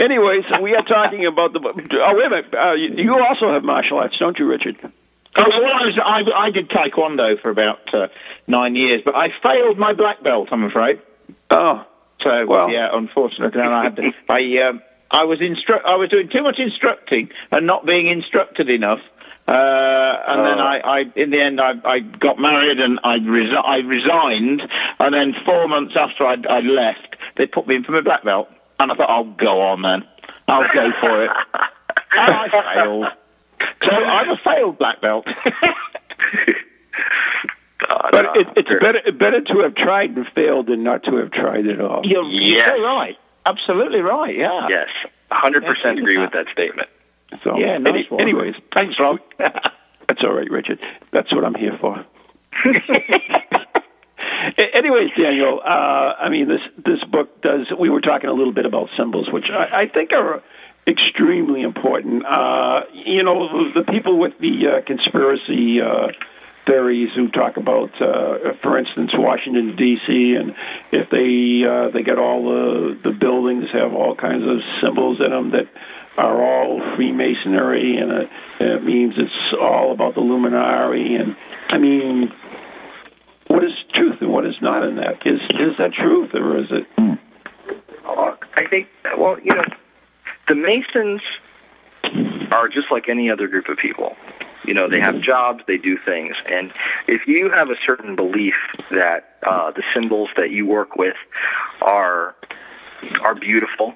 Anyways, 0.00 0.44
we 0.62 0.74
are 0.74 0.84
talking 0.84 1.26
about 1.26 1.52
the. 1.52 1.60
Oh, 1.60 2.14
wait 2.16 2.26
a 2.26 2.30
minute. 2.30 2.54
Uh, 2.54 2.72
you, 2.74 2.94
you 2.96 3.12
also 3.20 3.52
have 3.52 3.62
martial 3.62 3.98
arts, 3.98 4.16
don't 4.18 4.38
you, 4.38 4.46
Richard? 4.48 4.76
Oh, 4.82 4.88
well, 5.36 5.72
I, 5.74 5.84
was, 5.84 5.98
I, 6.02 6.46
I 6.46 6.50
did 6.50 6.68
taekwondo 6.70 7.40
for 7.42 7.50
about 7.50 7.92
uh, 7.92 8.08
nine 8.46 8.74
years, 8.76 9.02
but 9.04 9.14
I 9.14 9.28
failed 9.42 9.78
my 9.78 9.92
black 9.92 10.22
belt. 10.22 10.48
I'm 10.52 10.64
afraid. 10.64 11.00
Oh, 11.50 11.84
So 12.22 12.46
Well- 12.46 12.70
yeah, 12.70 12.88
unfortunately, 12.92 13.60
and 13.60 13.72
I 13.74 13.84
had 13.84 13.96
to, 13.96 14.10
I 14.28 14.68
um, 14.68 14.80
I 15.12 15.24
was 15.24 15.38
instru- 15.40 15.84
I 15.84 15.96
was 15.96 16.08
doing 16.10 16.28
too 16.32 16.42
much 16.42 16.58
instructing 16.58 17.28
and 17.50 17.66
not 17.66 17.84
being 17.86 18.08
instructed 18.08 18.68
enough. 18.70 19.00
Uh, 19.46 19.52
and 19.52 20.46
then 20.46 20.58
Oh. 20.58 20.64
I, 20.64 20.80
I, 20.84 20.98
in 21.16 21.30
the 21.30 21.40
end, 21.42 21.60
I, 21.60 21.72
I 21.84 21.98
got 22.00 22.38
married 22.38 22.78
and 22.80 22.98
I, 23.04 23.18
resi- 23.18 23.64
I 23.64 23.78
resigned. 23.78 24.62
And 25.00 25.12
then 25.14 25.34
four 25.44 25.68
months 25.68 25.94
after 25.98 26.24
I'd, 26.26 26.46
I 26.46 26.60
left, 26.60 27.16
they 27.36 27.46
put 27.46 27.66
me 27.66 27.74
in 27.76 27.84
for 27.84 27.92
my 27.92 28.00
black 28.00 28.24
belt. 28.24 28.48
And 28.80 28.90
I 28.90 28.94
thought, 28.94 29.10
I'll 29.10 29.24
go 29.34 29.60
on 29.60 29.82
then. 29.82 30.08
I'll 30.48 30.62
go 30.72 30.90
for 31.00 31.24
it. 31.24 31.30
and 32.12 32.34
I 32.34 32.48
failed. 32.74 33.06
So 33.82 33.90
I'm 33.90 34.30
a 34.30 34.36
failed 34.44 34.78
black 34.78 35.00
belt. 35.00 35.26
God, 37.78 38.08
but 38.12 38.24
it, 38.36 38.46
it's 38.56 38.68
better 38.80 39.00
better 39.12 39.40
to 39.40 39.62
have 39.64 39.74
tried 39.74 40.10
and 40.16 40.26
failed 40.34 40.66
than 40.68 40.84
not 40.84 41.02
to 41.04 41.16
have 41.16 41.32
tried 41.32 41.66
at 41.66 41.80
all. 41.80 42.02
You're, 42.04 42.24
you're 42.24 42.82
right. 42.84 43.16
Absolutely 43.46 44.00
right. 44.00 44.36
Yeah. 44.36 44.68
Yes, 44.68 44.88
100% 45.30 45.98
agree 45.98 46.18
with 46.18 46.30
that 46.32 46.46
statement. 46.52 46.88
So, 47.42 47.58
Yeah, 47.58 47.78
nice 47.78 47.94
any- 47.94 48.06
one. 48.08 48.20
anyways, 48.22 48.54
Thanks, 48.76 48.94
Ron. 49.00 49.18
that's 49.38 50.22
all 50.22 50.34
right, 50.34 50.50
Richard. 50.50 50.78
That's 51.12 51.32
what 51.34 51.44
I'm 51.44 51.54
here 51.54 51.76
for. 51.80 52.04
Anyways, 54.74 55.10
Daniel, 55.16 55.60
uh, 55.64 55.68
I 56.18 56.28
mean 56.28 56.48
this 56.48 56.60
this 56.84 57.02
book 57.10 57.40
does. 57.42 57.66
We 57.78 57.88
were 57.90 58.00
talking 58.00 58.28
a 58.28 58.32
little 58.32 58.52
bit 58.52 58.66
about 58.66 58.88
symbols, 58.98 59.28
which 59.32 59.44
I, 59.50 59.82
I 59.82 59.88
think 59.88 60.12
are 60.12 60.42
extremely 60.86 61.62
important. 61.62 62.24
Uh, 62.26 62.80
you 62.92 63.22
know, 63.22 63.72
the 63.72 63.84
people 63.90 64.18
with 64.18 64.32
the 64.40 64.66
uh, 64.78 64.84
conspiracy 64.86 65.80
uh, 65.80 66.08
theories 66.66 67.10
who 67.14 67.28
talk 67.28 67.56
about, 67.56 67.90
uh, 68.00 68.54
for 68.62 68.78
instance, 68.78 69.10
Washington 69.14 69.76
D.C. 69.76 70.34
and 70.38 70.54
if 70.92 71.10
they 71.10 71.66
uh, 71.66 71.90
they 71.90 72.02
got 72.02 72.18
all 72.18 72.44
the 72.44 72.98
the 73.02 73.10
buildings 73.10 73.66
have 73.72 73.92
all 73.92 74.14
kinds 74.14 74.44
of 74.44 74.58
symbols 74.82 75.20
in 75.20 75.30
them 75.30 75.50
that 75.50 75.68
are 76.16 76.42
all 76.42 76.80
Freemasonry, 76.96 77.96
and 77.96 78.12
it, 78.12 78.30
it 78.60 78.84
means 78.84 79.14
it's 79.16 79.54
all 79.60 79.92
about 79.92 80.14
the 80.14 80.20
Illuminati. 80.20 81.16
And 81.16 81.36
I 81.68 81.78
mean, 81.78 82.32
what 83.48 83.64
is 83.64 83.72
truth 83.94 84.16
and 84.20 84.30
what 84.30 84.46
is 84.46 84.56
not 84.60 84.84
in 84.84 84.96
that? 84.96 85.26
Is 85.26 85.40
is 85.50 85.76
that 85.78 85.92
truth 85.94 86.34
or 86.34 86.58
is 86.58 86.70
it? 86.70 86.86
Uh, 88.04 88.36
I 88.56 88.66
think, 88.68 88.88
well, 89.16 89.38
you 89.40 89.54
know, 89.54 89.64
the 90.48 90.54
Masons 90.54 91.22
are 92.52 92.68
just 92.68 92.90
like 92.90 93.08
any 93.08 93.30
other 93.30 93.48
group 93.48 93.68
of 93.68 93.78
people. 93.78 94.16
You 94.64 94.74
know, 94.74 94.88
they 94.88 95.00
have 95.00 95.20
jobs, 95.20 95.62
they 95.66 95.76
do 95.76 95.98
things, 96.04 96.36
and 96.46 96.72
if 97.08 97.26
you 97.26 97.50
have 97.50 97.70
a 97.70 97.76
certain 97.84 98.14
belief 98.14 98.54
that 98.90 99.38
uh, 99.46 99.72
the 99.72 99.82
symbols 99.94 100.30
that 100.36 100.50
you 100.50 100.66
work 100.66 100.96
with 100.96 101.16
are 101.80 102.34
are 103.22 103.34
beautiful 103.34 103.94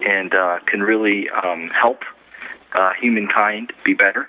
and 0.00 0.34
uh, 0.34 0.58
can 0.66 0.82
really 0.82 1.28
um, 1.30 1.70
help 1.70 2.02
uh, 2.72 2.92
humankind 3.00 3.72
be 3.84 3.94
better, 3.94 4.28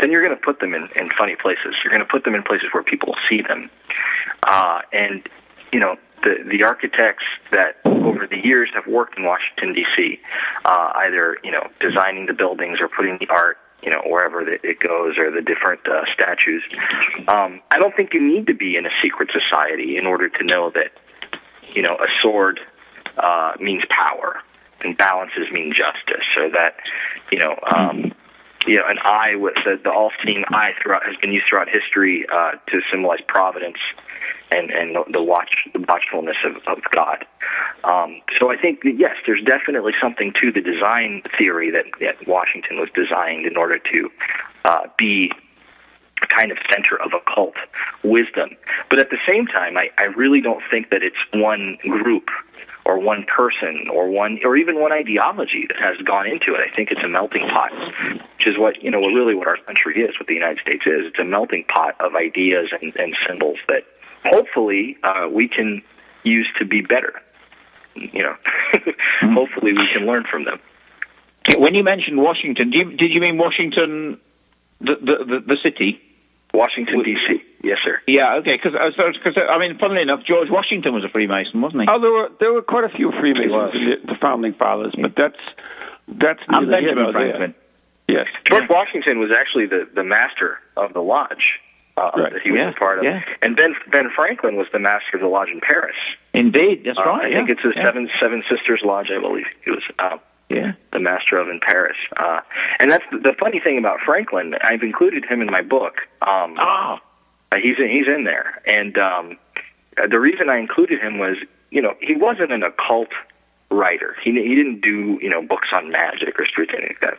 then 0.00 0.10
you're 0.10 0.24
going 0.24 0.36
to 0.36 0.42
put 0.42 0.60
them 0.60 0.74
in, 0.74 0.88
in 1.00 1.10
funny 1.16 1.36
places. 1.36 1.74
You're 1.82 1.92
going 1.92 2.06
to 2.06 2.10
put 2.10 2.24
them 2.24 2.34
in 2.34 2.42
places 2.42 2.68
where 2.72 2.82
people 2.82 3.14
see 3.28 3.42
them. 3.42 3.70
Uh, 4.42 4.80
and, 4.92 5.28
you 5.72 5.80
know, 5.80 5.96
the, 6.22 6.36
the 6.50 6.64
architects 6.64 7.24
that 7.50 7.76
over 7.84 8.26
the 8.26 8.38
years 8.38 8.70
have 8.74 8.86
worked 8.86 9.18
in 9.18 9.24
Washington, 9.24 9.72
D.C., 9.72 10.20
uh, 10.64 10.92
either, 10.96 11.38
you 11.42 11.50
know, 11.50 11.66
designing 11.80 12.26
the 12.26 12.32
buildings 12.32 12.78
or 12.80 12.88
putting 12.88 13.18
the 13.18 13.28
art, 13.28 13.58
you 13.82 13.90
know, 13.90 14.02
wherever 14.06 14.46
it 14.46 14.78
goes 14.80 15.16
or 15.18 15.30
the 15.30 15.42
different 15.42 15.80
uh, 15.88 16.04
statues, 16.12 16.62
um, 17.28 17.60
I 17.70 17.78
don't 17.78 17.94
think 17.96 18.12
you 18.12 18.20
need 18.20 18.46
to 18.48 18.54
be 18.54 18.76
in 18.76 18.86
a 18.86 18.90
secret 19.02 19.30
society 19.32 19.96
in 19.96 20.06
order 20.06 20.28
to 20.28 20.44
know 20.44 20.70
that, 20.74 20.92
you 21.74 21.82
know, 21.82 21.94
a 21.94 22.08
sword 22.22 22.60
uh, 23.16 23.52
means 23.60 23.82
power 23.88 24.40
and 24.82 24.96
balances 24.96 25.50
mean 25.52 25.72
justice. 25.72 26.24
So 26.34 26.50
that, 26.52 26.76
you 27.30 27.38
know, 27.38 27.58
um, 27.74 28.12
you 28.66 28.76
know, 28.76 28.84
an 28.88 28.98
eye 29.02 29.36
with 29.36 29.54
the, 29.64 29.80
the 29.82 29.90
all-seeing 29.90 30.44
eye 30.48 30.72
throughout 30.82 31.04
has 31.06 31.16
been 31.16 31.32
used 31.32 31.46
throughout 31.48 31.68
history 31.68 32.26
uh, 32.30 32.52
to 32.68 32.80
symbolize 32.90 33.20
providence 33.26 33.78
and 34.50 34.70
and 34.70 34.96
the, 35.12 35.22
watch 35.22 35.52
the 35.72 35.80
watchfulness 35.88 36.36
of, 36.44 36.56
of 36.66 36.82
God. 36.90 37.24
Um, 37.84 38.20
so 38.38 38.50
I 38.50 38.56
think 38.56 38.82
that, 38.82 38.94
yes, 38.98 39.16
there's 39.26 39.42
definitely 39.44 39.92
something 40.00 40.32
to 40.40 40.52
the 40.52 40.60
design 40.60 41.22
theory 41.38 41.70
that, 41.70 41.86
that 42.00 42.28
Washington 42.28 42.78
was 42.78 42.88
designed 42.94 43.46
in 43.46 43.56
order 43.56 43.78
to 43.78 44.10
uh, 44.64 44.86
be 44.98 45.32
kind 46.28 46.52
of 46.52 46.58
center 46.70 47.00
of 47.02 47.12
occult 47.14 47.54
wisdom. 48.04 48.50
But 48.90 49.00
at 49.00 49.10
the 49.10 49.18
same 49.26 49.46
time, 49.46 49.76
I, 49.76 49.90
I 49.96 50.04
really 50.04 50.40
don't 50.40 50.62
think 50.70 50.90
that 50.90 51.02
it's 51.02 51.16
one 51.32 51.78
group 51.82 52.28
or 52.84 52.98
one 52.98 53.24
person 53.24 53.88
or 53.92 54.10
one 54.10 54.38
or 54.44 54.56
even 54.56 54.80
one 54.80 54.92
ideology 54.92 55.64
that 55.68 55.78
has 55.78 55.96
gone 56.06 56.26
into 56.26 56.54
it. 56.54 56.60
I 56.60 56.74
think 56.74 56.90
it's 56.90 57.02
a 57.02 57.08
melting 57.08 57.48
pot, 57.48 57.72
which 58.36 58.46
is 58.46 58.58
what 58.58 58.82
you 58.82 58.90
know, 58.90 59.00
really 59.00 59.34
what 59.34 59.48
our 59.48 59.58
country 59.58 60.02
is, 60.02 60.18
what 60.18 60.28
the 60.28 60.34
United 60.34 60.60
States 60.60 60.84
is. 60.86 61.06
It's 61.06 61.18
a 61.18 61.24
melting 61.24 61.64
pot 61.64 61.94
of 62.00 62.14
ideas 62.14 62.68
and, 62.80 62.94
and 62.96 63.16
symbols 63.26 63.58
that 63.68 63.84
hopefully 64.24 64.96
uh, 65.02 65.28
we 65.30 65.48
can 65.48 65.82
use 66.22 66.48
to 66.58 66.64
be 66.64 66.80
better. 66.80 67.20
You 67.94 68.22
know, 68.22 68.36
mm-hmm. 68.74 69.34
hopefully 69.34 69.72
we 69.72 69.86
can 69.92 70.06
learn 70.06 70.24
from 70.30 70.44
them. 70.44 70.60
When 71.56 71.74
you 71.74 71.82
mentioned 71.82 72.18
Washington, 72.18 72.70
do 72.70 72.78
you, 72.78 72.84
did 72.96 73.10
you 73.10 73.20
mean 73.20 73.38
Washington, 73.38 74.20
the 74.80 74.94
the, 75.00 75.24
the, 75.24 75.40
the 75.46 75.56
city? 75.62 76.00
Washington 76.52 77.04
D.C. 77.04 77.42
Yes, 77.62 77.78
sir. 77.84 78.00
Yeah, 78.08 78.42
okay. 78.42 78.58
Because 78.58 78.74
because 78.74 79.36
uh, 79.36 79.46
uh, 79.46 79.54
I 79.54 79.58
mean, 79.60 79.78
funnily 79.78 80.02
enough, 80.02 80.26
George 80.26 80.48
Washington 80.50 80.92
was 80.94 81.04
a 81.04 81.08
Freemason, 81.08 81.60
wasn't 81.60 81.82
he? 81.82 81.88
Oh, 81.88 82.00
there 82.00 82.10
were 82.10 82.28
there 82.40 82.52
were 82.52 82.62
quite 82.62 82.82
a 82.82 82.88
few 82.88 83.12
Freemasons 83.12 83.74
in 83.74 83.84
the, 83.86 84.14
the 84.14 84.18
founding 84.20 84.54
fathers, 84.54 84.92
but 85.00 85.14
that's 85.16 85.38
that's 86.08 86.42
and 86.48 86.66
neither 86.66 86.80
here 86.82 86.94
Benjamin. 86.94 87.12
Franklin. 87.12 87.54
Yes. 88.10 88.26
George 88.44 88.68
Washington 88.68 89.20
was 89.20 89.30
actually 89.30 89.66
the, 89.66 89.88
the 89.94 90.02
master 90.02 90.58
of 90.76 90.92
the 90.92 91.00
lodge 91.00 91.60
uh, 92.00 92.10
Right. 92.16 92.32
that 92.32 92.42
he 92.42 92.50
was 92.50 92.58
Yeah, 92.58 92.70
a 92.70 92.72
part 92.74 92.98
of, 92.98 93.04
yeah. 93.04 93.20
and 93.42 93.54
Ben 93.56 93.74
Ben 93.92 94.08
Franklin 94.16 94.56
was 94.56 94.66
the 94.72 94.78
master 94.78 95.16
of 95.16 95.20
the 95.20 95.28
lodge 95.28 95.50
in 95.50 95.60
Paris. 95.60 95.96
Indeed, 96.34 96.84
that's 96.84 96.98
Uh, 96.98 97.02
right. 97.04 97.24
I 97.24 97.28
yeah. 97.28 97.36
think 97.38 97.50
it's 97.50 97.62
the. 97.62 97.72
Seven 97.74 98.08
Seven 98.20 98.42
Sisters 98.48 98.80
Lodge, 98.84 99.10
I 99.10 99.20
believe 99.20 99.46
he 99.64 99.70
was 99.70 99.82
uh, 99.98 100.16
Yeah. 100.48 100.72
the 100.92 101.00
master 101.00 101.36
of 101.38 101.48
in 101.48 101.60
Paris. 101.60 101.96
Uh, 102.16 102.40
and 102.80 102.90
that's 102.90 103.04
the, 103.12 103.18
the 103.18 103.34
funny 103.38 103.60
thing 103.60 103.78
about 103.78 104.00
Franklin. 104.00 104.54
I've 104.62 104.82
included 104.82 105.24
him 105.24 105.40
in 105.42 105.48
my 105.50 105.60
book. 105.62 106.00
Um, 106.22 106.56
Ah. 106.58 107.00
Uh, 107.52 107.56
he's 107.56 107.78
in, 107.78 107.88
he's 107.90 108.06
in 108.06 108.24
there, 108.24 108.62
and 108.66 108.96
um, 108.98 109.36
uh, 109.98 110.06
the 110.06 110.20
reason 110.20 110.48
I 110.48 110.58
included 110.58 111.00
him 111.00 111.18
was, 111.18 111.36
you 111.70 111.82
know, 111.82 111.94
he 112.00 112.14
wasn't 112.14 112.52
an 112.52 112.62
occult 112.62 113.08
writer. 113.72 114.16
He 114.22 114.30
he 114.32 114.54
didn't 114.54 114.80
do 114.82 115.18
you 115.20 115.28
know 115.28 115.42
books 115.42 115.68
on 115.72 115.90
magic 115.90 116.38
or 116.40 116.46
spirituality 116.46 116.88
like 116.94 117.00
that. 117.00 117.18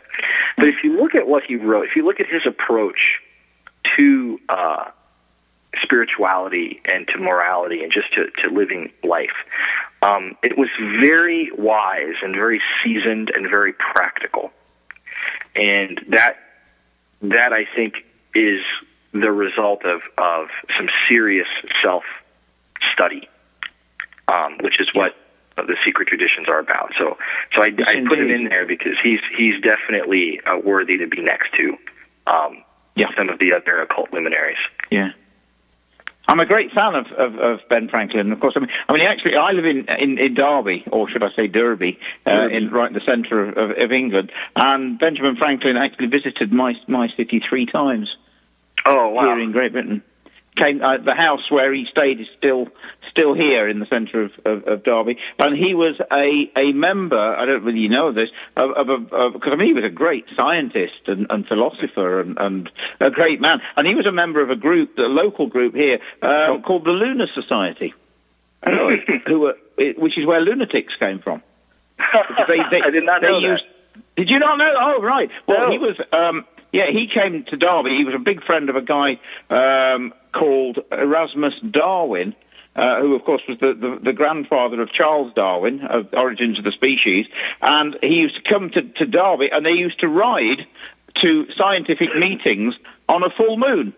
But 0.56 0.68
if 0.68 0.76
you 0.84 0.96
look 0.96 1.14
at 1.14 1.26
what 1.28 1.42
he 1.44 1.56
wrote, 1.56 1.84
if 1.86 1.96
you 1.96 2.04
look 2.04 2.18
at 2.20 2.26
his 2.26 2.46
approach 2.46 3.20
to 3.96 4.38
uh, 4.48 4.90
spirituality 5.82 6.80
and 6.84 7.06
to 7.08 7.18
morality 7.18 7.82
and 7.82 7.92
just 7.92 8.12
to, 8.14 8.26
to 8.42 8.54
living 8.54 8.90
life, 9.02 9.30
um, 10.02 10.36
it 10.42 10.58
was 10.58 10.68
very 11.04 11.50
wise 11.56 12.14
and 12.22 12.34
very 12.34 12.60
seasoned 12.82 13.30
and 13.34 13.48
very 13.48 13.72
practical, 13.72 14.50
and 15.54 16.00
that 16.08 16.36
that 17.22 17.52
I 17.52 17.64
think 17.76 17.94
is 18.34 18.60
the 19.12 19.30
result 19.30 19.84
of, 19.84 20.00
of 20.18 20.48
some 20.76 20.88
serious 21.08 21.46
self 21.82 22.02
study, 22.92 23.28
um, 24.32 24.58
which 24.60 24.80
is 24.80 24.88
what 24.92 25.12
the 25.56 25.76
secret 25.84 26.08
traditions 26.08 26.48
are 26.48 26.58
about. 26.58 26.92
So, 26.98 27.18
so 27.54 27.62
I, 27.62 27.68
I 27.86 27.94
put 28.08 28.18
him 28.18 28.30
in 28.30 28.44
there 28.48 28.66
because 28.66 28.96
he's 29.02 29.20
he's 29.36 29.54
definitely 29.62 30.40
uh, 30.46 30.58
worthy 30.58 30.98
to 30.98 31.06
be 31.06 31.20
next 31.20 31.52
to 31.56 31.76
um, 32.26 32.64
Yeah. 32.94 33.06
some 33.16 33.28
of 33.28 33.38
the 33.38 33.52
other 33.54 33.80
occult 33.80 34.12
luminaries. 34.12 34.58
Yeah. 34.90 35.10
I'm 36.28 36.38
a 36.38 36.46
great 36.46 36.70
fan 36.72 36.94
of, 36.94 37.06
of, 37.18 37.34
of 37.38 37.60
Ben 37.68 37.88
Franklin. 37.88 38.30
Of 38.30 38.38
course, 38.38 38.54
I 38.56 38.60
mean, 38.60 38.68
I 38.88 38.92
mean, 38.92 39.02
actually, 39.02 39.34
I 39.34 39.50
live 39.52 39.64
in 39.64 39.88
in, 39.98 40.18
in 40.18 40.34
Derby, 40.34 40.84
or 40.90 41.10
should 41.10 41.22
I 41.22 41.30
say 41.34 41.48
Derby, 41.48 41.98
uh, 42.26 42.48
in 42.48 42.70
right 42.70 42.86
in 42.88 42.94
the 42.94 43.00
centre 43.04 43.48
of, 43.48 43.58
of, 43.58 43.70
of 43.76 43.92
England. 43.92 44.30
And 44.54 44.98
Benjamin 44.98 45.36
Franklin 45.36 45.76
actually 45.76 46.06
visited 46.06 46.52
my 46.52 46.74
my 46.86 47.08
city 47.16 47.42
three 47.48 47.66
times 47.66 48.08
Oh 48.86 49.08
wow! 49.08 49.22
here 49.22 49.40
in 49.40 49.50
Great 49.52 49.72
Britain. 49.72 50.02
Came 50.54 50.82
uh, 50.82 50.98
the 50.98 51.14
house 51.14 51.50
where 51.50 51.72
he 51.72 51.86
stayed 51.90 52.20
is 52.20 52.26
still 52.36 52.68
still 53.10 53.32
here 53.32 53.66
in 53.68 53.78
the 53.78 53.86
centre 53.86 54.24
of, 54.24 54.32
of, 54.44 54.64
of 54.68 54.84
Derby, 54.84 55.16
and 55.38 55.56
he 55.56 55.72
was 55.72 55.98
a, 56.12 56.50
a 56.60 56.72
member. 56.72 57.18
I 57.18 57.46
don't 57.46 57.64
really 57.64 57.88
know 57.88 58.12
this 58.12 58.28
of 58.54 58.70
of 58.76 59.32
because 59.32 59.50
I 59.50 59.56
mean 59.56 59.68
he 59.68 59.72
was 59.72 59.84
a 59.84 59.88
great 59.94 60.26
scientist 60.36 61.08
and, 61.08 61.26
and 61.30 61.46
philosopher 61.46 62.20
and, 62.20 62.36
and 62.38 62.70
a 63.00 63.10
great 63.10 63.40
man, 63.40 63.60
and 63.76 63.86
he 63.86 63.94
was 63.94 64.04
a 64.04 64.12
member 64.12 64.42
of 64.42 64.50
a 64.50 64.56
group, 64.56 64.98
a 64.98 65.02
local 65.08 65.46
group 65.46 65.74
here 65.74 66.00
um, 66.20 66.60
called 66.62 66.84
the 66.84 66.90
Lunar 66.90 67.28
Society, 67.34 67.94
who 69.26 69.40
were, 69.40 69.56
which 69.78 70.18
is 70.18 70.26
where 70.26 70.40
lunatics 70.40 70.92
came 70.98 71.18
from. 71.20 71.42
Because 72.28 72.46
they, 72.48 72.58
they, 72.70 72.82
I 72.86 72.90
did 72.90 73.04
not 73.06 73.22
know 73.22 73.40
that. 73.40 73.46
used, 73.48 73.64
Did 74.16 74.28
you 74.28 74.38
not 74.38 74.56
know? 74.58 74.70
Oh, 74.78 75.02
right. 75.02 75.30
Well, 75.48 75.68
No. 75.68 75.72
he 75.72 75.78
was. 75.78 75.96
Um, 76.12 76.44
yeah, 76.72 76.86
he 76.90 77.06
came 77.12 77.44
to 77.48 77.56
Derby. 77.56 77.90
He 77.98 78.04
was 78.04 78.14
a 78.14 78.18
big 78.22 78.42
friend 78.44 78.68
of 78.70 78.76
a 78.76 78.82
guy 78.82 79.20
um, 79.50 80.12
called 80.32 80.78
Erasmus 80.90 81.54
Darwin. 81.70 82.34
Uh, 82.74 83.02
who, 83.02 83.14
of 83.14 83.22
course, 83.22 83.42
was 83.46 83.58
the, 83.60 83.74
the, 83.78 83.98
the 84.02 84.12
grandfather 84.14 84.80
of 84.80 84.90
Charles 84.90 85.30
Darwin, 85.34 85.82
of 85.84 86.06
Origins 86.14 86.56
of 86.58 86.64
the 86.64 86.72
Species, 86.72 87.26
and 87.60 87.98
he 88.00 88.14
used 88.14 88.34
to 88.34 88.48
come 88.48 88.70
to, 88.70 88.80
to 88.80 89.04
Derby, 89.04 89.50
and 89.52 89.60
they 89.66 89.76
used 89.76 90.00
to 90.00 90.08
ride 90.08 90.64
to 91.20 91.44
scientific 91.54 92.08
meetings 92.18 92.72
on 93.10 93.22
a 93.22 93.28
full 93.36 93.58
moon. 93.58 93.92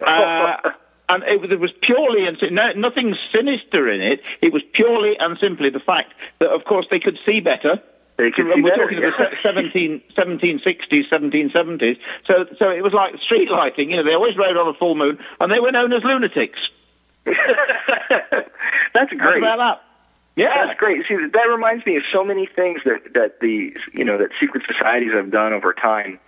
Uh, 0.00 0.70
and 1.10 1.22
it, 1.24 1.42
was- 1.42 1.50
it 1.50 1.60
was 1.60 1.72
purely 1.82 2.26
and 2.26 2.38
no, 2.54 2.72
nothing 2.74 3.14
sinister 3.34 3.90
in 3.92 4.00
it. 4.00 4.20
It 4.40 4.50
was 4.50 4.62
purely 4.72 5.12
and 5.18 5.36
simply 5.38 5.68
the 5.68 5.80
fact 5.84 6.14
that, 6.38 6.48
of 6.48 6.64
course, 6.64 6.86
they 6.90 7.00
could 7.00 7.18
see 7.26 7.40
better. 7.40 7.82
They 8.20 8.30
could 8.30 8.44
So, 8.44 8.54
see 8.54 8.60
we're 8.60 8.76
talking 8.76 9.00
se- 9.00 9.40
17, 9.42 10.02
1760s, 10.12 11.08
1770s. 11.08 11.96
So, 12.26 12.44
so 12.58 12.68
it 12.68 12.84
was 12.84 12.92
like 12.92 13.16
street 13.24 13.48
lighting. 13.50 13.90
You 13.90 13.96
know, 13.96 14.04
they 14.04 14.12
always 14.12 14.36
rode 14.36 14.58
on 14.58 14.68
a 14.68 14.74
full 14.76 14.94
moon, 14.94 15.18
and 15.40 15.50
they 15.50 15.58
were 15.58 15.72
known 15.72 15.90
as 15.94 16.04
lunatics. 16.04 16.58
That's 17.24 17.36
How 18.94 19.16
great. 19.16 19.38
about 19.42 19.56
that? 19.56 19.82
Yeah. 20.36 20.66
That's 20.66 20.78
great. 20.78 21.06
See, 21.08 21.16
that 21.16 21.48
reminds 21.48 21.86
me 21.86 21.96
of 21.96 22.02
so 22.12 22.22
many 22.22 22.46
things 22.46 22.80
that 22.84 23.14
that 23.14 23.40
the 23.40 23.74
you 23.94 24.04
know 24.04 24.18
that 24.18 24.30
secret 24.38 24.64
societies 24.70 25.12
have 25.14 25.30
done 25.30 25.52
over 25.54 25.72
time, 25.72 26.18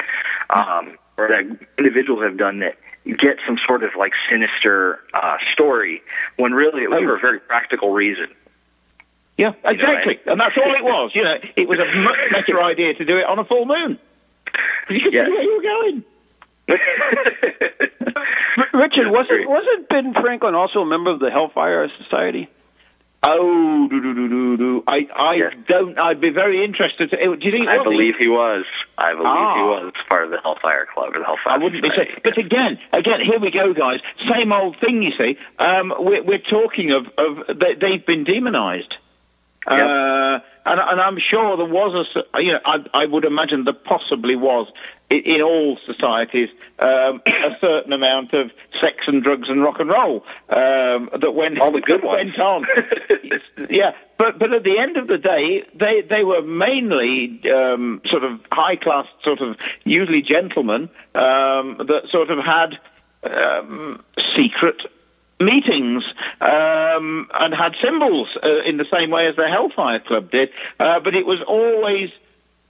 um, 0.51 0.97
or 1.19 1.29
that 1.29 1.45
individuals 1.79 2.23
have 2.23 2.39
done 2.39 2.61
that 2.61 2.77
get 3.05 3.37
some 3.47 3.59
sort 3.67 3.85
of 3.85 3.91
like 3.99 4.13
sinister 4.31 5.01
uh, 5.13 5.37
story 5.53 6.03
when 6.37 6.53
really 6.53 6.83
it 6.85 6.91
was 6.91 7.03
for 7.03 7.17
a 7.17 7.21
very 7.21 7.41
practical 7.41 7.93
reason. 7.93 8.29
Yeah, 9.39 9.53
exactly. 9.65 10.19
and 10.27 10.39
that's 10.41 10.57
all 10.57 10.75
it 10.75 10.85
was. 10.85 11.11
You 11.15 11.25
know, 11.29 11.37
it 11.57 11.69
was 11.69 11.79
a 11.81 11.87
much 12.03 12.19
better 12.33 12.63
idea 12.63 12.95
to 12.95 13.05
do 13.05 13.19
it 13.19 13.25
on 13.25 13.39
a 13.39 13.45
full 13.45 13.65
moon. 13.67 13.99
'Cause 14.87 14.97
You 14.97 15.01
could 15.01 15.13
Yes. 15.15 15.27
see 15.27 15.33
where 15.33 15.43
you 15.43 15.57
were 15.57 15.63
going. 15.63 16.05
Richard, 18.75 19.11
wasn't 19.11 19.49
wasn't 19.49 19.89
Ben 19.89 20.15
Franklin 20.21 20.55
also 20.55 20.81
a 20.81 20.87
member 20.87 21.11
of 21.11 21.21
the 21.21 21.31
Hellfire 21.31 21.89
Society? 22.03 22.49
Oh, 23.25 23.87
do 23.89 24.01
do 24.03 24.15
do 24.15 24.29
do 24.29 24.57
do. 24.57 24.85
I 24.87 25.07
I 25.15 25.35
Yes. 25.35 25.55
don't. 25.69 25.99
I'd 25.99 26.21
be 26.21 26.31
very 26.31 26.65
interested. 26.65 27.11
To, 27.11 27.17
do 27.17 27.39
you 27.47 27.53
think? 27.53 27.69
I 27.69 27.83
believe 27.83 28.15
he 28.19 28.29
was. 28.29 28.65
I 28.99 29.13
believe 29.13 29.27
Ah. 29.27 29.55
he 29.57 29.63
was 29.63 29.93
part 30.11 30.25
of 30.25 30.31
the 30.31 30.39
Hellfire 30.43 30.87
Club 30.93 31.15
or 31.15 31.19
the 31.21 31.25
Hellfire. 31.25 31.55
I 31.55 31.59
wouldn't 31.59 31.83
be 31.83 31.89
so. 31.89 31.95
Society. 32.03 32.21
But 32.25 32.39
again, 32.39 32.79
again, 32.93 33.21
here 33.25 33.39
we 33.39 33.51
go, 33.51 33.73
guys. 33.73 34.01
Same 34.29 34.53
old 34.53 34.77
thing. 34.79 35.03
You 35.03 35.13
see, 35.17 35.39
um, 35.59 35.95
we're, 35.99 36.23
we're 36.23 36.39
talking 36.51 36.91
of 36.93 37.07
of 37.17 37.57
they, 37.59 37.75
they've 37.81 38.05
been 38.05 38.25
Uh, 39.67 40.41
and, 40.65 40.81
and 40.81 41.01
I'm 41.01 41.19
sure 41.19 41.57
there 41.57 41.67
was 41.67 42.07
a, 42.15 42.43
you 42.43 42.53
know, 42.53 42.59
I, 42.65 43.03
I 43.03 43.07
would 43.07 43.25
imagine 43.25 43.65
there 43.65 43.75
possibly 43.75 44.37
was 44.37 44.67
in, 45.11 45.23
in 45.25 45.43
all 45.43 45.79
societies 45.87 46.49
um, 46.79 47.21
a 47.27 47.57
certain 47.61 47.93
amount 47.93 48.33
of 48.33 48.51
sex 48.81 48.97
and 49.07 49.23
drugs 49.23 49.49
and 49.49 49.63
rock 49.63 49.77
and 49.79 49.89
roll 49.91 50.25
um, 50.49 51.11
that 51.21 51.33
went 51.35 51.61
All 51.61 51.73
the 51.73 51.81
good 51.81 52.03
ones. 52.05 52.33
went 52.37 52.41
on. 52.41 52.67
yeah, 53.71 53.93
but 54.19 54.39
but 54.39 54.53
at 54.53 54.63
the 54.65 54.79
end 54.79 54.97
of 54.97 55.07
the 55.09 55.19
day, 55.19 55.63
they 55.75 56.03
they 56.09 56.25
were 56.25 56.43
mainly 56.43 57.41
um, 57.51 58.01
sort 58.11 58.25
of 58.25 58.41
high 58.51 58.77
class, 58.77 59.07
sort 59.25 59.41
of 59.41 59.57
usually 59.85 60.23
gentlemen 60.23 60.83
um, 61.15 61.79
that 61.87 62.03
sort 62.11 62.31
of 62.31 62.39
had 62.39 62.79
um, 63.25 64.03
secret 64.37 64.83
meetings 65.45 66.05
um, 66.41 67.29
and 67.35 67.55
had 67.55 67.73
symbols 67.83 68.29
uh, 68.43 68.63
in 68.69 68.77
the 68.77 68.87
same 68.93 69.11
way 69.11 69.27
as 69.27 69.37
the 69.37 69.49
Hellfire 69.49 70.01
Club 70.01 70.31
did. 70.31 70.51
Uh, 70.79 71.01
but 71.01 71.15
it 71.15 71.27
was 71.27 71.41
always, 71.47 72.11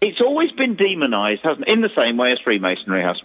it's 0.01 0.21
always 0.21 0.51
been 0.53 0.77
demonized, 0.77 1.43
hasn't 1.43 1.69
it? 1.69 1.73
In 1.73 1.81
the 1.81 1.91
same 1.97 2.17
way 2.17 2.33
as 2.33 2.39
Freemasonry 2.41 3.03
has. 3.03 3.17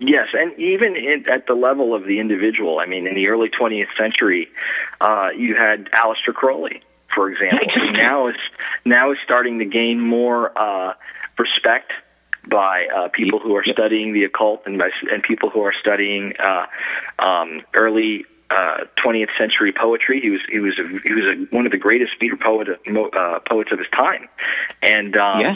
Yes, 0.00 0.28
and 0.32 0.56
even 0.58 0.94
in, 0.96 1.28
at 1.28 1.46
the 1.46 1.54
level 1.54 1.94
of 1.94 2.04
the 2.04 2.20
individual. 2.20 2.78
I 2.78 2.86
mean, 2.86 3.08
in 3.08 3.14
the 3.14 3.26
early 3.26 3.48
20th 3.48 3.88
century, 3.98 4.48
uh, 5.00 5.30
you 5.36 5.56
had 5.56 5.86
Aleister 5.90 6.32
Crowley, 6.32 6.82
for 7.14 7.30
example. 7.30 7.58
Now 7.92 8.28
is 8.28 8.36
now 8.84 9.10
is 9.10 9.18
starting 9.24 9.58
to 9.58 9.64
gain 9.64 9.98
more 9.98 10.56
uh, 10.56 10.94
respect 11.36 11.90
by 12.48 12.86
uh, 12.86 13.08
people 13.08 13.40
who 13.40 13.56
are 13.56 13.64
studying 13.64 14.12
the 14.12 14.24
occult 14.24 14.62
and 14.66 14.78
by, 14.78 14.90
and 15.10 15.22
people 15.22 15.50
who 15.50 15.62
are 15.62 15.74
studying 15.80 16.34
uh, 16.38 16.66
um, 17.18 17.62
early. 17.74 18.24
Uh, 18.50 18.84
20th 19.04 19.28
century 19.36 19.74
poetry. 19.78 20.20
He 20.22 20.30
was 20.30 20.40
he 20.50 20.58
was 20.58 20.72
a, 20.78 20.88
he 21.06 21.12
was 21.12 21.24
a, 21.24 21.54
one 21.54 21.66
of 21.66 21.70
the 21.72 21.76
greatest 21.76 22.12
meter 22.18 22.34
poet 22.36 22.66
uh, 22.68 23.38
poets 23.46 23.70
of 23.72 23.78
his 23.78 23.88
time, 23.94 24.26
and 24.82 25.14
um, 25.18 25.40
Yeah. 25.40 25.54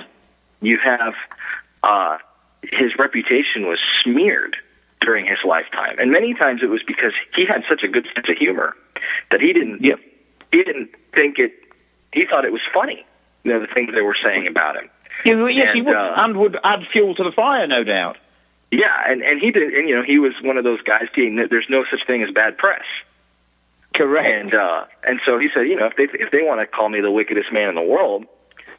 you 0.60 0.78
have 0.84 1.14
uh, 1.82 2.18
his 2.62 2.92
reputation 2.98 3.66
was 3.66 3.78
smeared 4.04 4.56
during 5.00 5.24
his 5.24 5.38
lifetime, 5.42 5.96
and 5.98 6.10
many 6.10 6.34
times 6.34 6.60
it 6.62 6.66
was 6.68 6.82
because 6.86 7.12
he 7.34 7.46
had 7.46 7.62
such 7.66 7.82
a 7.82 7.88
good 7.88 8.06
sense 8.14 8.26
of 8.28 8.36
humor 8.36 8.76
that 9.30 9.40
he 9.40 9.54
didn't 9.54 9.82
Yep. 9.82 9.98
he 10.52 10.62
didn't 10.62 10.90
think 11.14 11.38
it. 11.38 11.52
He 12.12 12.26
thought 12.26 12.44
it 12.44 12.52
was 12.52 12.60
funny. 12.74 13.06
You 13.44 13.54
know 13.54 13.60
the 13.60 13.72
things 13.72 13.94
they 13.94 14.02
were 14.02 14.16
saying 14.22 14.46
about 14.46 14.76
him. 14.76 14.90
Yeah, 15.24 15.46
yes, 15.48 15.68
he 15.72 15.80
would, 15.80 15.96
uh, 15.96 16.12
and 16.16 16.36
would 16.36 16.58
add 16.62 16.80
fuel 16.92 17.14
to 17.14 17.24
the 17.24 17.32
fire, 17.32 17.66
no 17.66 17.84
doubt. 17.84 18.18
Yeah, 18.72 18.88
and 19.06 19.22
and 19.22 19.38
he 19.38 19.50
did. 19.50 19.74
And 19.74 19.88
you 19.88 19.94
know 19.94 20.02
he 20.02 20.18
was 20.18 20.32
one 20.42 20.56
of 20.56 20.64
those 20.64 20.80
guys. 20.80 21.04
Being 21.14 21.36
that 21.36 21.50
there's 21.50 21.68
no 21.68 21.84
such 21.90 22.06
thing 22.06 22.22
as 22.22 22.30
bad 22.30 22.56
press. 22.56 22.84
Correct. 23.94 24.26
And 24.26 24.54
uh, 24.54 24.86
and 25.06 25.20
so 25.26 25.38
he 25.38 25.48
said, 25.54 25.68
you 25.68 25.76
know, 25.76 25.86
if 25.86 25.96
they 25.96 26.04
if 26.18 26.30
they 26.32 26.40
want 26.40 26.60
to 26.60 26.66
call 26.66 26.88
me 26.88 27.02
the 27.02 27.10
wickedest 27.10 27.52
man 27.52 27.68
in 27.68 27.74
the 27.74 27.82
world, 27.82 28.24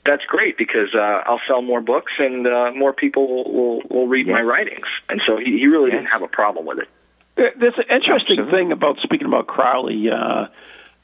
that's 0.04 0.26
great 0.26 0.58
because 0.58 0.96
uh, 0.96 1.22
I'll 1.30 1.41
sell 1.48 1.62
more 1.62 1.80
books 1.80 2.12
and 2.18 2.48
uh, 2.48 2.72
more 2.76 2.91
people 2.91 3.28
will 3.28 3.54
will, 3.54 3.82
will 3.88 4.08
read 4.08 4.28
my 4.28 4.41
writings. 4.41 4.88
And 5.10 5.22
so 5.28 5.38
he 5.38 5.60
he 5.60 5.68
really 5.68 5.91
didn't 5.91 6.08
have 6.08 6.24
a 6.24 6.28
problem 6.28 6.66
with 6.66 6.80
it. 6.80 6.89
There's 7.36 7.78
an 7.78 7.96
interesting 7.96 8.50
thing 8.50 8.72
about 8.72 8.98
speaking 9.04 9.28
about 9.28 9.46
Crowley. 9.46 10.10
Uh, 10.10 10.48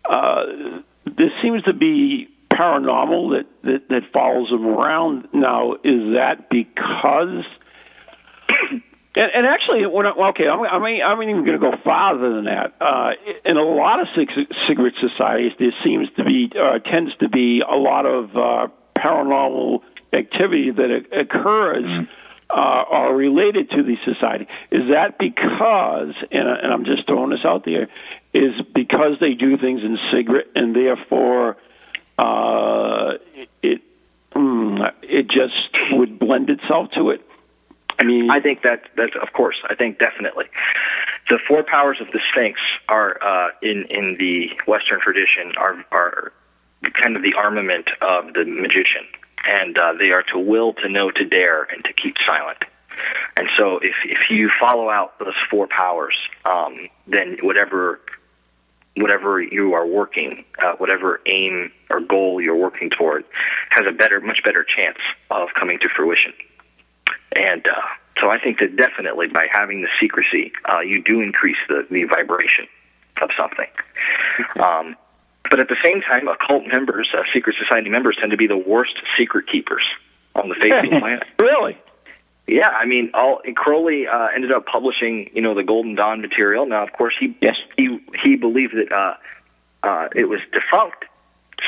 uh, 0.06 0.44
there 1.06 1.32
seems 1.44 1.64
to 1.64 1.74
be 1.74 2.28
paranormal 2.52 3.38
that, 3.38 3.46
that, 3.64 3.90
that 3.90 4.12
follows 4.12 4.50
him 4.50 4.66
around. 4.66 5.28
Now, 5.34 5.74
is 5.84 6.14
that 6.16 6.50
because? 6.50 7.46
And, 9.16 9.26
and 9.34 9.48
actually, 9.48 9.88
when 9.88 10.06
I, 10.06 10.12
okay, 10.30 10.48
I'm, 10.48 10.62
I 10.62 10.78
mean, 10.78 11.02
I'm 11.02 11.22
even 11.24 11.44
going 11.44 11.60
to 11.60 11.72
go 11.72 11.74
farther 11.84 12.36
than 12.36 12.46
that. 12.46 12.76
Uh, 12.80 13.10
in 13.44 13.58
a 13.58 13.64
lot 13.64 14.00
of 14.00 14.08
secret 14.16 14.94
societies, 15.02 15.52
there 15.58 15.74
seems 15.84 16.08
to 16.16 16.24
be 16.24 16.52
uh, 16.56 16.78
tends 16.78 17.18
to 17.18 17.28
be 17.28 17.62
a 17.68 17.76
lot 17.76 18.06
of 18.06 18.30
uh, 18.38 18.68
paranormal 18.96 19.80
activity 20.14 20.70
that 20.70 21.06
occurs. 21.12 21.84
Mm 21.84 22.08
uh, 22.50 22.54
are 22.54 23.16
related 23.16 23.70
to 23.70 23.84
the 23.84 23.96
society. 24.06 24.48
Is 24.72 24.90
that 24.90 25.18
because, 25.20 26.16
and, 26.32 26.48
and 26.50 26.74
I'm 26.74 26.86
just 26.86 27.06
throwing 27.06 27.30
this 27.30 27.46
out 27.46 27.64
there, 27.64 27.88
is 28.34 28.54
because 28.74 29.18
they 29.20 29.34
do 29.34 29.58
things 29.58 29.82
in 29.84 29.98
secret 30.12 30.48
and 30.56 30.76
therefore 30.76 31.58
uh, 32.18 33.14
it 33.62 33.82
mm, 34.36 34.92
it 35.04 35.28
just 35.28 35.78
would 35.92 36.18
blend 36.20 36.50
itself 36.50 36.90
to 36.96 37.12
it? 37.12 37.22
I 38.00 38.06
mean, 38.06 38.32
I 38.32 38.40
think 38.40 38.62
that 38.64 38.84
that's 38.96 39.16
of 39.22 39.34
course. 39.34 39.58
I 39.70 39.76
think 39.76 40.00
definitely 40.00 40.46
the 41.30 41.40
four 41.48 41.64
powers 41.64 41.98
of 42.00 42.08
the 42.08 42.20
Sphinx 42.32 42.60
are 42.88 43.22
uh, 43.22 43.50
in 43.62 43.86
in 43.90 44.16
the 44.18 44.50
Western 44.68 45.00
tradition 45.02 45.54
are 45.58 45.84
are 45.92 46.32
kind 47.04 47.16
of 47.18 47.24
the 47.24 47.34
armament 47.38 47.90
of 48.02 48.34
the 48.34 48.46
magician 48.46 49.06
and 49.46 49.78
uh, 49.78 49.94
they 49.98 50.12
are 50.12 50.24
to 50.34 50.40
will, 50.40 50.74
to 50.74 50.90
know, 50.90 51.12
to 51.12 51.26
dare, 51.26 51.64
and 51.64 51.84
to 51.86 51.94
keep 51.94 52.16
silent. 52.26 52.60
And 53.38 53.48
so, 53.58 53.78
if 53.78 53.96
if 54.04 54.30
you 54.30 54.50
follow 54.60 54.90
out 54.90 55.18
those 55.20 55.36
four 55.50 55.68
powers, 55.68 56.16
um, 56.46 56.90
then 57.08 57.38
whatever 57.42 58.00
whatever 58.98 59.42
you 59.42 59.74
are 59.74 59.88
working, 59.88 60.44
uh, 60.62 60.74
whatever 60.78 61.22
aim 61.26 61.72
or 61.90 62.02
goal 62.02 62.42
you're 62.42 62.56
working 62.56 62.90
toward, 62.90 63.24
has 63.70 63.86
a 63.88 63.94
better, 63.94 64.20
much 64.20 64.40
better 64.44 64.66
chance 64.66 64.98
of 65.32 65.48
coming 65.58 65.80
to 65.80 65.88
fruition. 65.96 66.34
And 67.36 67.66
uh, 67.68 67.82
so, 68.20 68.30
I 68.30 68.40
think 68.40 68.60
that 68.60 68.76
definitely 68.76 69.28
by 69.28 69.48
having 69.52 69.82
the 69.82 69.90
secrecy, 70.00 70.52
uh, 70.68 70.80
you 70.80 71.02
do 71.02 71.22
increase 71.22 71.58
the 71.68 71.86
the 71.90 72.06
vibration 72.06 72.68
of 73.22 73.30
something. 73.38 73.68
Um, 74.60 74.96
but 75.50 75.60
at 75.60 75.68
the 75.68 75.78
same 75.84 76.02
time, 76.02 76.28
occult 76.28 76.68
members, 76.68 77.10
uh, 77.18 77.24
secret 77.34 77.56
society 77.60 77.90
members, 77.90 78.18
tend 78.20 78.32
to 78.32 78.38
be 78.38 78.48
the 78.48 78.58
worst 78.58 78.94
secret 79.18 79.48
keepers 79.52 79.84
on 80.36 80.50
the 80.50 80.56
face 80.56 80.74
of 80.74 80.90
the 80.90 81.00
planet. 81.00 81.24
Really? 81.40 81.78
Yeah, 82.48 82.70
I 82.70 82.86
mean, 82.86 83.12
all 83.14 83.42
Crowley 83.56 84.08
uh, 84.08 84.28
ended 84.34 84.52
up 84.52 84.66
publishing, 84.66 85.30
you 85.34 85.42
know, 85.42 85.54
the 85.54 85.64
Golden 85.64 85.96
Dawn 85.96 86.22
material. 86.22 86.66
Now, 86.66 86.84
of 86.84 86.94
course, 86.94 87.14
he 87.20 87.38
yes. 87.42 87.56
he 87.78 88.00
he 88.24 88.36
believed 88.36 88.74
that 88.76 88.92
uh, 88.92 89.14
uh, 89.84 90.10
it 90.16 90.26
was 90.26 90.40
defunct, 90.52 91.06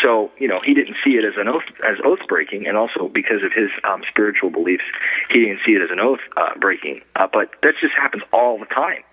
so 0.01 0.31
you 0.37 0.47
know 0.47 0.59
he 0.63 0.73
didn't 0.73 0.95
see 1.03 1.11
it 1.11 1.25
as 1.25 1.33
an 1.37 1.47
oath 1.47 1.67
as 1.87 1.97
oath 2.05 2.19
breaking, 2.27 2.67
and 2.67 2.77
also 2.77 3.07
because 3.07 3.43
of 3.43 3.51
his 3.53 3.69
um, 3.83 4.03
spiritual 4.09 4.49
beliefs, 4.49 4.83
he 5.29 5.39
didn't 5.39 5.59
see 5.65 5.73
it 5.73 5.81
as 5.81 5.89
an 5.91 5.99
oath 5.99 6.21
uh, 6.37 6.57
breaking. 6.59 7.01
Uh, 7.15 7.27
but 7.31 7.49
that 7.63 7.73
just 7.81 7.93
happens 7.93 8.23
all 8.31 8.59
the 8.59 8.65
time. 8.65 9.03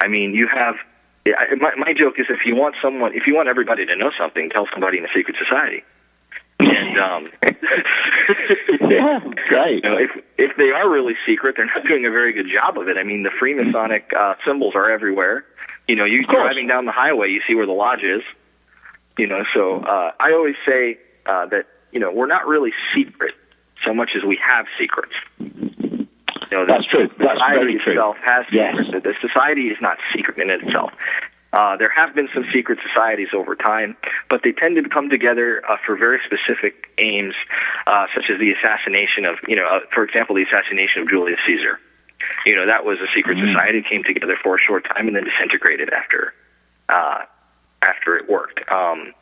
I 0.00 0.08
mean, 0.08 0.34
you 0.34 0.48
have 0.48 0.76
my 1.26 1.74
my 1.76 1.92
joke 1.96 2.18
is 2.18 2.26
if 2.28 2.46
you 2.46 2.56
want 2.56 2.76
someone, 2.82 3.14
if 3.14 3.26
you 3.26 3.34
want 3.34 3.48
everybody 3.48 3.86
to 3.86 3.96
know 3.96 4.10
something, 4.18 4.50
tell 4.50 4.66
somebody 4.72 4.98
in 4.98 5.04
a 5.04 5.12
secret 5.14 5.36
society. 5.38 5.82
And 6.60 6.98
um, 6.98 7.28
yeah, 8.90 9.20
right. 9.52 9.80
You 9.82 9.88
know, 9.88 9.96
if 9.96 10.10
if 10.36 10.56
they 10.56 10.70
are 10.70 10.88
really 10.90 11.14
secret, 11.26 11.54
they're 11.56 11.66
not 11.66 11.86
doing 11.86 12.04
a 12.06 12.10
very 12.10 12.32
good 12.32 12.46
job 12.52 12.78
of 12.78 12.88
it. 12.88 12.96
I 12.98 13.02
mean, 13.02 13.22
the 13.22 13.30
Freemasonic 13.30 14.12
uh, 14.16 14.34
symbols 14.46 14.74
are 14.74 14.90
everywhere. 14.90 15.44
You 15.88 15.96
know, 15.96 16.04
you 16.04 16.24
driving 16.26 16.66
down 16.66 16.86
the 16.86 16.92
highway, 16.92 17.28
you 17.30 17.40
see 17.48 17.54
where 17.54 17.66
the 17.66 17.72
lodge 17.72 18.02
is. 18.02 18.22
You 19.20 19.26
know, 19.26 19.44
so 19.52 19.84
uh, 19.84 20.12
I 20.18 20.32
always 20.32 20.54
say 20.66 20.96
uh, 21.26 21.44
that 21.52 21.66
you 21.92 22.00
know 22.00 22.10
we're 22.10 22.26
not 22.26 22.46
really 22.46 22.72
secret 22.96 23.34
so 23.84 23.92
much 23.92 24.12
as 24.16 24.24
we 24.24 24.40
have 24.40 24.64
secrets. 24.80 25.12
You 25.38 26.08
know, 26.56 26.64
That's 26.64 26.86
true. 26.86 27.06
That's 27.18 27.36
society 27.36 27.60
very 27.60 27.78
true. 27.84 27.92
itself 27.92 28.16
has 28.24 28.46
yes. 28.50 28.76
secrets. 28.80 29.04
The 29.04 29.14
society 29.20 29.68
is 29.68 29.76
not 29.82 29.98
secret 30.16 30.38
in 30.38 30.48
itself. 30.48 30.92
Uh, 31.52 31.76
there 31.76 31.90
have 31.90 32.14
been 32.14 32.30
some 32.32 32.46
secret 32.50 32.78
societies 32.80 33.28
over 33.34 33.54
time, 33.54 33.94
but 34.30 34.40
they 34.42 34.52
tend 34.52 34.82
to 34.82 34.88
come 34.88 35.10
together 35.10 35.60
uh, 35.68 35.76
for 35.84 35.98
very 35.98 36.20
specific 36.24 36.88
aims, 36.96 37.34
uh, 37.86 38.06
such 38.14 38.24
as 38.32 38.40
the 38.40 38.52
assassination 38.52 39.26
of, 39.26 39.36
you 39.46 39.56
know, 39.56 39.66
uh, 39.66 39.80
for 39.92 40.02
example, 40.02 40.34
the 40.34 40.44
assassination 40.44 41.02
of 41.02 41.10
Julius 41.10 41.40
Caesar. 41.46 41.78
You 42.46 42.56
know, 42.56 42.66
that 42.66 42.86
was 42.86 42.98
a 43.00 43.10
secret 43.14 43.36
mm. 43.36 43.52
society 43.52 43.82
came 43.82 44.02
together 44.02 44.38
for 44.42 44.56
a 44.56 44.60
short 44.60 44.86
time 44.88 45.08
and 45.08 45.16
then 45.16 45.24
disintegrated 45.24 45.90
after 45.92 46.32
uh, 46.88 47.24
after 47.82 48.16
it 48.16 48.28
worked. 48.28 48.60
Um, 48.70 49.14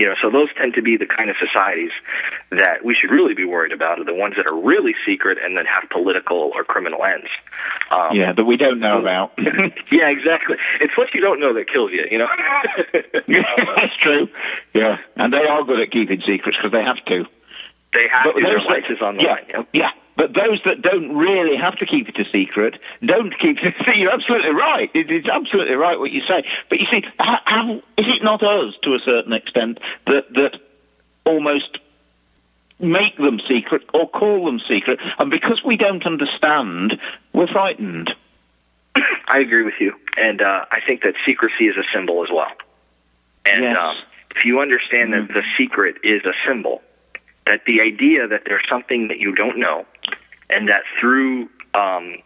you 0.00 0.06
know, 0.08 0.16
so 0.16 0.30
those 0.32 0.48
tend 0.56 0.72
to 0.80 0.82
be 0.82 0.96
the 0.96 1.04
kind 1.04 1.28
of 1.28 1.36
societies 1.36 1.92
that 2.48 2.80
we 2.82 2.96
should 2.96 3.12
really 3.12 3.34
be 3.34 3.44
worried 3.44 3.70
about, 3.70 4.00
are 4.00 4.08
the 4.08 4.16
ones 4.16 4.32
that 4.40 4.46
are 4.48 4.56
really 4.56 4.96
secret 5.04 5.36
and 5.36 5.58
that 5.60 5.68
have 5.68 5.90
political 5.90 6.50
or 6.56 6.64
criminal 6.64 7.04
ends. 7.04 7.28
Um, 7.92 8.16
yeah, 8.16 8.32
that 8.32 8.44
we 8.44 8.56
don't 8.56 8.80
know 8.80 8.98
about. 8.98 9.32
yeah, 9.92 10.08
exactly. 10.08 10.56
It's 10.80 10.96
what 10.96 11.12
you 11.12 11.20
don't 11.20 11.38
know 11.38 11.52
that 11.52 11.68
kills 11.68 11.92
you. 11.92 12.08
You 12.10 12.16
know. 12.16 12.28
That's 12.96 13.96
true. 14.00 14.28
Yeah, 14.72 14.96
and 15.16 15.34
they 15.34 15.44
are 15.44 15.62
good 15.64 15.80
at 15.80 15.92
keeping 15.92 16.24
secrets 16.24 16.56
because 16.56 16.72
they 16.72 16.82
have 16.82 17.04
to. 17.04 17.28
They 17.92 18.08
have 18.08 18.24
but 18.24 18.40
to. 18.40 18.42
Their 18.42 18.64
life 18.64 18.88
is 18.88 19.02
on 19.04 19.20
the 19.20 19.22
yeah, 19.22 19.36
line. 19.36 19.48
Know? 19.52 19.66
Yeah, 19.74 19.92
but 20.20 20.34
those 20.34 20.60
that 20.66 20.82
don't 20.82 21.16
really 21.16 21.56
have 21.56 21.78
to 21.78 21.86
keep 21.86 22.06
it 22.06 22.18
a 22.18 22.28
secret 22.30 22.78
don't 23.02 23.32
keep 23.40 23.56
it. 23.64 23.74
See, 23.86 24.00
you're 24.00 24.12
absolutely 24.12 24.50
right. 24.50 24.90
It 24.92 25.10
is 25.10 25.24
absolutely 25.24 25.76
right 25.76 25.98
what 25.98 26.10
you 26.10 26.20
say. 26.28 26.44
But 26.68 26.78
you 26.78 26.84
see, 26.90 27.00
how, 27.18 27.38
how, 27.46 27.72
is 27.96 28.04
it 28.04 28.22
not 28.22 28.42
us 28.42 28.74
to 28.82 28.92
a 28.92 28.98
certain 29.02 29.32
extent 29.32 29.78
that 30.04 30.28
that 30.34 30.60
almost 31.24 31.78
make 32.78 33.16
them 33.16 33.40
secret 33.48 33.80
or 33.94 34.10
call 34.10 34.44
them 34.44 34.60
secret, 34.68 34.98
and 35.18 35.30
because 35.30 35.62
we 35.64 35.78
don't 35.78 36.04
understand, 36.04 37.00
we're 37.32 37.48
frightened. 37.48 38.10
I 38.94 39.38
agree 39.38 39.64
with 39.64 39.80
you, 39.80 39.94
and 40.18 40.42
uh, 40.42 40.66
I 40.70 40.80
think 40.86 41.00
that 41.00 41.14
secrecy 41.24 41.64
is 41.64 41.76
a 41.78 41.96
symbol 41.96 42.22
as 42.22 42.28
well. 42.30 42.52
And 43.46 43.64
yes. 43.64 43.76
um, 43.80 43.96
if 44.36 44.44
you 44.44 44.60
understand 44.60 45.14
mm-hmm. 45.14 45.28
that 45.28 45.32
the 45.32 45.44
secret 45.56 45.96
is 46.04 46.20
a 46.26 46.36
symbol, 46.46 46.82
that 47.46 47.60
the 47.64 47.80
idea 47.80 48.28
that 48.28 48.42
there's 48.44 48.66
something 48.68 49.08
that 49.08 49.18
you 49.18 49.34
don't 49.34 49.58
know, 49.58 49.86
and 50.52 50.68
that 50.68 50.82
through 51.00 51.48
um, 51.74 52.16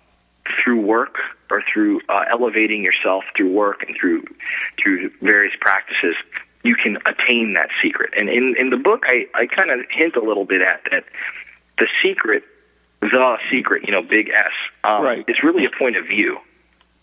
through 0.62 0.80
work 0.80 1.16
or 1.50 1.62
through 1.72 2.00
uh, 2.08 2.24
elevating 2.30 2.82
yourself 2.82 3.24
through 3.36 3.52
work 3.52 3.84
and 3.86 3.96
through 3.98 4.24
through 4.82 5.10
various 5.20 5.54
practices, 5.60 6.14
you 6.62 6.74
can 6.74 6.98
attain 7.06 7.54
that 7.54 7.68
secret. 7.82 8.12
And 8.16 8.28
in 8.28 8.54
in 8.58 8.70
the 8.70 8.76
book, 8.76 9.04
I 9.06 9.26
I 9.34 9.46
kind 9.46 9.70
of 9.70 9.80
hint 9.90 10.16
a 10.16 10.22
little 10.22 10.44
bit 10.44 10.62
at 10.62 10.82
that. 10.90 11.04
The 11.78 11.88
secret, 12.02 12.44
the 13.00 13.36
secret, 13.50 13.82
you 13.84 13.92
know, 13.92 14.02
big 14.02 14.28
S, 14.28 14.52
um, 14.84 15.02
right. 15.02 15.24
is 15.26 15.36
really 15.42 15.64
a 15.64 15.76
point 15.76 15.96
of 15.96 16.06
view 16.06 16.38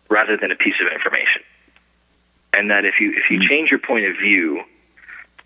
rather 0.09 0.37
than 0.37 0.51
a 0.51 0.55
piece 0.55 0.75
of 0.79 0.91
information. 0.91 1.41
And 2.53 2.69
that 2.69 2.85
if 2.85 2.95
you 2.99 3.11
if 3.11 3.29
you 3.29 3.39
mm-hmm. 3.39 3.49
change 3.49 3.69
your 3.69 3.79
point 3.79 4.05
of 4.05 4.15
view, 4.17 4.61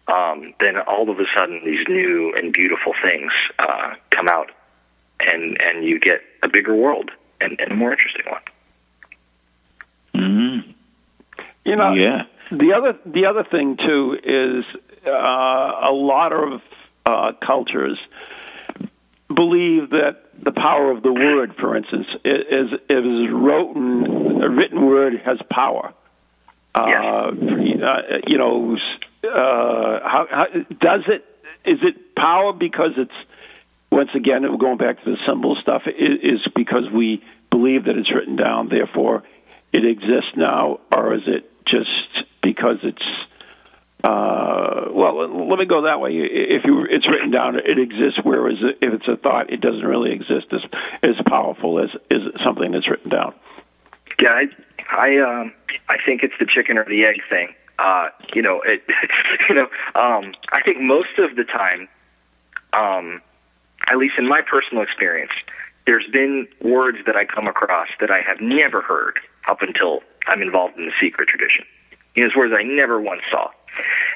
um, 0.07 0.53
then 0.59 0.77
all 0.87 1.09
of 1.09 1.19
a 1.19 1.25
sudden 1.37 1.61
these 1.65 1.87
new 1.87 2.33
and 2.35 2.51
beautiful 2.53 2.93
things 3.01 3.31
uh, 3.59 3.93
come 4.11 4.27
out, 4.27 4.51
and 5.19 5.57
and 5.61 5.83
you 5.83 5.99
get 5.99 6.21
a 6.43 6.47
bigger 6.47 6.75
world 6.75 7.11
and, 7.41 7.59
and 7.59 7.71
a 7.71 7.75
more 7.75 7.91
interesting 7.91 8.25
one. 8.29 8.41
Mm-hmm. 10.15 10.71
You 11.65 11.75
know, 11.75 11.93
yeah. 11.93 12.23
The 12.51 12.73
other 12.73 12.97
the 13.05 13.25
other 13.25 13.43
thing 13.43 13.77
too 13.77 14.17
is 14.23 14.65
uh, 15.05 15.09
a 15.09 15.91
lot 15.91 16.31
of 16.31 16.61
uh, 17.05 17.31
cultures 17.45 17.99
believe 19.33 19.89
that 19.91 20.21
the 20.41 20.51
power 20.51 20.91
of 20.91 21.01
the 21.01 21.11
word, 21.11 21.55
for 21.59 21.75
instance, 21.75 22.07
is 22.23 22.71
is 22.89 23.29
written 23.31 24.41
a 24.43 24.49
written 24.49 24.85
word 24.85 25.21
has 25.25 25.39
power. 25.49 25.93
Yes. 26.77 27.03
Uh, 27.03 27.31
you 28.27 28.37
know, 28.37 28.77
uh, 29.23 29.99
how, 30.03 30.27
how 30.29 30.45
does 30.79 31.03
it? 31.07 31.25
Is 31.63 31.79
it 31.81 32.15
power 32.15 32.53
because 32.53 32.91
it's 32.97 33.13
once 33.95 34.09
again 34.15 34.43
going 34.59 34.77
back 34.77 35.03
to 35.03 35.11
the 35.11 35.17
symbol 35.27 35.55
stuff? 35.61 35.83
Is 35.87 36.41
because 36.55 36.83
we 36.93 37.23
believe 37.49 37.85
that 37.85 37.97
it's 37.97 38.13
written 38.13 38.35
down, 38.35 38.69
therefore 38.69 39.23
it 39.73 39.85
exists 39.85 40.31
now, 40.35 40.79
or 40.93 41.15
is 41.15 41.23
it 41.25 41.49
just 41.65 42.25
because 42.43 42.77
it's 42.83 43.03
uh, 44.03 44.91
well, 44.91 45.49
let 45.49 45.57
me 45.57 45.65
go 45.65 45.83
that 45.83 45.99
way. 45.99 46.11
If 46.11 46.63
you, 46.65 46.85
it's 46.87 47.07
written 47.09 47.31
down, 47.31 47.55
it 47.55 47.79
exists. 47.79 48.19
Whereas 48.21 48.57
if 48.61 48.93
it's 48.93 49.07
a 49.07 49.17
thought, 49.17 49.51
it 49.51 49.61
doesn't 49.61 49.85
really 49.85 50.11
exist 50.11 50.47
as 50.51 50.61
as 51.01 51.15
powerful 51.27 51.79
as 51.79 51.89
is 52.11 52.21
something 52.43 52.71
that's 52.71 52.87
written 52.87 53.09
down. 53.09 53.33
Yeah, 54.21 54.29
I, 54.29 54.45
I, 54.95 55.17
um, 55.17 55.53
I 55.89 55.97
think 56.05 56.21
it's 56.23 56.35
the 56.39 56.45
chicken 56.45 56.77
or 56.77 56.85
the 56.85 57.03
egg 57.03 57.21
thing 57.29 57.49
uh, 57.79 58.09
you 58.33 58.41
know, 58.41 58.61
it, 58.65 58.83
you 59.49 59.55
know, 59.55 59.67
um, 59.95 60.33
I 60.51 60.61
think 60.63 60.79
most 60.79 61.17
of 61.17 61.35
the 61.35 61.43
time, 61.43 61.87
um, 62.73 63.21
at 63.91 63.97
least 63.97 64.15
in 64.17 64.27
my 64.27 64.41
personal 64.41 64.83
experience, 64.83 65.31
there's 65.85 66.07
been 66.11 66.47
words 66.61 66.97
that 67.05 67.15
I 67.15 67.25
come 67.25 67.47
across 67.47 67.87
that 67.99 68.09
I 68.09 68.21
have 68.25 68.41
never 68.41 68.81
heard 68.81 69.19
up 69.47 69.61
until 69.61 70.01
I'm 70.27 70.41
involved 70.41 70.77
in 70.77 70.85
the 70.85 70.93
secret 71.01 71.29
tradition. 71.29 71.65
You 72.15 72.23
know, 72.23 72.27
it's 72.27 72.35
words 72.35 72.53
I 72.57 72.63
never 72.63 72.99
once 72.99 73.21
saw. 73.29 73.49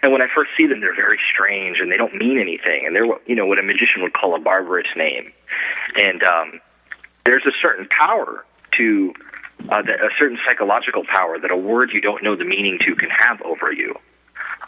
And 0.02 0.14
when 0.14 0.22
I 0.22 0.28
first 0.34 0.52
see 0.58 0.66
them, 0.68 0.80
they're 0.80 0.96
very 0.96 1.20
strange 1.32 1.78
and 1.80 1.92
they 1.92 1.98
don't 1.98 2.16
mean 2.16 2.40
anything. 2.40 2.86
And 2.86 2.96
they're 2.96 3.06
you 3.28 3.36
know 3.36 3.46
what 3.46 3.60
a 3.60 3.64
magician 3.64 4.02
would 4.02 4.14
call 4.14 4.36
a 4.36 4.40
barbarous 4.40 4.88
name. 4.96 5.32
And 6.02 6.24
um, 6.24 6.62
there's 7.26 7.46
a 7.46 7.52
certain 7.62 7.88
power 7.90 8.46
to 8.78 9.14
uh, 9.70 9.84
a 9.84 10.10
certain 10.18 10.40
psychological 10.48 11.04
power 11.14 11.38
that 11.40 11.52
a 11.52 11.58
word 11.58 11.92
you 11.94 12.00
don't 12.00 12.24
know 12.24 12.36
the 12.36 12.46
meaning 12.46 12.80
to 12.88 12.96
can 12.96 13.10
have 13.10 13.42
over 13.42 13.72
you. 13.74 13.96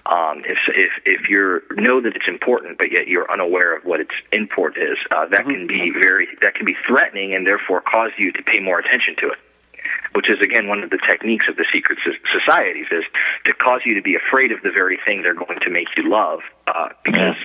Um, 0.05 0.41
if 0.45 0.57
if 0.69 0.91
if 1.05 1.29
you 1.29 1.61
know 1.77 2.01
that 2.01 2.15
it's 2.15 2.27
important, 2.27 2.77
but 2.77 2.91
yet 2.91 3.07
you're 3.07 3.29
unaware 3.31 3.75
of 3.77 3.85
what 3.85 3.99
its 3.99 4.11
import 4.31 4.77
is, 4.77 4.97
uh, 5.11 5.27
that 5.27 5.45
can 5.45 5.67
be 5.67 5.91
very 6.01 6.27
that 6.41 6.55
can 6.55 6.65
be 6.65 6.75
threatening, 6.87 7.35
and 7.35 7.45
therefore 7.45 7.81
cause 7.81 8.11
you 8.17 8.31
to 8.31 8.41
pay 8.41 8.59
more 8.59 8.79
attention 8.79 9.15
to 9.21 9.27
it. 9.29 9.37
Which 10.13 10.29
is 10.29 10.41
again 10.41 10.67
one 10.67 10.83
of 10.83 10.89
the 10.89 10.99
techniques 11.09 11.45
of 11.49 11.55
the 11.55 11.65
secret 11.71 11.99
societies, 12.33 12.87
is 12.91 13.03
to 13.45 13.53
cause 13.53 13.81
you 13.85 13.93
to 13.95 14.01
be 14.01 14.15
afraid 14.15 14.51
of 14.51 14.61
the 14.61 14.71
very 14.71 14.99
thing 15.05 15.21
they're 15.21 15.33
going 15.33 15.59
to 15.61 15.69
make 15.69 15.87
you 15.95 16.09
love, 16.09 16.41
uh, 16.67 16.89
because 17.05 17.37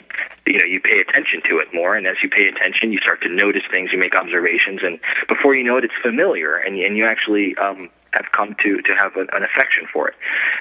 you 0.46 0.58
know 0.58 0.66
you 0.66 0.80
pay 0.80 1.00
attention 1.00 1.42
to 1.48 1.58
it 1.58 1.68
more, 1.72 1.94
and 1.94 2.06
as 2.06 2.16
you 2.22 2.28
pay 2.28 2.48
attention, 2.48 2.92
you 2.92 2.98
start 2.98 3.20
to 3.22 3.28
notice 3.28 3.62
things, 3.70 3.90
you 3.92 3.98
make 3.98 4.14
observations, 4.14 4.80
and 4.82 4.98
before 5.28 5.54
you 5.54 5.62
know 5.62 5.76
it, 5.76 5.84
it's 5.84 6.00
familiar, 6.02 6.56
and 6.56 6.76
and 6.76 6.96
you 6.96 7.06
actually 7.06 7.54
um, 7.56 7.88
have 8.16 8.32
come 8.32 8.56
to 8.62 8.82
to 8.82 8.92
have 8.94 9.16
an, 9.16 9.28
an 9.32 9.42
affection 9.42 9.86
for 9.92 10.08
it. 10.08 10.14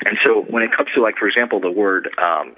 And 0.06 0.18
so 0.24 0.42
when 0.42 0.64
it 0.64 0.72
comes 0.76 0.90
to 0.96 1.02
like, 1.02 1.18
for 1.18 1.28
example, 1.28 1.60
the 1.60 1.72
word. 1.72 2.10
Um, 2.18 2.56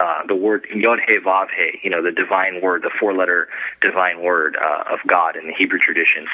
uh, 0.00 0.24
the 0.28 0.34
word 0.36 0.64
Yod 0.72 1.00
He 1.08 1.18
Vav 1.18 1.46
He, 1.50 1.80
you 1.82 1.90
know, 1.90 2.00
the 2.00 2.12
divine 2.12 2.60
word, 2.62 2.82
the 2.82 2.90
four-letter 3.00 3.48
divine 3.80 4.22
word 4.22 4.56
uh, 4.56 4.94
of 4.94 5.00
God 5.08 5.34
in 5.34 5.48
the 5.48 5.52
Hebrew 5.52 5.80
tradition. 5.80 6.28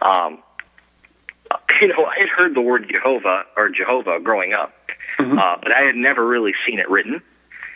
Um, 0.00 0.42
you 1.82 1.88
know, 1.88 2.06
I 2.06 2.20
had 2.20 2.28
heard 2.28 2.54
the 2.54 2.60
word 2.60 2.90
Jehovah 2.90 3.44
or 3.56 3.68
Jehovah 3.68 4.20
growing 4.20 4.54
up, 4.54 4.72
mm-hmm. 5.18 5.38
uh, 5.38 5.56
but 5.62 5.72
I 5.72 5.82
had 5.82 5.96
never 5.96 6.26
really 6.26 6.52
seen 6.66 6.78
it 6.78 6.88
written. 6.88 7.20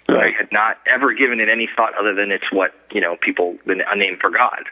Right. 0.09 0.35
I 0.35 0.37
had 0.37 0.53
not 0.53 0.79
ever 0.87 1.15
given 1.15 1.41
it 1.41 1.49
any 1.49 1.69
thought 1.75 1.95
other 1.99 2.15
than 2.15 2.31
it's 2.31 2.51
what 2.53 2.73
you 2.93 3.01
know 3.01 3.17
people 3.21 3.57
a 3.67 3.97
name 3.97 4.19
for 4.21 4.31
God. 4.31 4.65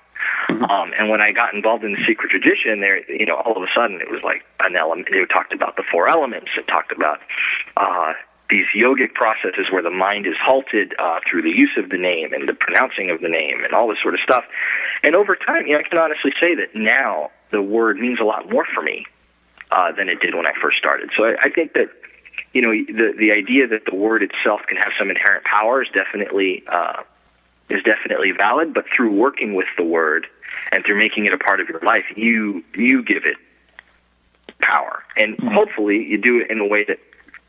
Mm-hmm. 0.49 0.65
Um, 0.65 0.93
and 0.99 1.09
when 1.09 1.21
I 1.21 1.33
got 1.33 1.55
involved 1.55 1.85
in 1.85 1.93
the 1.93 2.05
secret 2.07 2.31
tradition, 2.31 2.81
there, 2.81 3.01
you 3.11 3.27
know, 3.27 3.37
all 3.37 3.57
of 3.57 3.63
a 3.63 3.73
sudden 3.75 4.01
it 4.01 4.11
was 4.11 4.23
like 4.23 4.45
an 4.61 4.77
element. 4.77 5.09
It 5.11 5.27
talked 5.27 5.53
about 5.53 5.77
the 5.77 5.85
four 5.91 6.09
elements. 6.09 6.51
It 6.57 6.67
talked 6.69 6.93
about 6.93 7.21
uh, 7.77 8.13
these 8.51 8.67
yogic 8.77 9.15
processes 9.15 9.73
where 9.73 9.83
the 9.83 9.91
mind 9.91 10.27
is 10.27 10.35
halted 10.41 10.95
uh, 10.99 11.21
through 11.29 11.43
the 11.43 11.51
use 11.51 11.73
of 11.79 11.89
the 11.89 11.97
name 11.97 12.33
and 12.33 12.49
the 12.49 12.55
pronouncing 12.55 13.11
of 13.11 13.21
the 13.21 13.29
name 13.29 13.65
and 13.65 13.73
all 13.73 13.89
this 13.89 13.99
sort 14.03 14.15
of 14.15 14.21
stuff. 14.21 14.45
And 15.03 15.17
over 15.17 15.35
time, 15.35 15.67
you 15.67 15.73
know, 15.73 15.81
I 15.81 15.89
can 15.89 15.99
honestly 15.99 16.33
say 16.39 16.55
that 16.55 16.75
now 16.75 17.31
the 17.51 17.63
word 17.63 17.99
means 17.99 18.21
a 18.21 18.25
lot 18.25 18.51
more 18.51 18.67
for 18.75 18.83
me 18.83 19.07
uh, 19.71 19.93
than 19.93 20.09
it 20.09 20.21
did 20.21 20.35
when 20.35 20.47
I 20.47 20.53
first 20.61 20.77
started. 20.79 21.11
So 21.17 21.25
I, 21.25 21.35
I 21.45 21.51
think 21.51 21.73
that 21.73 21.89
you 22.53 22.63
know 22.63 22.71
the 22.71 23.15
the 23.19 23.33
idea 23.33 23.67
that 23.69 23.85
the 23.89 23.95
word 23.95 24.23
itself 24.23 24.61
can 24.69 24.77
have 24.77 24.93
some 24.99 25.11
inherent 25.11 25.45
power 25.45 25.83
is 25.83 25.89
definitely 25.93 26.63
uh, 26.67 27.03
is 27.71 27.83
definitely 27.83 28.33
valid. 28.33 28.75
But 28.75 28.85
through 28.95 29.13
working 29.13 29.55
with 29.55 29.69
the 29.77 29.85
word 29.85 30.27
and 30.71 30.85
through 30.85 30.99
making 30.99 31.27
it 31.27 31.33
a 31.33 31.39
part 31.39 31.61
of 31.61 31.69
your 31.69 31.81
life, 31.81 32.05
you 32.17 32.63
you 32.75 33.03
give 33.03 33.25
it 33.25 33.37
power, 34.61 35.03
and 35.17 35.37
mm-hmm. 35.37 35.55
hopefully 35.55 36.05
you 36.05 36.19
do 36.19 36.41
it 36.41 36.51
in 36.51 36.61
a 36.61 36.67
way 36.67 36.85
that 36.85 36.99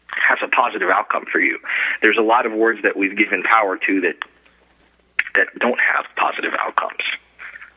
has 0.10 0.40
a 0.44 0.48
positive 0.48 0.90
outcome 0.90 1.26
for 1.32 1.40
you. 1.40 1.60
There's 2.02 2.18
a 2.18 2.24
lot 2.24 2.46
of 2.46 2.54
words 2.54 2.82
that 2.84 2.96
we've 2.96 3.18
given 3.18 3.44
power 3.44 3.78
to 3.78 4.02
that 4.02 4.16
that 5.36 5.48
don't 5.60 5.80
have 5.80 6.06
positive 6.16 6.54
outcomes. 6.60 7.04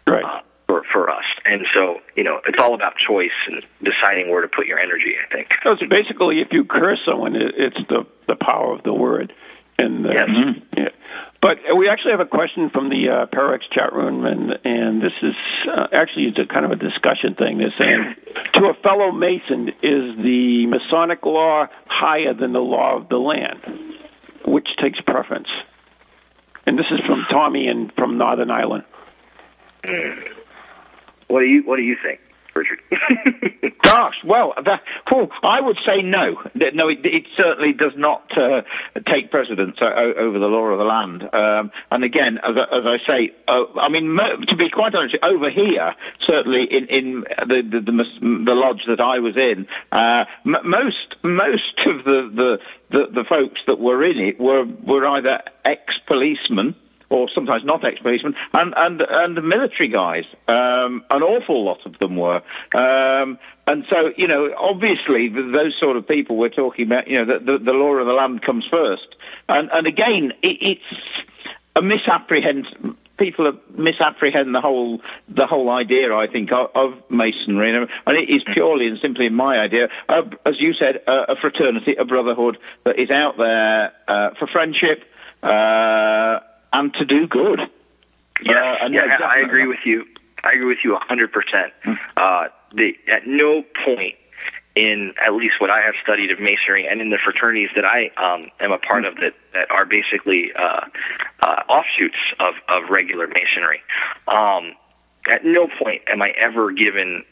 Right. 0.06 0.24
Uh, 0.24 0.42
for 0.76 0.84
for 0.92 1.10
us. 1.10 1.24
And 1.44 1.62
so, 1.74 2.00
you 2.14 2.24
know, 2.24 2.40
it's 2.46 2.62
all 2.62 2.74
about 2.74 2.94
choice 2.96 3.30
and 3.48 3.62
deciding 3.82 4.30
where 4.30 4.42
to 4.42 4.48
put 4.48 4.66
your 4.66 4.78
energy. 4.78 5.14
I 5.22 5.32
think. 5.32 5.48
So 5.62 5.76
basically, 5.88 6.40
if 6.40 6.48
you 6.52 6.64
curse 6.64 6.98
someone, 7.06 7.36
it's 7.36 7.78
the 7.88 8.06
the 8.28 8.36
power 8.36 8.72
of 8.74 8.82
the 8.82 8.92
word. 8.92 9.32
And 9.78 10.06
uh, 10.06 10.10
yes. 10.10 10.28
yeah. 10.76 10.88
But 11.42 11.58
we 11.76 11.88
actually 11.88 12.12
have 12.12 12.20
a 12.20 12.26
question 12.26 12.70
from 12.70 12.88
the 12.88 13.10
uh, 13.10 13.26
Pararex 13.26 13.60
chat 13.70 13.92
room, 13.92 14.24
and 14.24 14.58
and 14.64 15.02
this 15.02 15.12
is 15.22 15.34
uh, 15.68 15.86
actually 15.92 16.24
it's 16.26 16.38
a 16.38 16.46
kind 16.46 16.64
of 16.64 16.72
a 16.72 16.76
discussion 16.76 17.34
thing. 17.34 17.58
They're 17.58 17.74
saying 17.78 18.14
to 18.54 18.66
a 18.66 18.74
fellow 18.82 19.12
Mason, 19.12 19.68
is 19.82 20.16
the 20.16 20.66
Masonic 20.66 21.24
law 21.24 21.66
higher 21.86 22.32
than 22.32 22.52
the 22.52 22.60
law 22.60 22.96
of 22.96 23.08
the 23.08 23.18
land? 23.18 23.60
Which 24.46 24.68
takes 24.80 25.00
preference? 25.00 25.48
And 26.64 26.78
this 26.78 26.86
is 26.90 27.00
from 27.06 27.26
Tommy 27.30 27.68
and 27.68 27.92
from 27.92 28.18
Northern 28.18 28.50
Ireland. 28.50 28.84
Mm. 29.84 30.36
What 31.28 31.40
do 31.40 31.46
you 31.46 31.62
What 31.62 31.76
do 31.76 31.82
you 31.82 31.96
think? 32.02 32.20
Richard? 32.56 32.80
Gosh, 33.82 34.16
well, 34.24 34.54
that, 34.64 34.82
well, 35.10 35.28
I 35.42 35.60
would 35.60 35.76
say 35.86 36.02
no. 36.02 36.42
No, 36.54 36.88
it, 36.88 37.04
it 37.04 37.24
certainly 37.36 37.72
does 37.72 37.92
not 37.96 38.30
uh, 38.36 38.62
take 39.06 39.30
precedence 39.30 39.76
over 39.80 40.38
the 40.38 40.46
law 40.46 40.66
of 40.66 40.78
the 40.78 40.84
land. 40.84 41.22
Um, 41.22 41.70
and 41.90 42.02
again, 42.02 42.38
as, 42.38 42.56
as 42.56 42.84
I 42.84 42.96
say, 43.06 43.32
uh, 43.46 43.78
I 43.78 43.88
mean, 43.88 44.16
to 44.48 44.56
be 44.56 44.70
quite 44.70 44.94
honest, 44.94 45.16
over 45.22 45.50
here, 45.50 45.94
certainly 46.26 46.66
in, 46.70 46.86
in 46.88 47.24
the, 47.46 47.62
the, 47.62 47.80
the, 47.80 48.04
the 48.20 48.54
lodge 48.54 48.82
that 48.88 49.00
I 49.00 49.18
was 49.18 49.36
in, 49.36 49.66
uh, 49.92 50.24
most 50.44 51.16
most 51.22 51.80
of 51.86 52.04
the, 52.04 52.30
the, 52.34 52.58
the, 52.90 53.04
the 53.12 53.24
folks 53.28 53.60
that 53.66 53.78
were 53.78 54.04
in 54.04 54.18
it 54.18 54.40
were, 54.40 54.64
were 54.64 55.06
either 55.06 55.42
ex-policemen 55.64 56.74
or 57.08 57.28
sometimes 57.34 57.64
not 57.64 57.84
ex-policemen, 57.84 58.34
and 58.52 58.74
and 58.76 59.02
and 59.08 59.48
military 59.48 59.88
guys. 59.88 60.24
Um, 60.48 61.04
an 61.10 61.22
awful 61.22 61.64
lot 61.64 61.84
of 61.86 61.98
them 61.98 62.16
were, 62.16 62.42
um, 62.74 63.38
and 63.66 63.84
so 63.88 64.10
you 64.16 64.28
know, 64.28 64.50
obviously 64.58 65.28
those 65.28 65.76
sort 65.80 65.96
of 65.96 66.06
people 66.06 66.36
we're 66.36 66.48
talking 66.48 66.86
about. 66.86 67.08
You 67.08 67.24
know, 67.24 67.38
the, 67.38 67.44
the, 67.44 67.64
the 67.64 67.72
law 67.72 67.94
of 67.94 68.06
the 68.06 68.12
land 68.12 68.42
comes 68.42 68.64
first, 68.70 69.06
and 69.48 69.70
and 69.72 69.86
again, 69.86 70.32
it, 70.42 70.58
it's 70.60 71.26
a 71.76 71.82
misapprehend. 71.82 72.66
People 73.18 73.50
misapprehend 73.78 74.54
the 74.54 74.60
whole 74.60 75.00
the 75.28 75.46
whole 75.46 75.70
idea. 75.70 76.14
I 76.14 76.26
think 76.30 76.50
of, 76.52 76.70
of 76.74 76.92
masonry, 77.08 77.74
and 77.74 78.16
it 78.16 78.28
is 78.30 78.42
purely 78.52 78.88
and 78.88 78.98
simply 79.00 79.30
my 79.30 79.58
idea. 79.58 79.88
As 80.08 80.60
you 80.60 80.74
said, 80.74 81.02
a, 81.06 81.34
fraternity, 81.40 81.94
a 81.98 82.04
brotherhood 82.04 82.58
that 82.84 82.98
is 82.98 83.10
out 83.10 83.38
there 83.38 83.92
uh, 84.06 84.34
for 84.38 84.46
friendship. 84.48 85.04
And 86.72 86.92
to 86.94 87.04
do 87.04 87.26
good. 87.26 87.60
Yeah, 88.42 88.76
uh, 88.82 88.88
yeah, 88.88 89.18
I 89.24 89.40
agree 89.40 89.66
with 89.66 89.78
you. 89.84 90.04
I 90.44 90.52
agree 90.52 90.66
with 90.66 90.78
you 90.84 90.96
100%. 91.10 91.28
Mm. 91.84 91.98
Uh, 92.16 92.48
the, 92.74 92.92
at 93.08 93.26
no 93.26 93.64
point 93.84 94.14
in 94.76 95.14
at 95.26 95.32
least 95.32 95.54
what 95.58 95.70
I 95.70 95.80
have 95.80 95.94
studied 96.02 96.30
of 96.30 96.38
masonry 96.38 96.86
and 96.86 97.00
in 97.00 97.08
the 97.08 97.18
fraternities 97.22 97.70
that 97.74 97.84
I 97.84 98.10
um, 98.22 98.50
am 98.60 98.72
a 98.72 98.78
part 98.78 99.04
mm. 99.04 99.08
of 99.08 99.16
that, 99.16 99.32
that 99.54 99.70
are 99.70 99.86
basically 99.86 100.52
uh, 100.54 100.84
uh, 101.40 101.62
offshoots 101.68 102.20
of, 102.38 102.54
of 102.68 102.90
regular 102.90 103.26
masonry. 103.26 103.80
Um, 104.28 104.74
at 105.32 105.44
no 105.44 105.66
point 105.66 106.02
am 106.08 106.20
I 106.20 106.30
ever 106.30 106.70
given 106.72 107.24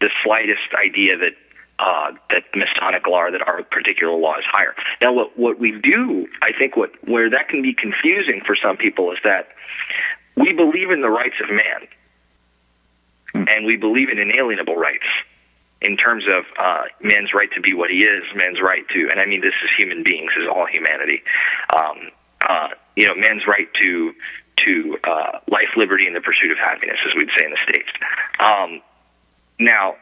the 0.00 0.10
slightest 0.24 0.72
idea 0.78 1.18
that 1.18 1.32
uh, 1.78 2.12
that 2.30 2.44
Masonic 2.54 3.06
law 3.06 3.30
that 3.30 3.46
our 3.46 3.62
particular 3.62 4.16
law 4.16 4.38
is 4.38 4.44
higher. 4.46 4.74
Now, 5.00 5.12
what 5.12 5.38
what 5.38 5.58
we 5.58 5.72
do, 5.72 6.26
I 6.42 6.52
think, 6.58 6.76
what 6.76 6.90
where 7.06 7.30
that 7.30 7.48
can 7.48 7.62
be 7.62 7.74
confusing 7.74 8.40
for 8.46 8.56
some 8.56 8.76
people 8.76 9.12
is 9.12 9.18
that 9.24 9.48
we 10.36 10.52
believe 10.52 10.90
in 10.90 11.00
the 11.00 11.10
rights 11.10 11.36
of 11.42 11.50
man, 11.50 11.88
hmm. 13.32 13.44
and 13.48 13.66
we 13.66 13.76
believe 13.76 14.08
in 14.08 14.18
inalienable 14.18 14.76
rights 14.76 15.06
in 15.82 15.96
terms 15.96 16.24
of 16.24 16.44
uh, 16.58 16.84
man's 17.02 17.34
right 17.34 17.50
to 17.54 17.60
be 17.60 17.74
what 17.74 17.90
he 17.90 17.98
is, 17.98 18.24
man's 18.34 18.60
right 18.62 18.88
to, 18.88 19.08
and 19.10 19.20
I 19.20 19.26
mean 19.26 19.42
this 19.42 19.54
is 19.62 19.70
human 19.76 20.02
beings, 20.02 20.32
is 20.40 20.48
all 20.48 20.66
humanity. 20.66 21.22
Um, 21.76 22.10
uh, 22.48 22.68
you 22.94 23.06
know, 23.06 23.14
man's 23.14 23.42
right 23.46 23.68
to 23.82 24.14
to 24.64 24.98
uh, 25.04 25.38
life, 25.48 25.68
liberty, 25.76 26.06
and 26.06 26.16
the 26.16 26.20
pursuit 26.20 26.50
of 26.50 26.58
happiness, 26.58 26.96
as 27.06 27.14
we'd 27.14 27.28
say 27.36 27.44
in 27.44 27.50
the 27.50 27.58
states. 27.62 27.90
Um, 28.40 28.80
now, 29.60 29.96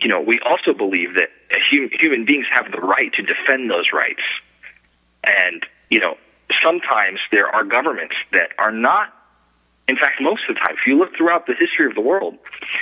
you 0.00 0.08
know, 0.08 0.20
we 0.20 0.40
also 0.40 0.72
believe 0.72 1.14
that 1.14 1.28
human 1.70 2.24
beings 2.24 2.46
have 2.52 2.70
the 2.70 2.80
right 2.80 3.12
to 3.14 3.22
defend 3.22 3.70
those 3.70 3.90
rights. 3.92 4.22
And, 5.24 5.64
you 5.90 6.00
know, 6.00 6.16
sometimes 6.64 7.20
there 7.30 7.48
are 7.48 7.64
governments 7.64 8.14
that 8.32 8.50
are 8.58 8.72
not, 8.72 9.12
in 9.88 9.96
fact, 9.96 10.20
most 10.20 10.42
of 10.48 10.54
the 10.54 10.60
time, 10.60 10.74
if 10.74 10.86
you 10.86 10.96
look 10.98 11.16
throughout 11.16 11.46
the 11.46 11.54
history 11.54 11.86
of 11.86 11.94
the 11.94 12.00
world, 12.00 12.38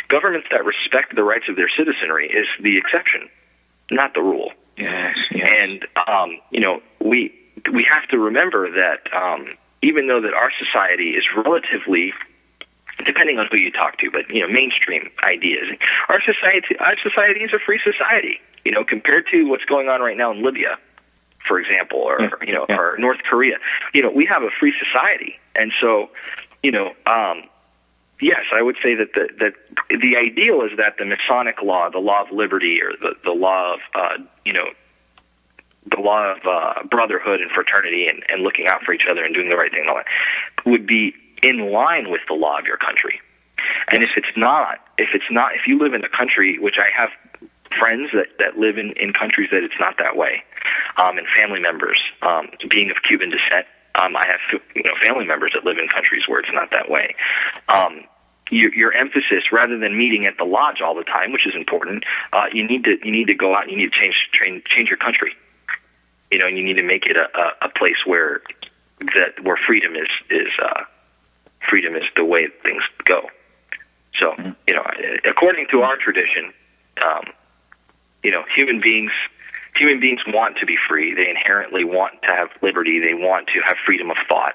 governments 0.09 0.49
that 0.51 0.65
respect 0.65 1.17
the 1.17 1.25
rights 1.25 1.47
of 1.49 1.57
their 1.57 1.71
citizenry 1.77 2.29
is 2.29 2.47
the 2.63 2.79
exception, 2.79 3.29
not 3.91 4.15
the 4.15 4.23
rule. 4.23 4.53
Yes, 4.77 5.17
yes. 5.33 5.51
And, 5.51 5.87
um, 6.07 6.39
you 6.51 6.61
know, 6.61 6.81
we, 7.01 7.35
we 7.73 7.87
have 7.91 8.07
to 8.09 8.19
remember 8.19 8.71
that, 8.71 9.13
um, 9.13 9.57
even 9.83 10.07
though 10.07 10.21
that 10.21 10.35
our 10.35 10.53
society 10.59 11.11
is 11.11 11.25
relatively 11.37 12.13
depending 13.09 13.39
on 13.39 13.49
who 13.51 13.57
you 13.57 13.73
talk 13.73 13.97
to, 13.97 14.11
but 14.13 14.29
you 14.29 14.45
know, 14.45 14.53
mainstream 14.53 15.09
ideas. 15.25 15.65
Our 16.11 16.21
society, 16.21 16.77
our 16.79 16.95
society 17.03 17.41
is 17.41 17.53
a 17.55 17.59
free 17.59 17.81
society. 17.83 18.39
You 18.65 18.73
know, 18.73 18.85
compared 18.85 19.25
to 19.33 19.49
what's 19.49 19.65
going 19.65 19.89
on 19.89 20.03
right 20.03 20.17
now 20.17 20.31
in 20.31 20.45
Libya, 20.45 20.77
for 21.47 21.59
example, 21.59 22.01
or 22.01 22.21
yeah. 22.21 22.29
you 22.47 22.53
know, 22.53 22.67
yeah. 22.69 22.77
or 22.77 22.97
North 22.99 23.21
Korea. 23.29 23.57
You 23.95 24.03
know, 24.03 24.11
we 24.11 24.27
have 24.27 24.43
a 24.43 24.51
free 24.61 24.75
society, 24.77 25.39
and 25.57 25.73
so, 25.81 26.11
you 26.63 26.71
know, 26.71 26.93
um, 27.07 27.45
yes, 28.21 28.45
I 28.53 28.61
would 28.61 28.77
say 28.83 28.95
that 28.95 29.15
the 29.15 29.29
that 29.41 29.55
the 29.89 30.17
ideal 30.21 30.61
is 30.61 30.77
that 30.77 30.99
the 30.99 31.07
Masonic 31.07 31.63
law, 31.63 31.89
the 31.89 31.99
law 31.99 32.23
of 32.23 32.31
liberty, 32.31 32.81
or 32.83 32.93
the 33.01 33.15
the 33.25 33.33
law 33.33 33.73
of 33.73 33.81
uh, 33.95 34.23
you 34.45 34.53
know 34.53 34.69
the 35.91 36.01
law 36.03 36.35
of 36.35 36.39
uh, 36.45 36.83
brotherhood 36.91 37.41
and 37.41 37.51
fraternity 37.51 38.07
and, 38.07 38.23
and 38.29 38.43
looking 38.43 38.67
out 38.67 38.83
for 38.83 38.93
each 38.93 39.07
other 39.11 39.25
and 39.25 39.35
doing 39.35 39.49
the 39.49 39.57
right 39.57 39.71
thing 39.71 39.81
and 39.81 39.89
all 39.89 39.97
that 39.97 40.05
would 40.67 40.87
be 40.87 41.15
in 41.43 41.71
line 41.73 42.11
with 42.11 42.21
the 42.29 42.35
law 42.35 42.59
of 42.59 42.67
your 42.67 42.79
country. 42.79 43.21
And 43.93 44.03
if 44.03 44.11
it's 44.17 44.35
not, 44.37 44.79
if 44.99 45.11
it's 45.15 45.31
not, 45.31 45.55
if 45.55 45.67
you 45.67 45.79
live 45.79 45.95
in 45.95 46.05
a 46.05 46.09
country, 46.09 46.59
which 46.59 46.77
I 46.79 46.89
have 46.95 47.11
friends 47.79 48.11
that, 48.13 48.29
that 48.39 48.59
live 48.59 48.79
in, 48.79 48.93
in 48.93 49.13
countries 49.13 49.49
that 49.51 49.63
it's 49.63 49.79
not 49.81 49.99
that 49.99 50.17
way, 50.17 50.43
um, 50.97 51.19
and 51.19 51.27
family 51.37 51.61
members, 51.61 52.01
um, 52.23 52.49
being 52.69 52.91
of 52.91 52.97
Cuban 53.07 53.31
descent, 53.31 53.67
um, 54.01 54.17
I 54.17 54.25
have 54.27 54.61
you 54.75 54.83
know 54.87 54.95
family 55.03 55.27
members 55.27 55.53
that 55.55 55.65
live 55.65 55.79
in 55.79 55.89
countries 55.89 56.23
where 56.29 56.41
it's 56.41 56.53
not 56.53 56.71
that 56.71 56.91
way. 56.91 57.15
Um, 57.69 58.05
your, 58.51 58.73
your 58.73 58.93
emphasis, 58.93 59.53
rather 59.53 59.79
than 59.79 59.97
meeting 59.97 60.25
at 60.25 60.39
the 60.39 60.45
lodge 60.45 60.81
all 60.83 60.95
the 60.95 61.05
time, 61.05 61.33
which 61.33 61.47
is 61.47 61.55
important, 61.55 62.05
uh, 62.33 62.47
you 62.53 62.67
need 62.67 62.85
to 62.85 62.97
you 63.03 63.13
need 63.13 63.29
to 63.29 63.35
go 63.35 63.55
out. 63.55 63.65
and 63.65 63.73
You 63.73 63.79
need 63.79 63.93
to 63.93 63.99
change 63.99 64.15
train, 64.33 64.63
change 64.75 64.89
your 64.89 64.99
country. 64.99 65.33
You 66.31 66.39
know, 66.39 66.47
and 66.47 66.57
you 66.59 66.65
need 66.65 66.75
to 66.75 66.83
make 66.83 67.07
it 67.07 67.17
a, 67.17 67.27
a, 67.39 67.67
a 67.67 67.69
place 67.71 67.97
where 68.07 68.43
that 69.01 69.43
where 69.43 69.59
freedom 69.67 69.95
is 69.97 70.09
is 70.31 70.53
uh, 70.63 70.85
freedom 71.69 71.95
is 71.97 72.05
the 72.17 72.25
way 72.25 72.49
things 72.63 72.83
go. 73.05 73.23
So, 74.19 74.35
you 74.67 74.75
know, 74.75 74.85
according 75.29 75.67
to 75.71 75.83
our 75.83 75.97
tradition, 75.97 76.53
um, 77.05 77.25
you 78.23 78.31
know, 78.31 78.43
human 78.55 78.81
beings 78.81 79.13
human 79.77 80.01
beings 80.01 80.21
want 80.27 80.57
to 80.59 80.67
be 80.67 80.77
free. 80.89 81.15
They 81.15 81.31
inherently 81.31 81.85
want 81.85 82.21
to 82.23 82.29
have 82.29 82.49
liberty. 82.63 82.99
They 82.99 83.15
want 83.15 83.47
to 83.55 83.61
have 83.65 83.77
freedom 83.87 84.11
of 84.11 84.17
thought, 84.29 84.55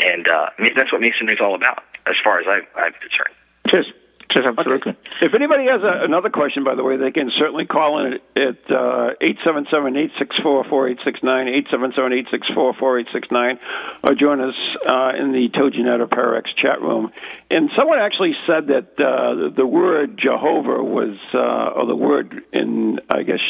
and 0.00 0.28
uh, 0.28 0.50
I 0.56 0.62
mean, 0.62 0.72
that's 0.76 0.92
what 0.92 1.00
masonry 1.00 1.34
is 1.34 1.40
all 1.40 1.54
about, 1.54 1.82
as 2.06 2.14
far 2.22 2.38
as 2.38 2.46
I, 2.46 2.60
I'm 2.78 2.92
concerned. 2.92 3.34
Cheers. 3.68 3.92
Absolutely. 4.34 4.92
Okay. 4.92 4.98
If 5.22 5.34
anybody 5.34 5.64
has 5.66 5.82
a, 5.82 6.04
another 6.04 6.30
question, 6.30 6.64
by 6.64 6.74
the 6.74 6.84
way, 6.84 6.96
they 6.96 7.10
can 7.10 7.30
certainly 7.38 7.64
call 7.64 8.04
in 8.04 8.14
at 8.36 8.70
uh, 8.70 9.10
eight 9.20 9.38
seven 9.44 9.66
seven 9.70 9.96
eight 9.96 10.10
six 10.18 10.36
four 10.42 10.64
four 10.64 10.88
eight 10.88 10.98
six 11.04 11.20
nine 11.22 11.48
eight 11.48 11.66
seven 11.70 11.92
seven 11.94 12.12
eight 12.12 12.26
six 12.30 12.46
four 12.54 12.74
four 12.74 12.98
eight 12.98 13.08
six 13.12 13.28
nine, 13.30 13.58
or 14.04 14.14
join 14.14 14.40
us 14.40 14.54
uh, 14.90 15.12
in 15.18 15.32
the 15.32 15.48
TogiNet 15.54 16.00
or 16.00 16.06
Pararex 16.06 16.44
chat 16.60 16.82
room. 16.82 17.12
And 17.50 17.70
someone 17.76 17.98
actually 17.98 18.34
said 18.46 18.68
that 18.68 19.00
uh, 19.00 19.54
the 19.56 19.66
word 19.66 20.18
Jehovah 20.22 20.82
was, 20.82 21.16
uh, 21.32 21.78
or 21.78 21.86
the 21.86 21.96
word 21.96 22.42
in, 22.52 23.00
I 23.08 23.22
guess, 23.22 23.40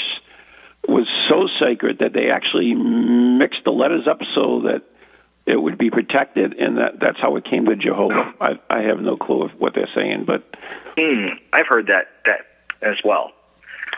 was 0.89 1.09
so 1.29 1.49
sacred 1.59 1.99
that 1.99 2.13
they 2.13 2.31
actually 2.31 2.75
mixed 2.75 3.65
the 3.65 3.73
letters 3.73 4.07
up 4.09 4.21
so 4.35 4.63
that 4.63 4.83
it 5.47 5.57
would 5.57 5.79
be 5.79 5.91
protected, 5.91 6.55
and 6.55 6.77
that 6.79 7.01
that's 7.01 7.19
how 7.21 7.37
it 7.37 7.45
came 7.45 7.67
to 7.67 7.77
Jehovah. 7.77 8.35
I, 8.41 8.59
I 8.69 8.83
have 8.83 9.01
no 9.01 9.17
clue 9.17 9.43
of 9.45 9.53
what 9.59 9.75
they're 9.75 9.89
saying, 9.95 10.25
but 10.27 10.43
Hmm, 10.99 11.37
I've 11.53 11.67
heard 11.67 11.87
that 11.87 12.07
that 12.25 12.47
as 12.83 12.97
well. 13.05 13.31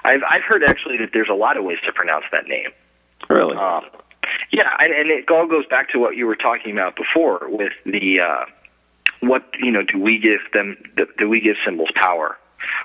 I've 0.05 0.23
I've 0.29 0.43
heard 0.43 0.63
actually 0.65 0.99
that 0.99 1.11
there's 1.13 1.29
a 1.31 1.35
lot 1.35 1.57
of 1.57 1.65
ways 1.65 1.79
to 1.87 1.93
pronounce 1.93 2.25
that 2.33 2.47
name. 2.47 2.71
really, 3.29 3.57
Um, 3.57 3.85
yeah, 4.53 4.71
and, 4.79 4.93
and 4.93 5.11
it 5.11 5.31
all 5.31 5.47
goes 5.47 5.67
back 5.67 5.91
to 5.91 5.99
what 5.99 6.17
you 6.17 6.27
were 6.27 6.37
talking 6.37 6.73
about 6.73 6.97
before 6.97 7.49
with 7.49 7.73
the 7.87 8.21
uh, 8.21 8.45
what 9.21 9.43
you 9.59 9.71
know. 9.73 9.83
Do 9.83 9.99
we 9.99 10.19
give 10.19 10.41
them? 10.53 10.77
Do 11.19 11.29
we 11.29 11.41
give 11.41 11.57
symbols 11.65 11.91
power, 11.95 12.37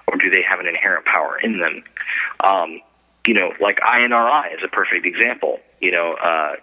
or 0.08 0.18
do 0.18 0.30
they 0.30 0.42
have 0.48 0.60
an 0.60 0.68
inherent 0.68 1.06
power 1.06 1.38
in 1.38 1.60
them? 1.60 1.84
Um, 2.44 2.82
you 3.28 3.34
know, 3.34 3.52
like 3.62 3.80
INRI 3.80 4.54
is 4.56 4.62
a 4.64 4.68
perfect 4.68 5.06
example. 5.06 5.60
You 5.82 5.92
know, 5.92 6.14
uh, 6.14 6.54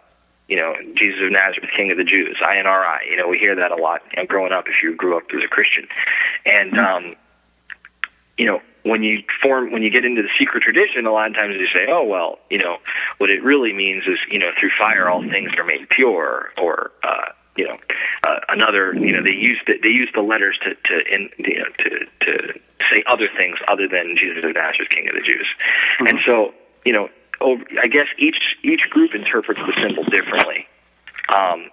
you 0.50 0.56
know, 0.56 0.74
Jesus 0.96 1.20
of 1.22 1.30
Nazareth, 1.30 1.70
King 1.76 1.92
of 1.92 1.96
the 1.96 2.04
Jews, 2.04 2.36
INRI. 2.42 3.06
You 3.08 3.16
know, 3.16 3.28
we 3.28 3.38
hear 3.38 3.54
that 3.54 3.70
a 3.70 3.76
lot. 3.76 4.02
You 4.10 4.22
know, 4.22 4.26
growing 4.26 4.52
up, 4.52 4.66
if 4.66 4.82
you 4.82 4.96
grew 4.96 5.16
up 5.16 5.22
as 5.32 5.42
a 5.44 5.48
Christian, 5.48 5.86
and 6.44 6.76
um, 6.76 7.14
you 8.36 8.46
know, 8.46 8.60
when 8.82 9.04
you 9.04 9.22
form, 9.40 9.70
when 9.70 9.82
you 9.82 9.90
get 9.90 10.04
into 10.04 10.22
the 10.22 10.28
secret 10.40 10.64
tradition, 10.64 11.06
a 11.06 11.12
lot 11.12 11.28
of 11.28 11.34
times 11.34 11.54
you 11.54 11.68
say, 11.72 11.86
oh 11.88 12.02
well, 12.02 12.40
you 12.50 12.58
know, 12.58 12.78
what 13.18 13.30
it 13.30 13.44
really 13.44 13.72
means 13.72 14.02
is, 14.08 14.18
you 14.28 14.40
know, 14.40 14.50
through 14.58 14.70
fire 14.76 15.08
all 15.08 15.22
things 15.22 15.52
are 15.56 15.64
made 15.64 15.88
pure, 15.88 16.50
or 16.58 16.90
uh, 17.04 17.30
you 17.56 17.68
know, 17.68 17.78
uh, 18.26 18.40
another, 18.48 18.92
you 18.94 19.12
know, 19.12 19.22
they 19.22 19.30
use 19.30 19.60
the, 19.68 19.74
they 19.80 19.88
use 19.88 20.10
the 20.14 20.22
letters 20.22 20.58
to 20.64 20.74
to 20.74 21.14
in, 21.14 21.30
you 21.38 21.58
know 21.58 21.70
to 21.78 21.90
to 22.26 22.60
say 22.90 23.04
other 23.06 23.28
things 23.36 23.56
other 23.68 23.86
than 23.86 24.16
Jesus 24.18 24.42
of 24.42 24.54
Nazareth, 24.54 24.90
King 24.90 25.06
of 25.08 25.14
the 25.14 25.22
Jews, 25.22 25.46
and 26.00 26.18
so 26.26 26.54
you 26.84 26.92
know, 26.92 27.08
over, 27.40 27.62
I 27.82 27.86
guess 27.86 28.06
each 28.18 28.56
each 28.62 28.82
group 28.90 29.14
interprets 29.14 29.60
the 29.60 29.72
symbol 29.82 30.04
differently, 30.04 30.66
um, 31.34 31.70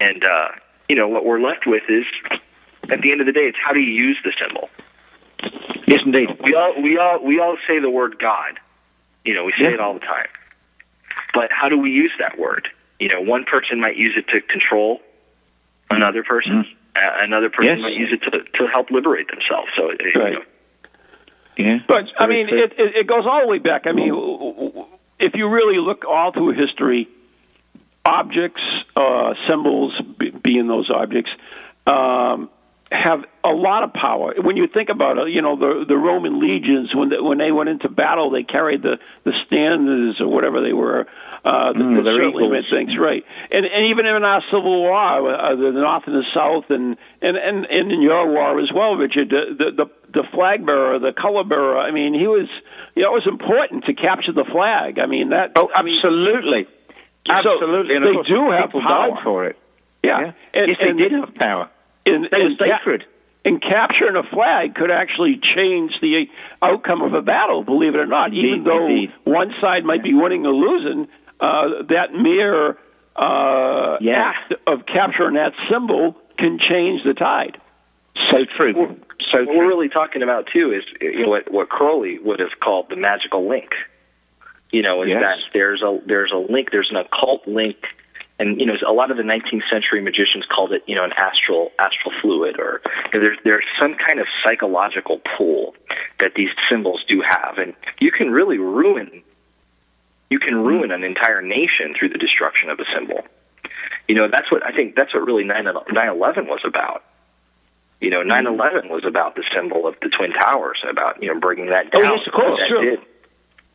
and 0.00 0.24
uh, 0.24 0.48
you 0.88 0.96
know 0.96 1.08
what 1.08 1.24
we're 1.24 1.40
left 1.40 1.66
with 1.66 1.82
is, 1.88 2.04
at 2.90 3.00
the 3.00 3.10
end 3.12 3.20
of 3.20 3.26
the 3.26 3.32
day, 3.32 3.46
it's 3.48 3.58
how 3.64 3.72
do 3.72 3.80
you 3.80 3.92
use 3.92 4.18
the 4.24 4.32
symbol. 4.40 4.68
Yes, 5.86 6.00
indeed. 6.04 6.28
We 6.44 6.54
all 6.54 6.74
we 6.82 6.98
all 6.98 7.24
we 7.24 7.40
all 7.40 7.56
say 7.66 7.78
the 7.80 7.90
word 7.90 8.18
God. 8.18 8.58
You 9.24 9.34
know, 9.34 9.44
we 9.44 9.52
say 9.58 9.72
it 9.72 9.80
all 9.80 9.94
the 9.94 10.00
time. 10.00 10.28
But 11.34 11.50
how 11.52 11.68
do 11.68 11.78
we 11.78 11.90
use 11.90 12.12
that 12.18 12.38
word? 12.38 12.68
You 12.98 13.08
know, 13.08 13.20
one 13.20 13.44
person 13.44 13.80
might 13.80 13.96
use 13.96 14.14
it 14.16 14.26
to 14.32 14.40
control 14.40 15.00
another 15.90 16.22
person. 16.22 16.64
Uh, 16.96 17.00
another 17.20 17.48
person 17.50 17.78
Yes. 17.78 17.82
might 17.82 17.94
use 17.94 18.10
it 18.12 18.22
to 18.30 18.42
to 18.58 18.66
help 18.66 18.90
liberate 18.90 19.28
themselves. 19.28 19.70
So, 19.76 19.90
uh, 19.90 19.94
you 20.00 20.20
Right. 20.20 20.32
know, 20.34 20.42
Yeah. 21.58 21.78
But 21.88 22.04
I 22.18 22.26
mean, 22.28 22.48
it, 22.48 22.72
it, 22.78 22.96
it 23.00 23.06
goes 23.06 23.24
all 23.26 23.42
the 23.42 23.48
way 23.48 23.58
back. 23.58 23.82
I 23.86 23.92
mean, 23.92 24.12
if 25.18 25.32
you 25.34 25.48
really 25.48 25.78
look 25.78 26.04
all 26.08 26.32
through 26.32 26.54
history, 26.54 27.08
objects, 28.04 28.62
uh, 28.96 29.34
symbols, 29.48 29.92
be, 30.18 30.30
being 30.30 30.68
those 30.68 30.88
objects, 30.88 31.30
um, 31.86 32.48
have 32.90 33.20
a 33.44 33.50
lot 33.52 33.84
of 33.84 33.92
power. 33.92 34.32
When 34.40 34.56
you 34.56 34.66
think 34.66 34.88
about 34.88 35.18
it, 35.18 35.28
you 35.28 35.42
know 35.42 35.56
the 35.56 35.84
the 35.86 35.96
Roman 35.96 36.40
legions 36.40 36.90
when 36.94 37.10
they, 37.10 37.20
when 37.20 37.38
they 37.38 37.52
went 37.52 37.68
into 37.68 37.88
battle, 37.88 38.30
they 38.30 38.42
carried 38.44 38.82
the 38.82 38.96
the 39.24 39.32
standards 39.46 40.20
or 40.20 40.28
whatever 40.28 40.62
they 40.62 40.72
were. 40.72 41.06
Uh, 41.44 41.72
that 41.72 41.78
Mm, 41.78 42.02
certainly 42.04 42.48
meant 42.48 42.66
things 42.68 42.90
right. 42.98 43.22
And 43.52 43.64
and 43.64 43.86
even 43.92 44.06
in 44.06 44.24
our 44.24 44.42
Civil 44.50 44.82
War, 44.82 44.96
uh, 45.32 45.54
the 45.54 45.70
North 45.70 46.02
and 46.06 46.16
the 46.16 46.26
South, 46.34 46.64
and 46.70 46.96
and 47.22 47.36
and, 47.36 47.64
and 47.66 47.92
in 47.92 48.02
your 48.02 48.26
war 48.26 48.58
as 48.60 48.70
well, 48.74 48.96
Richard, 48.96 49.28
the 49.30 49.54
the 49.56 49.84
the, 49.84 49.86
the 50.22 50.24
flag 50.34 50.66
bearer, 50.66 50.98
the 50.98 51.12
color 51.12 51.44
bearer. 51.44 51.78
I 51.78 51.90
mean, 51.92 52.14
he 52.14 52.26
was. 52.26 52.48
You 52.96 53.04
know, 53.04 53.10
it 53.14 53.22
was 53.22 53.28
important 53.28 53.84
to 53.84 53.94
capture 53.94 54.32
the 54.32 54.44
flag. 54.50 54.98
I 54.98 55.06
mean 55.06 55.30
that. 55.30 55.52
Oh, 55.54 55.68
I 55.74 55.82
mean, 55.82 55.94
absolutely. 56.02 56.66
So 57.28 57.32
absolutely. 57.36 57.94
And 57.94 58.04
they 58.04 58.12
course, 58.12 58.26
do 58.26 58.50
have 58.50 58.70
power. 58.72 59.18
for 59.22 59.46
it. 59.46 59.56
yeah. 60.02 60.20
Yeah. 60.20 60.32
And, 60.54 60.68
yes, 60.68 60.76
they 60.80 60.88
and, 60.88 60.98
did 60.98 61.12
have 61.12 61.34
power. 61.36 61.70
And, 62.14 62.24
They 62.30 62.38
were 62.38 62.46
and 62.46 62.58
ca- 62.58 62.78
sacred. 62.78 63.04
and 63.44 63.60
capturing 63.62 64.16
a 64.16 64.22
flag 64.24 64.74
could 64.74 64.90
actually 64.90 65.38
change 65.54 65.92
the 66.00 66.28
outcome 66.62 67.02
of 67.02 67.14
a 67.14 67.22
battle, 67.22 67.62
believe 67.64 67.94
it 67.94 67.98
or 68.00 68.06
not. 68.06 68.32
Even 68.32 68.64
though 68.64 68.86
indeed. 68.86 69.12
one 69.24 69.54
side 69.60 69.84
might 69.84 70.02
be 70.02 70.14
winning 70.14 70.46
or 70.46 70.52
losing, 70.54 71.08
uh, 71.40 71.82
that 71.88 72.12
mere 72.14 72.76
uh, 73.16 73.96
Yeah. 74.00 74.32
act 74.32 74.54
of 74.66 74.86
capturing 74.86 75.34
that 75.34 75.52
symbol 75.68 76.16
can 76.38 76.58
change 76.58 77.02
the 77.04 77.14
tide. 77.14 77.58
So 78.30 78.44
true. 78.56 78.96
So 79.32 79.44
what 79.44 79.56
we're 79.56 79.66
really 79.68 79.88
talking 79.88 80.22
about 80.22 80.46
too 80.52 80.72
is 80.72 80.84
you 81.00 81.22
know, 81.24 81.28
what 81.28 81.50
what 81.50 81.68
Crowley 81.68 82.18
would 82.18 82.38
have 82.40 82.58
called 82.60 82.86
the 82.90 82.96
magical 82.96 83.48
link. 83.48 83.70
You 84.70 84.82
know, 84.82 85.02
is 85.02 85.08
Yes. 85.08 85.20
that 85.22 85.36
there's 85.52 85.82
a 85.82 86.00
there's 86.06 86.30
a 86.32 86.36
link, 86.36 86.70
there's 86.70 86.90
an 86.90 86.96
occult 86.96 87.46
link, 87.48 87.76
and 88.38 88.60
you 88.60 88.66
know, 88.66 88.74
a 88.86 88.92
lot 88.92 89.10
of 89.10 89.16
the 89.16 89.22
19th 89.22 89.68
century 89.70 90.00
magicians 90.00 90.44
called 90.54 90.72
it 90.72 90.82
you 90.86 90.94
know 90.94 91.04
an 91.04 91.12
astral 91.16 91.72
astral 91.78 92.12
fluid, 92.22 92.58
or 92.58 92.80
you 93.12 93.18
know, 93.18 93.20
there's 93.20 93.38
there's 93.44 93.64
some 93.80 93.94
kind 93.94 94.20
of 94.20 94.26
psychological 94.44 95.20
pull 95.36 95.74
that 96.20 96.32
these 96.36 96.50
symbols 96.70 97.04
do 97.08 97.22
have, 97.26 97.58
and 97.58 97.74
you 98.00 98.10
can 98.10 98.30
really 98.30 98.58
ruin 98.58 99.22
you 100.30 100.38
can 100.38 100.54
ruin 100.56 100.90
an 100.90 101.04
entire 101.04 101.40
nation 101.40 101.94
through 101.98 102.10
the 102.10 102.18
destruction 102.18 102.68
of 102.68 102.78
a 102.78 102.84
symbol. 102.94 103.24
You 104.08 104.14
know, 104.14 104.28
that's 104.30 104.50
what 104.52 104.62
I 104.64 104.72
think. 104.72 104.94
That's 104.94 105.12
what 105.14 105.24
really 105.24 105.44
9 105.44 105.66
11 105.66 106.46
was 106.46 106.60
about. 106.66 107.02
You 108.00 108.10
know, 108.10 108.22
9/11 108.22 108.90
was 108.90 109.04
about 109.04 109.34
the 109.34 109.42
symbol 109.54 109.86
of 109.88 109.96
the 110.00 110.08
twin 110.08 110.32
towers, 110.32 110.78
about 110.88 111.22
you 111.22 111.32
know 111.32 111.40
bringing 111.40 111.66
that 111.66 111.86
Oh, 111.94 112.00
down. 112.00 112.16
yes, 112.18 112.26
of 112.26 112.32
course, 112.32 112.60
sure. 112.68 112.84
did. 112.84 113.00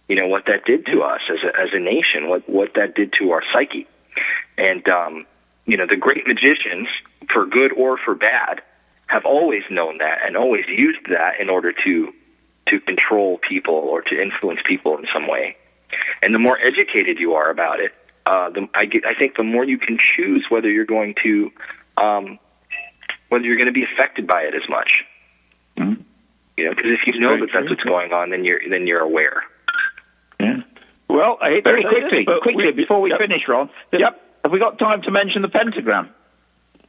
You 0.07 0.16
know 0.16 0.28
what 0.28 0.45
that 0.45 0.66
did 0.66 0.86
to 0.88 1.01
us 1.01 1.22
as 1.30 1.39
a 1.43 1.59
as 1.59 1.70
a 1.74 1.80
nation, 1.80 2.30
what 2.30 2.47
what 2.47 2.74
that 2.76 2.93
did 2.95 3.14
to 3.20 3.32
our 3.32 3.41
psyche, 3.53 3.88
and 4.58 4.88
um, 4.88 5.26
you 5.66 5.78
know 5.78 5.86
the 5.88 5.97
great 5.97 6.28
magicians, 6.28 6.88
for 7.32 7.45
good 7.45 7.72
or 7.74 7.97
for 7.97 8.16
bad, 8.16 8.62
have 9.08 9.26
always 9.26 9.64
known 9.70 9.97
that 9.99 10.20
and 10.26 10.36
always 10.38 10.66
used 10.68 11.06
that 11.10 11.39
in 11.39 11.49
order 11.49 11.74
to 11.84 12.14
to 12.70 12.80
control 12.82 13.39
people 13.47 13.76
or 13.76 14.01
to 14.01 14.22
influence 14.22 14.60
people 14.66 14.97
in 14.97 15.06
some 15.14 15.28
way. 15.28 15.56
And 16.22 16.34
the 16.34 16.39
more 16.39 16.58
educated 16.58 17.20
you 17.20 17.34
are 17.34 17.49
about 17.49 17.80
it, 17.80 17.91
uh, 18.26 18.49
the, 18.49 18.68
I, 18.74 18.86
get, 18.86 19.06
I 19.06 19.14
think 19.14 19.36
the 19.36 19.43
more 19.43 19.66
you 19.66 19.78
can 19.78 19.97
choose 20.16 20.45
whether 20.49 20.70
you're 20.72 20.86
going 20.86 21.14
to 21.24 21.51
um, 22.01 22.39
whether 23.30 23.43
you're 23.45 23.58
going 23.58 23.68
to 23.68 23.74
be 23.74 23.84
affected 23.84 24.26
by 24.28 24.41
it 24.43 24.56
as 24.56 24.68
much. 24.70 25.04
Mhm. 25.78 26.04
You 26.58 26.66
know, 26.66 26.70
because 26.76 26.91
if 26.91 26.99
you 27.08 27.20
know 27.20 27.36
that 27.38 27.49
that's 27.54 27.70
what's 27.70 27.84
going 27.84 28.14
on, 28.14 28.30
then 28.30 28.45
you're 28.45 28.62
then 28.70 28.86
you're 28.88 29.01
aware. 29.01 29.43
Yeah. 30.39 30.62
Well, 31.10 31.38
I 31.41 31.49
hate 31.49 31.66
Very 31.66 31.84
to 31.84 31.89
quickly, 31.89 32.20
this, 32.20 32.26
but 32.26 32.41
quickly, 32.41 32.66
we- 32.66 32.72
before 32.72 33.01
we 33.01 33.10
yep. 33.10 33.20
finish, 33.20 33.41
Ron. 33.47 33.70
Yep. 33.91 34.22
Have 34.44 34.52
we 34.52 34.60
got 34.60 34.78
time 34.80 35.02
to 35.04 35.12
mention 35.12 35.41
the 35.41 35.50
pentagram? 35.50 36.10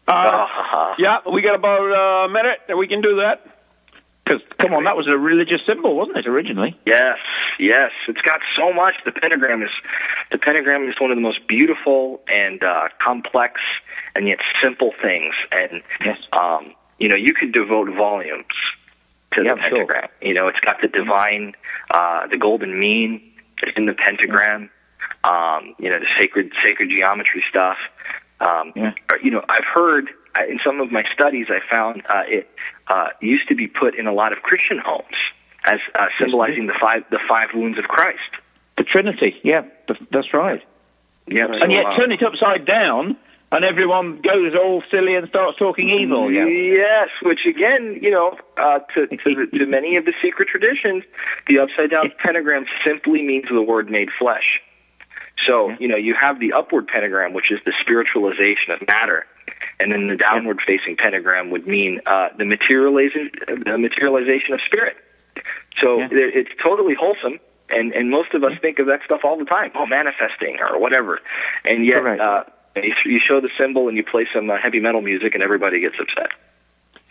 Uh, 0.07 0.94
yeah, 0.98 1.18
we 1.32 1.40
got 1.40 1.55
about 1.55 1.80
uh, 1.80 2.26
a 2.26 2.28
minute, 2.28 2.61
that 2.68 2.76
we 2.76 2.88
can 2.88 3.00
do 3.00 3.16
that. 3.16 3.46
Because 4.24 4.40
come 4.59 4.72
on, 4.72 4.84
that 4.84 4.96
was 4.96 5.07
a 5.07 5.18
religious 5.18 5.61
symbol, 5.66 5.96
wasn't 5.96 6.16
it 6.16 6.26
originally? 6.26 6.78
Yes, 6.86 7.18
yes. 7.59 7.90
It's 8.09 8.20
got 8.22 8.40
so 8.57 8.72
much. 8.72 8.94
The 9.05 9.12
pentagram 9.12 9.62
is 9.62 9.70
the 10.30 10.38
pentagram 10.38 10.88
is 10.88 10.94
one 10.98 11.11
of 11.11 11.16
the 11.16 11.22
most 11.22 11.46
beautiful 11.46 12.22
and 12.26 12.62
uh, 12.62 12.88
complex 13.05 13.61
and 14.14 14.26
yet 14.26 14.38
simple 14.62 14.92
things. 15.02 15.34
And 15.52 15.82
yes. 16.05 16.18
um, 16.32 16.74
you 16.98 17.09
know, 17.09 17.16
you 17.16 17.34
could 17.34 17.52
devote 17.52 17.90
volumes 17.94 18.46
to 19.34 19.42
yeah, 19.44 19.55
the 19.55 19.61
pentagram. 19.61 20.09
Sure. 20.20 20.28
You 20.28 20.34
know, 20.34 20.48
it's 20.48 20.61
got 20.61 20.80
the 20.80 20.88
divine, 20.88 21.52
uh, 21.90 22.26
the 22.26 22.38
golden 22.38 22.78
mean 22.78 23.20
in 23.76 23.84
the 23.86 23.94
pentagram. 23.94 24.70
Um, 25.26 25.74
you 25.78 25.88
know, 25.90 25.98
the 25.98 26.06
sacred 26.20 26.52
sacred 26.66 26.90
geometry 26.90 27.42
stuff. 27.48 27.78
Um, 28.40 28.72
yeah. 28.76 28.92
You 29.22 29.30
know, 29.30 29.42
I've 29.48 29.64
heard 29.64 30.10
in 30.48 30.58
some 30.64 30.80
of 30.80 30.90
my 30.90 31.04
studies, 31.12 31.46
I 31.48 31.60
found 31.70 32.02
uh, 32.08 32.22
it 32.26 32.48
uh, 32.88 33.08
used 33.20 33.48
to 33.48 33.54
be 33.54 33.66
put 33.66 33.94
in 33.94 34.06
a 34.06 34.12
lot 34.12 34.32
of 34.32 34.42
Christian 34.42 34.78
homes 34.78 35.16
as 35.64 35.78
uh, 35.94 36.06
symbolizing 36.20 36.66
the 36.66 36.74
five 36.80 37.04
the 37.10 37.20
five 37.28 37.48
wounds 37.54 37.78
of 37.78 37.84
Christ. 37.84 38.18
The 38.76 38.84
Trinity, 38.84 39.36
yeah, 39.44 39.62
that's 40.10 40.34
right. 40.34 40.60
Yeah, 41.26 41.46
and 41.48 41.72
yet 41.72 41.84
turn 41.96 42.12
it 42.12 42.22
upside 42.22 42.66
down, 42.66 43.16
and 43.52 43.64
everyone 43.64 44.20
goes 44.20 44.52
all 44.54 44.82
silly 44.90 45.14
and 45.14 45.28
starts 45.28 45.58
talking 45.58 45.88
evil. 45.88 46.30
Yeah. 46.30 46.44
Yes, 46.44 47.08
which 47.22 47.46
again, 47.48 47.98
you 48.02 48.10
know, 48.10 48.36
uh, 48.58 48.80
to, 48.94 49.06
to 49.06 49.46
to 49.46 49.66
many 49.66 49.96
of 49.96 50.04
the 50.04 50.12
secret 50.22 50.48
traditions, 50.48 51.04
the 51.46 51.60
upside 51.60 51.90
down 51.90 52.12
pentagram 52.22 52.66
simply 52.84 53.22
means 53.22 53.46
the 53.48 53.62
word 53.62 53.88
made 53.88 54.08
flesh. 54.18 54.60
So, 55.47 55.70
you 55.78 55.88
know, 55.88 55.97
you 55.97 56.14
have 56.20 56.40
the 56.40 56.53
upward 56.53 56.86
pentagram, 56.86 57.32
which 57.32 57.51
is 57.51 57.59
the 57.64 57.72
spiritualization 57.84 58.72
of 58.74 58.86
matter, 58.86 59.26
and 59.78 59.92
then 59.92 60.09
the 60.09 60.16
downward 60.16 60.61
facing 60.66 60.97
pentagram 60.97 61.51
would 61.51 61.66
mean 61.66 62.01
uh, 62.07 62.28
the 62.38 62.45
materialization, 62.45 63.30
the 63.47 63.78
materialization 63.78 64.55
of 64.55 64.61
spirit. 64.66 64.97
So 65.82 65.99
yeah. 65.99 66.09
it's 66.11 66.51
totally 66.62 66.95
wholesome, 66.99 67.40
and 67.68 67.92
and 67.92 68.11
most 68.11 68.32
of 68.34 68.45
us 68.45 68.53
think 68.62 68.78
of 68.78 68.86
that 68.86 69.01
stuff 69.05 69.20
all 69.24 69.36
the 69.38 69.45
time, 69.45 69.72
oh, 69.74 69.86
manifesting 69.86 70.59
or 70.61 70.78
whatever, 70.78 71.20
and 71.64 71.84
yet 71.84 72.07
uh, 72.07 72.45
you 72.76 73.20
show 73.20 73.40
the 73.40 73.51
symbol 73.59 73.88
and 73.88 73.97
you 73.97 74.05
play 74.05 74.26
some 74.32 74.49
uh, 74.49 74.57
heavy 74.62 74.80
metal 74.80 75.03
music, 75.03 75.34
and 75.34 75.42
everybody 75.42 75.80
gets 75.80 75.97
upset. 76.01 76.30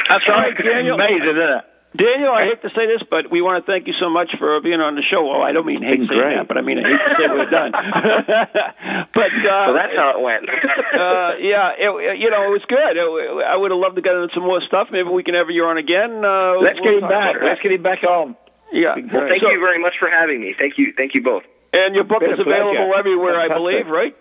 That's 0.09 0.27
right, 0.27 0.55
Daniel. 0.57 0.95
Amazing, 0.95 1.29
isn't 1.29 1.57
it? 1.59 1.65
Daniel, 1.93 2.33
I 2.33 2.49
hate 2.49 2.61
to 2.65 2.73
say 2.73 2.89
this, 2.89 3.05
but 3.05 3.29
we 3.29 3.45
want 3.45 3.61
to 3.61 3.65
thank 3.69 3.85
you 3.85 3.93
so 4.01 4.09
much 4.09 4.33
for 4.41 4.57
being 4.65 4.81
on 4.81 4.97
the 4.97 5.05
show. 5.05 5.29
Well, 5.29 5.45
I 5.45 5.53
don't 5.53 5.65
mean 5.65 5.85
hate 5.85 6.01
to 6.01 6.09
say 6.09 6.17
great. 6.17 6.41
that, 6.41 6.49
but 6.49 6.57
I 6.57 6.65
mean 6.65 6.81
I 6.81 6.89
hate 6.89 7.05
to 7.05 7.13
say 7.21 7.25
we're 7.29 7.53
done. 7.53 7.69
but 9.13 9.29
uh, 9.29 9.61
well, 9.69 9.77
that's 9.77 9.93
how 9.93 10.17
it 10.17 10.21
went. 10.25 10.49
uh, 10.49 11.37
yeah, 11.37 11.77
it, 11.77 12.17
you 12.17 12.33
know, 12.33 12.49
it 12.49 12.53
was 12.57 12.65
good. 12.65 12.97
It, 12.97 13.05
I 13.45 13.53
would 13.53 13.69
have 13.69 13.77
loved 13.77 14.01
to 14.01 14.01
get 14.01 14.17
into 14.17 14.33
some 14.33 14.41
more 14.41 14.57
stuff. 14.65 14.89
Maybe 14.89 15.05
we 15.05 15.21
can 15.21 15.37
have 15.37 15.53
you 15.53 15.69
on 15.69 15.77
again. 15.77 16.25
Uh, 16.25 16.57
Let's 16.65 16.81
we'll 16.81 16.97
get 16.97 17.05
him 17.05 17.09
back. 17.13 17.37
Let's 17.37 17.61
get 17.61 17.77
him 17.77 17.85
back 17.85 18.01
on. 18.01 18.33
Yeah. 18.73 18.97
Well, 18.97 19.29
thank 19.29 19.45
so, 19.45 19.53
you 19.53 19.61
very 19.61 19.77
much 19.77 19.93
for 20.01 20.09
having 20.09 20.41
me. 20.41 20.57
Thank 20.57 20.81
you. 20.81 20.97
Thank 20.97 21.13
you 21.13 21.21
both. 21.21 21.45
And 21.77 21.93
your 21.93 22.09
book 22.09 22.25
is 22.25 22.33
a 22.33 22.41
pleasure. 22.41 22.73
available 22.73 22.97
everywhere, 22.97 23.37
I 23.37 23.53
believe, 23.53 23.85
right? 23.85 24.17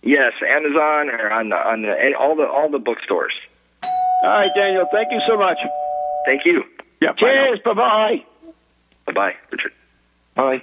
Yes, 0.00 0.32
Amazon 0.40 1.12
or 1.12 1.28
on 1.28 1.52
the, 1.52 1.56
on 1.56 1.82
the, 1.84 2.16
all 2.16 2.32
the 2.32 2.48
all 2.48 2.72
the 2.72 2.80
bookstores. 2.80 3.36
All 3.84 4.40
right, 4.40 4.52
Daniel. 4.56 4.88
Thank 4.88 5.12
you 5.12 5.20
so 5.28 5.36
much. 5.36 5.58
Thank 6.24 6.48
you. 6.48 6.64
Yeah. 7.00 7.12
Cheers. 7.16 7.60
Bye 7.64 7.74
bye. 7.74 8.24
Bye 9.06 9.12
bye, 9.12 9.32
Richard. 9.50 9.72
Bye. 10.34 10.62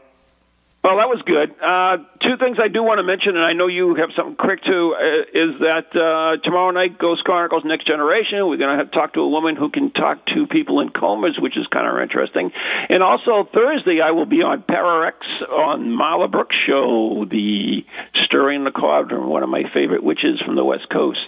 Well, 0.83 0.97
that 0.97 1.09
was 1.09 1.21
good. 1.25 1.51
Uh, 1.61 1.97
two 2.27 2.37
things 2.37 2.57
I 2.61 2.67
do 2.67 2.83
want 2.83 2.99
to 2.99 3.03
mention, 3.03 3.35
and 3.37 3.45
I 3.45 3.53
know 3.53 3.67
you 3.67 3.95
have 3.95 4.09
something 4.15 4.35
quick 4.35 4.61
too, 4.63 4.95
uh, 4.99 5.21
is 5.31 5.59
that 5.63 5.95
uh, 5.95 6.43
tomorrow 6.43 6.71
night, 6.71 6.99
Ghost 6.99 7.23
Chronicles 7.23 7.63
Next 7.63 7.87
Generation, 7.87 8.47
we're 8.47 8.57
going 8.57 8.77
to 8.77 8.83
have 8.83 8.91
talk 8.91 9.13
to 9.13 9.21
a 9.21 9.29
woman 9.29 9.55
who 9.55 9.69
can 9.69 9.91
talk 9.91 10.25
to 10.35 10.45
people 10.47 10.81
in 10.81 10.89
comas, 10.89 11.39
which 11.39 11.57
is 11.57 11.65
kind 11.67 11.87
of 11.87 12.01
interesting. 12.01 12.51
And 12.89 13.01
also 13.01 13.47
Thursday, 13.53 14.01
I 14.01 14.11
will 14.11 14.25
be 14.25 14.41
on 14.41 14.63
Pararex 14.63 15.23
on 15.49 15.87
Marla 15.95 16.29
Brooks' 16.29 16.55
show, 16.67 17.25
the 17.29 17.85
Stirring 18.25 18.65
the 18.65 18.71
Cauldron, 18.71 19.27
one 19.27 19.43
of 19.43 19.49
my 19.49 19.63
favorite 19.73 20.03
witches 20.03 20.41
from 20.45 20.55
the 20.55 20.65
West 20.65 20.89
Coast. 20.91 21.19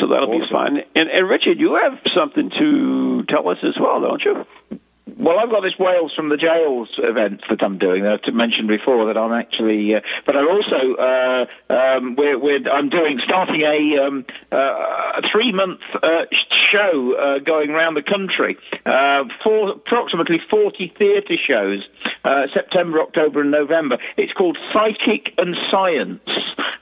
So 0.00 0.08
that'll 0.08 0.30
be 0.30 0.44
fun. 0.50 0.78
And, 0.96 1.08
and 1.08 1.28
Richard, 1.28 1.60
you 1.60 1.78
have 1.80 1.98
something 2.14 2.50
to 2.58 3.24
tell 3.28 3.48
us 3.48 3.58
as 3.62 3.76
well, 3.80 4.00
don't 4.00 4.22
you? 4.24 4.79
Well, 5.18 5.38
I've 5.38 5.50
got 5.50 5.62
this 5.62 5.78
Wales 5.78 6.12
from 6.14 6.28
the 6.28 6.36
Jails 6.36 6.88
event 6.98 7.42
that 7.48 7.62
I'm 7.62 7.78
doing 7.78 8.02
that 8.04 8.20
I 8.26 8.30
mentioned 8.30 8.68
before 8.68 9.06
that 9.06 9.16
I'm 9.16 9.32
actually, 9.32 9.94
uh, 9.94 10.00
but 10.26 10.36
I'm 10.36 10.46
also, 10.46 10.80
uh, 10.96 11.72
um, 11.72 12.16
we're, 12.16 12.38
we're, 12.38 12.68
I'm 12.70 12.88
doing, 12.88 13.20
starting 13.24 13.62
a, 13.62 14.06
um, 14.06 14.24
uh, 14.52 14.56
a 14.56 15.22
three 15.32 15.52
month 15.52 15.80
uh, 15.94 16.26
show 16.70 17.14
uh, 17.16 17.38
going 17.38 17.70
around 17.70 17.94
the 17.94 18.02
country, 18.02 18.56
uh, 18.86 19.24
for 19.42 19.70
approximately 19.70 20.38
40 20.50 20.92
theatre 20.98 21.36
shows, 21.36 21.86
uh, 22.24 22.46
September, 22.52 23.00
October, 23.00 23.40
and 23.40 23.50
November. 23.50 23.98
It's 24.16 24.32
called 24.32 24.58
Psychic 24.72 25.32
and 25.38 25.56
Science. 25.70 26.20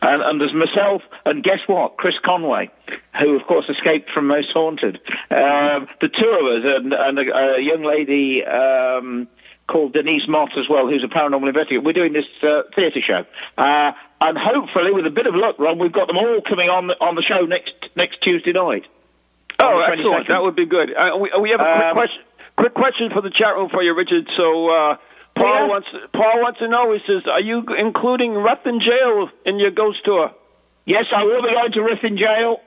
And, 0.01 0.23
and 0.23 0.41
there's 0.41 0.55
myself, 0.55 1.03
and 1.25 1.43
guess 1.43 1.61
what? 1.67 1.97
Chris 1.97 2.15
Conway, 2.25 2.71
who, 3.21 3.37
of 3.37 3.47
course, 3.47 3.67
escaped 3.69 4.11
from 4.11 4.27
Most 4.27 4.49
Haunted. 4.53 4.97
Um, 5.31 5.89
the 6.01 6.09
two 6.09 6.29
of 6.29 6.45
us, 6.55 6.63
and, 6.65 6.93
and 6.93 7.19
a, 7.19 7.59
a 7.59 7.61
young 7.61 7.83
lady 7.85 8.45
um, 8.45 9.29
called 9.67 9.93
Denise 9.93 10.27
Mott 10.29 10.51
as 10.59 10.69
well, 10.69 10.87
who's 10.89 11.05
a 11.05 11.09
paranormal 11.13 11.49
investigator. 11.49 11.81
We're 11.83 11.93
doing 11.93 12.13
this 12.13 12.27
uh, 12.43 12.63
theatre 12.75 13.01
show. 13.07 13.25
Uh, 13.57 13.93
and 14.21 14.37
hopefully, 14.39 14.93
with 14.93 15.07
a 15.07 15.11
bit 15.15 15.27
of 15.27 15.35
luck, 15.35 15.59
Ron, 15.59 15.79
we've 15.79 15.93
got 15.93 16.07
them 16.07 16.17
all 16.17 16.41
coming 16.49 16.69
on, 16.69 16.91
on 17.01 17.15
the 17.15 17.23
show 17.23 17.45
next, 17.47 17.73
next 17.97 18.23
Tuesday 18.23 18.53
night. 18.53 18.85
Oh, 19.61 19.81
excellent. 19.81 20.27
22nd. 20.27 20.29
That 20.29 20.43
would 20.43 20.57
be 20.57 20.67
good. 20.67 20.91
Uh, 20.95 21.19
we, 21.19 21.31
we 21.41 21.51
have 21.51 21.61
a 21.61 21.65
quick 21.67 21.85
Um, 21.91 21.95
question. 21.95 22.23
Quick 22.57 22.75
question 22.75 23.11
for 23.15 23.23
the 23.23 23.31
chat 23.31 23.55
room 23.55 23.69
for 23.71 23.83
you, 23.83 23.95
Richard. 23.95 24.27
So 24.37 24.67
uh, 24.71 24.97
Paul 25.37 25.47
Yeah. 25.47 25.67
wants 25.71 25.89
Paul 26.13 26.43
wants 26.43 26.59
to 26.59 26.67
know. 26.67 26.91
He 26.93 26.99
says, 27.07 27.23
"Are 27.31 27.41
you 27.41 27.63
including 27.79 28.33
Ruthin 28.35 28.81
Jail 28.83 29.31
in 29.47 29.61
your 29.61 29.71
ghost 29.71 29.99
tour?" 30.05 30.33
Yes, 30.85 31.05
I 31.15 31.23
will 31.23 31.43
be 31.43 31.51
going 31.55 31.71
to 31.73 31.81
Ruthin 31.87 32.19
Jail. 32.19 32.59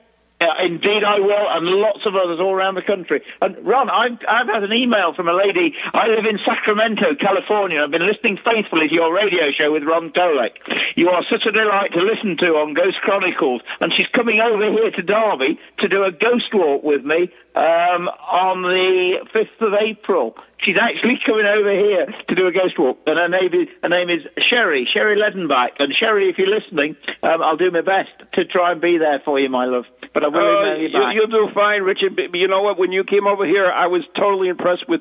Uh, 0.42 0.66
indeed, 0.66 1.06
I 1.06 1.22
will, 1.22 1.46
and 1.54 1.62
lots 1.78 2.02
of 2.02 2.18
others 2.18 2.42
all 2.42 2.50
around 2.50 2.74
the 2.74 2.82
country. 2.82 3.22
And 3.38 3.54
Ron, 3.62 3.86
I've, 3.86 4.18
I've 4.26 4.50
had 4.50 4.66
an 4.66 4.74
email 4.74 5.14
from 5.14 5.30
a 5.30 5.36
lady. 5.38 5.70
I 5.94 6.10
live 6.10 6.26
in 6.26 6.42
Sacramento, 6.42 7.14
California. 7.14 7.78
I've 7.78 7.94
been 7.94 8.02
listening 8.02 8.42
faithfully 8.42 8.90
to 8.90 8.94
your 8.94 9.14
radio 9.14 9.54
show 9.54 9.70
with 9.70 9.86
Ron 9.86 10.10
Kolek. 10.10 10.58
You 10.98 11.14
are 11.14 11.22
such 11.30 11.46
a 11.46 11.54
delight 11.54 11.94
to 11.94 12.02
listen 12.02 12.34
to 12.42 12.58
on 12.58 12.74
Ghost 12.74 12.98
Chronicles, 13.06 13.62
and 13.78 13.94
she's 13.94 14.10
coming 14.10 14.42
over 14.42 14.66
here 14.66 14.90
to 14.90 15.02
Derby 15.02 15.62
to 15.78 15.86
do 15.86 16.02
a 16.02 16.10
ghost 16.10 16.50
walk 16.50 16.82
with 16.82 17.06
me 17.06 17.30
um, 17.54 18.10
on 18.26 18.66
the 18.66 19.22
5th 19.30 19.60
of 19.62 19.78
April. 19.78 20.34
She's 20.64 20.76
actually 20.80 21.18
coming 21.26 21.44
over 21.46 21.70
here 21.72 22.06
to 22.28 22.34
do 22.34 22.46
a 22.46 22.52
ghost 22.52 22.78
walk, 22.78 22.98
and 23.06 23.18
her 23.18 23.28
name 23.28 23.52
is, 23.52 23.68
her 23.82 23.88
name 23.88 24.10
is 24.10 24.22
Sherry, 24.48 24.88
Sherry 24.92 25.16
Ledenbach. 25.18 25.70
And 25.80 25.92
Sherry, 25.98 26.28
if 26.30 26.38
you're 26.38 26.46
listening, 26.54 26.94
um, 27.22 27.42
I'll 27.42 27.56
do 27.56 27.70
my 27.72 27.80
best 27.80 28.10
to 28.34 28.44
try 28.44 28.70
and 28.72 28.80
be 28.80 28.96
there 28.98 29.20
for 29.24 29.40
you, 29.40 29.48
my 29.48 29.64
love. 29.66 29.86
But 30.14 30.22
I 30.24 30.28
will 30.28 30.38
Uh, 30.38 30.74
you 30.76 30.92
back. 30.92 31.14
you, 31.14 31.20
will 31.26 31.48
do 31.48 31.52
fine, 31.54 31.82
Richard. 31.82 32.14
But 32.14 32.34
you 32.38 32.46
know 32.46 32.62
what? 32.62 32.78
When 32.78 32.92
you 32.92 33.02
came 33.02 33.26
over 33.26 33.44
here, 33.44 33.66
I 33.70 33.88
was 33.88 34.02
totally 34.14 34.48
impressed 34.48 34.88
with 34.88 35.00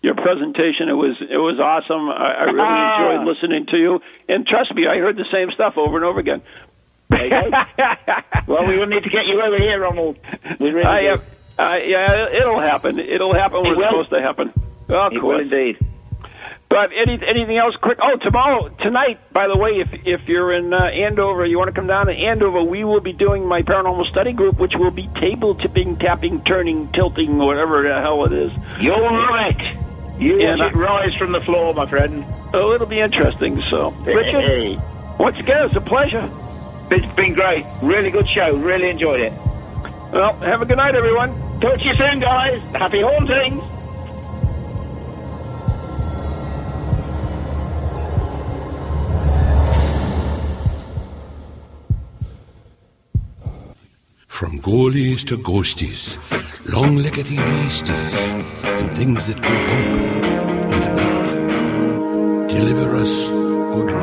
your 0.00 0.14
presentation. 0.14 0.88
It 0.88 0.94
was 0.98 1.16
it 1.20 1.36
was 1.36 1.60
awesome. 1.60 2.08
I, 2.08 2.32
I 2.32 2.44
really 2.44 2.60
Ah. 2.62 2.96
enjoyed 3.20 3.26
listening 3.34 3.66
to 3.66 3.76
you. 3.76 4.00
And 4.28 4.46
trust 4.46 4.74
me, 4.74 4.86
I 4.86 4.96
heard 4.98 5.16
the 5.16 5.26
same 5.30 5.50
stuff 5.52 5.76
over 5.76 5.96
and 5.96 6.04
over 6.04 6.20
again. 6.20 6.40
There 7.10 7.24
you 7.24 7.30
go. 7.30 7.50
well, 8.48 8.66
we 8.66 8.78
will 8.78 8.86
need 8.86 9.02
to 9.04 9.10
get 9.10 9.26
you 9.26 9.42
over 9.42 9.58
here, 9.58 9.78
Ronald. 9.80 10.16
We 10.58 10.70
really 10.70 10.86
I, 10.88 11.02
do. 11.02 11.22
uh, 11.58 11.62
uh, 11.62 11.76
yeah, 11.84 12.28
it'll 12.30 12.60
happen. 12.60 12.98
It'll 12.98 13.34
happen 13.34 13.58
when 13.62 13.72
It 13.72 13.78
it's 13.78 13.82
supposed 13.88 14.10
to 14.10 14.22
happen. 14.22 14.52
Of 14.92 15.12
It 15.12 15.20
course. 15.20 15.38
will 15.38 15.40
indeed. 15.40 15.78
But 16.68 16.88
any, 16.96 17.20
anything 17.26 17.58
else 17.58 17.76
quick? 17.76 17.98
Oh, 18.02 18.16
tomorrow, 18.16 18.68
tonight, 18.80 19.18
by 19.32 19.46
the 19.46 19.56
way, 19.58 19.72
if 19.80 19.88
if 20.06 20.26
you're 20.26 20.54
in 20.54 20.72
uh, 20.72 20.78
Andover, 20.78 21.44
you 21.44 21.58
want 21.58 21.68
to 21.68 21.74
come 21.74 21.86
down 21.86 22.06
to 22.06 22.12
Andover, 22.12 22.62
we 22.62 22.82
will 22.82 23.00
be 23.00 23.12
doing 23.12 23.46
my 23.46 23.60
paranormal 23.60 24.08
study 24.10 24.32
group, 24.32 24.58
which 24.58 24.72
will 24.74 24.90
be 24.90 25.06
table 25.20 25.54
tipping, 25.54 25.96
tapping, 25.98 26.42
turning, 26.44 26.88
tilting, 26.92 27.36
whatever 27.36 27.82
the 27.82 28.00
hell 28.00 28.24
it 28.24 28.32
is. 28.32 28.52
You're 28.80 28.96
right. 28.98 29.60
You 30.18 30.40
Yeah, 30.40 30.56
watch 30.56 30.72
it 30.72 30.76
rise 30.76 31.14
from 31.16 31.32
the 31.32 31.42
floor, 31.42 31.74
my 31.74 31.84
friend. 31.86 32.24
Oh, 32.54 32.72
it'll 32.72 32.86
be 32.86 33.00
interesting. 33.00 33.60
So, 33.68 33.90
Richard, 34.06 34.40
Hey. 34.42 34.78
once 35.18 35.38
again, 35.38 35.66
it's 35.66 35.76
a 35.76 35.80
pleasure. 35.82 36.26
It's 36.90 37.06
been 37.14 37.34
great. 37.34 37.66
Really 37.82 38.10
good 38.10 38.28
show. 38.28 38.54
Really 38.56 38.88
enjoyed 38.88 39.20
it. 39.20 39.32
Well, 40.12 40.32
have 40.40 40.62
a 40.62 40.66
good 40.66 40.76
night, 40.78 40.94
everyone. 40.94 41.34
Talk 41.60 41.78
to 41.80 41.84
you 41.84 41.94
soon, 41.96 42.20
guys. 42.20 42.62
Happy 42.74 43.00
hauntings. 43.02 43.62
From 54.32 54.58
ghoulies 54.60 55.24
to 55.26 55.36
ghosties, 55.36 56.16
long-leggedy 56.66 57.36
beasties, 57.36 58.14
and 58.64 58.96
things 58.96 59.26
that 59.26 59.40
go 59.40 59.54
bump 59.68 60.72
the 60.72 60.90
night. 60.96 62.48
Deliver 62.48 62.96
us 62.96 63.28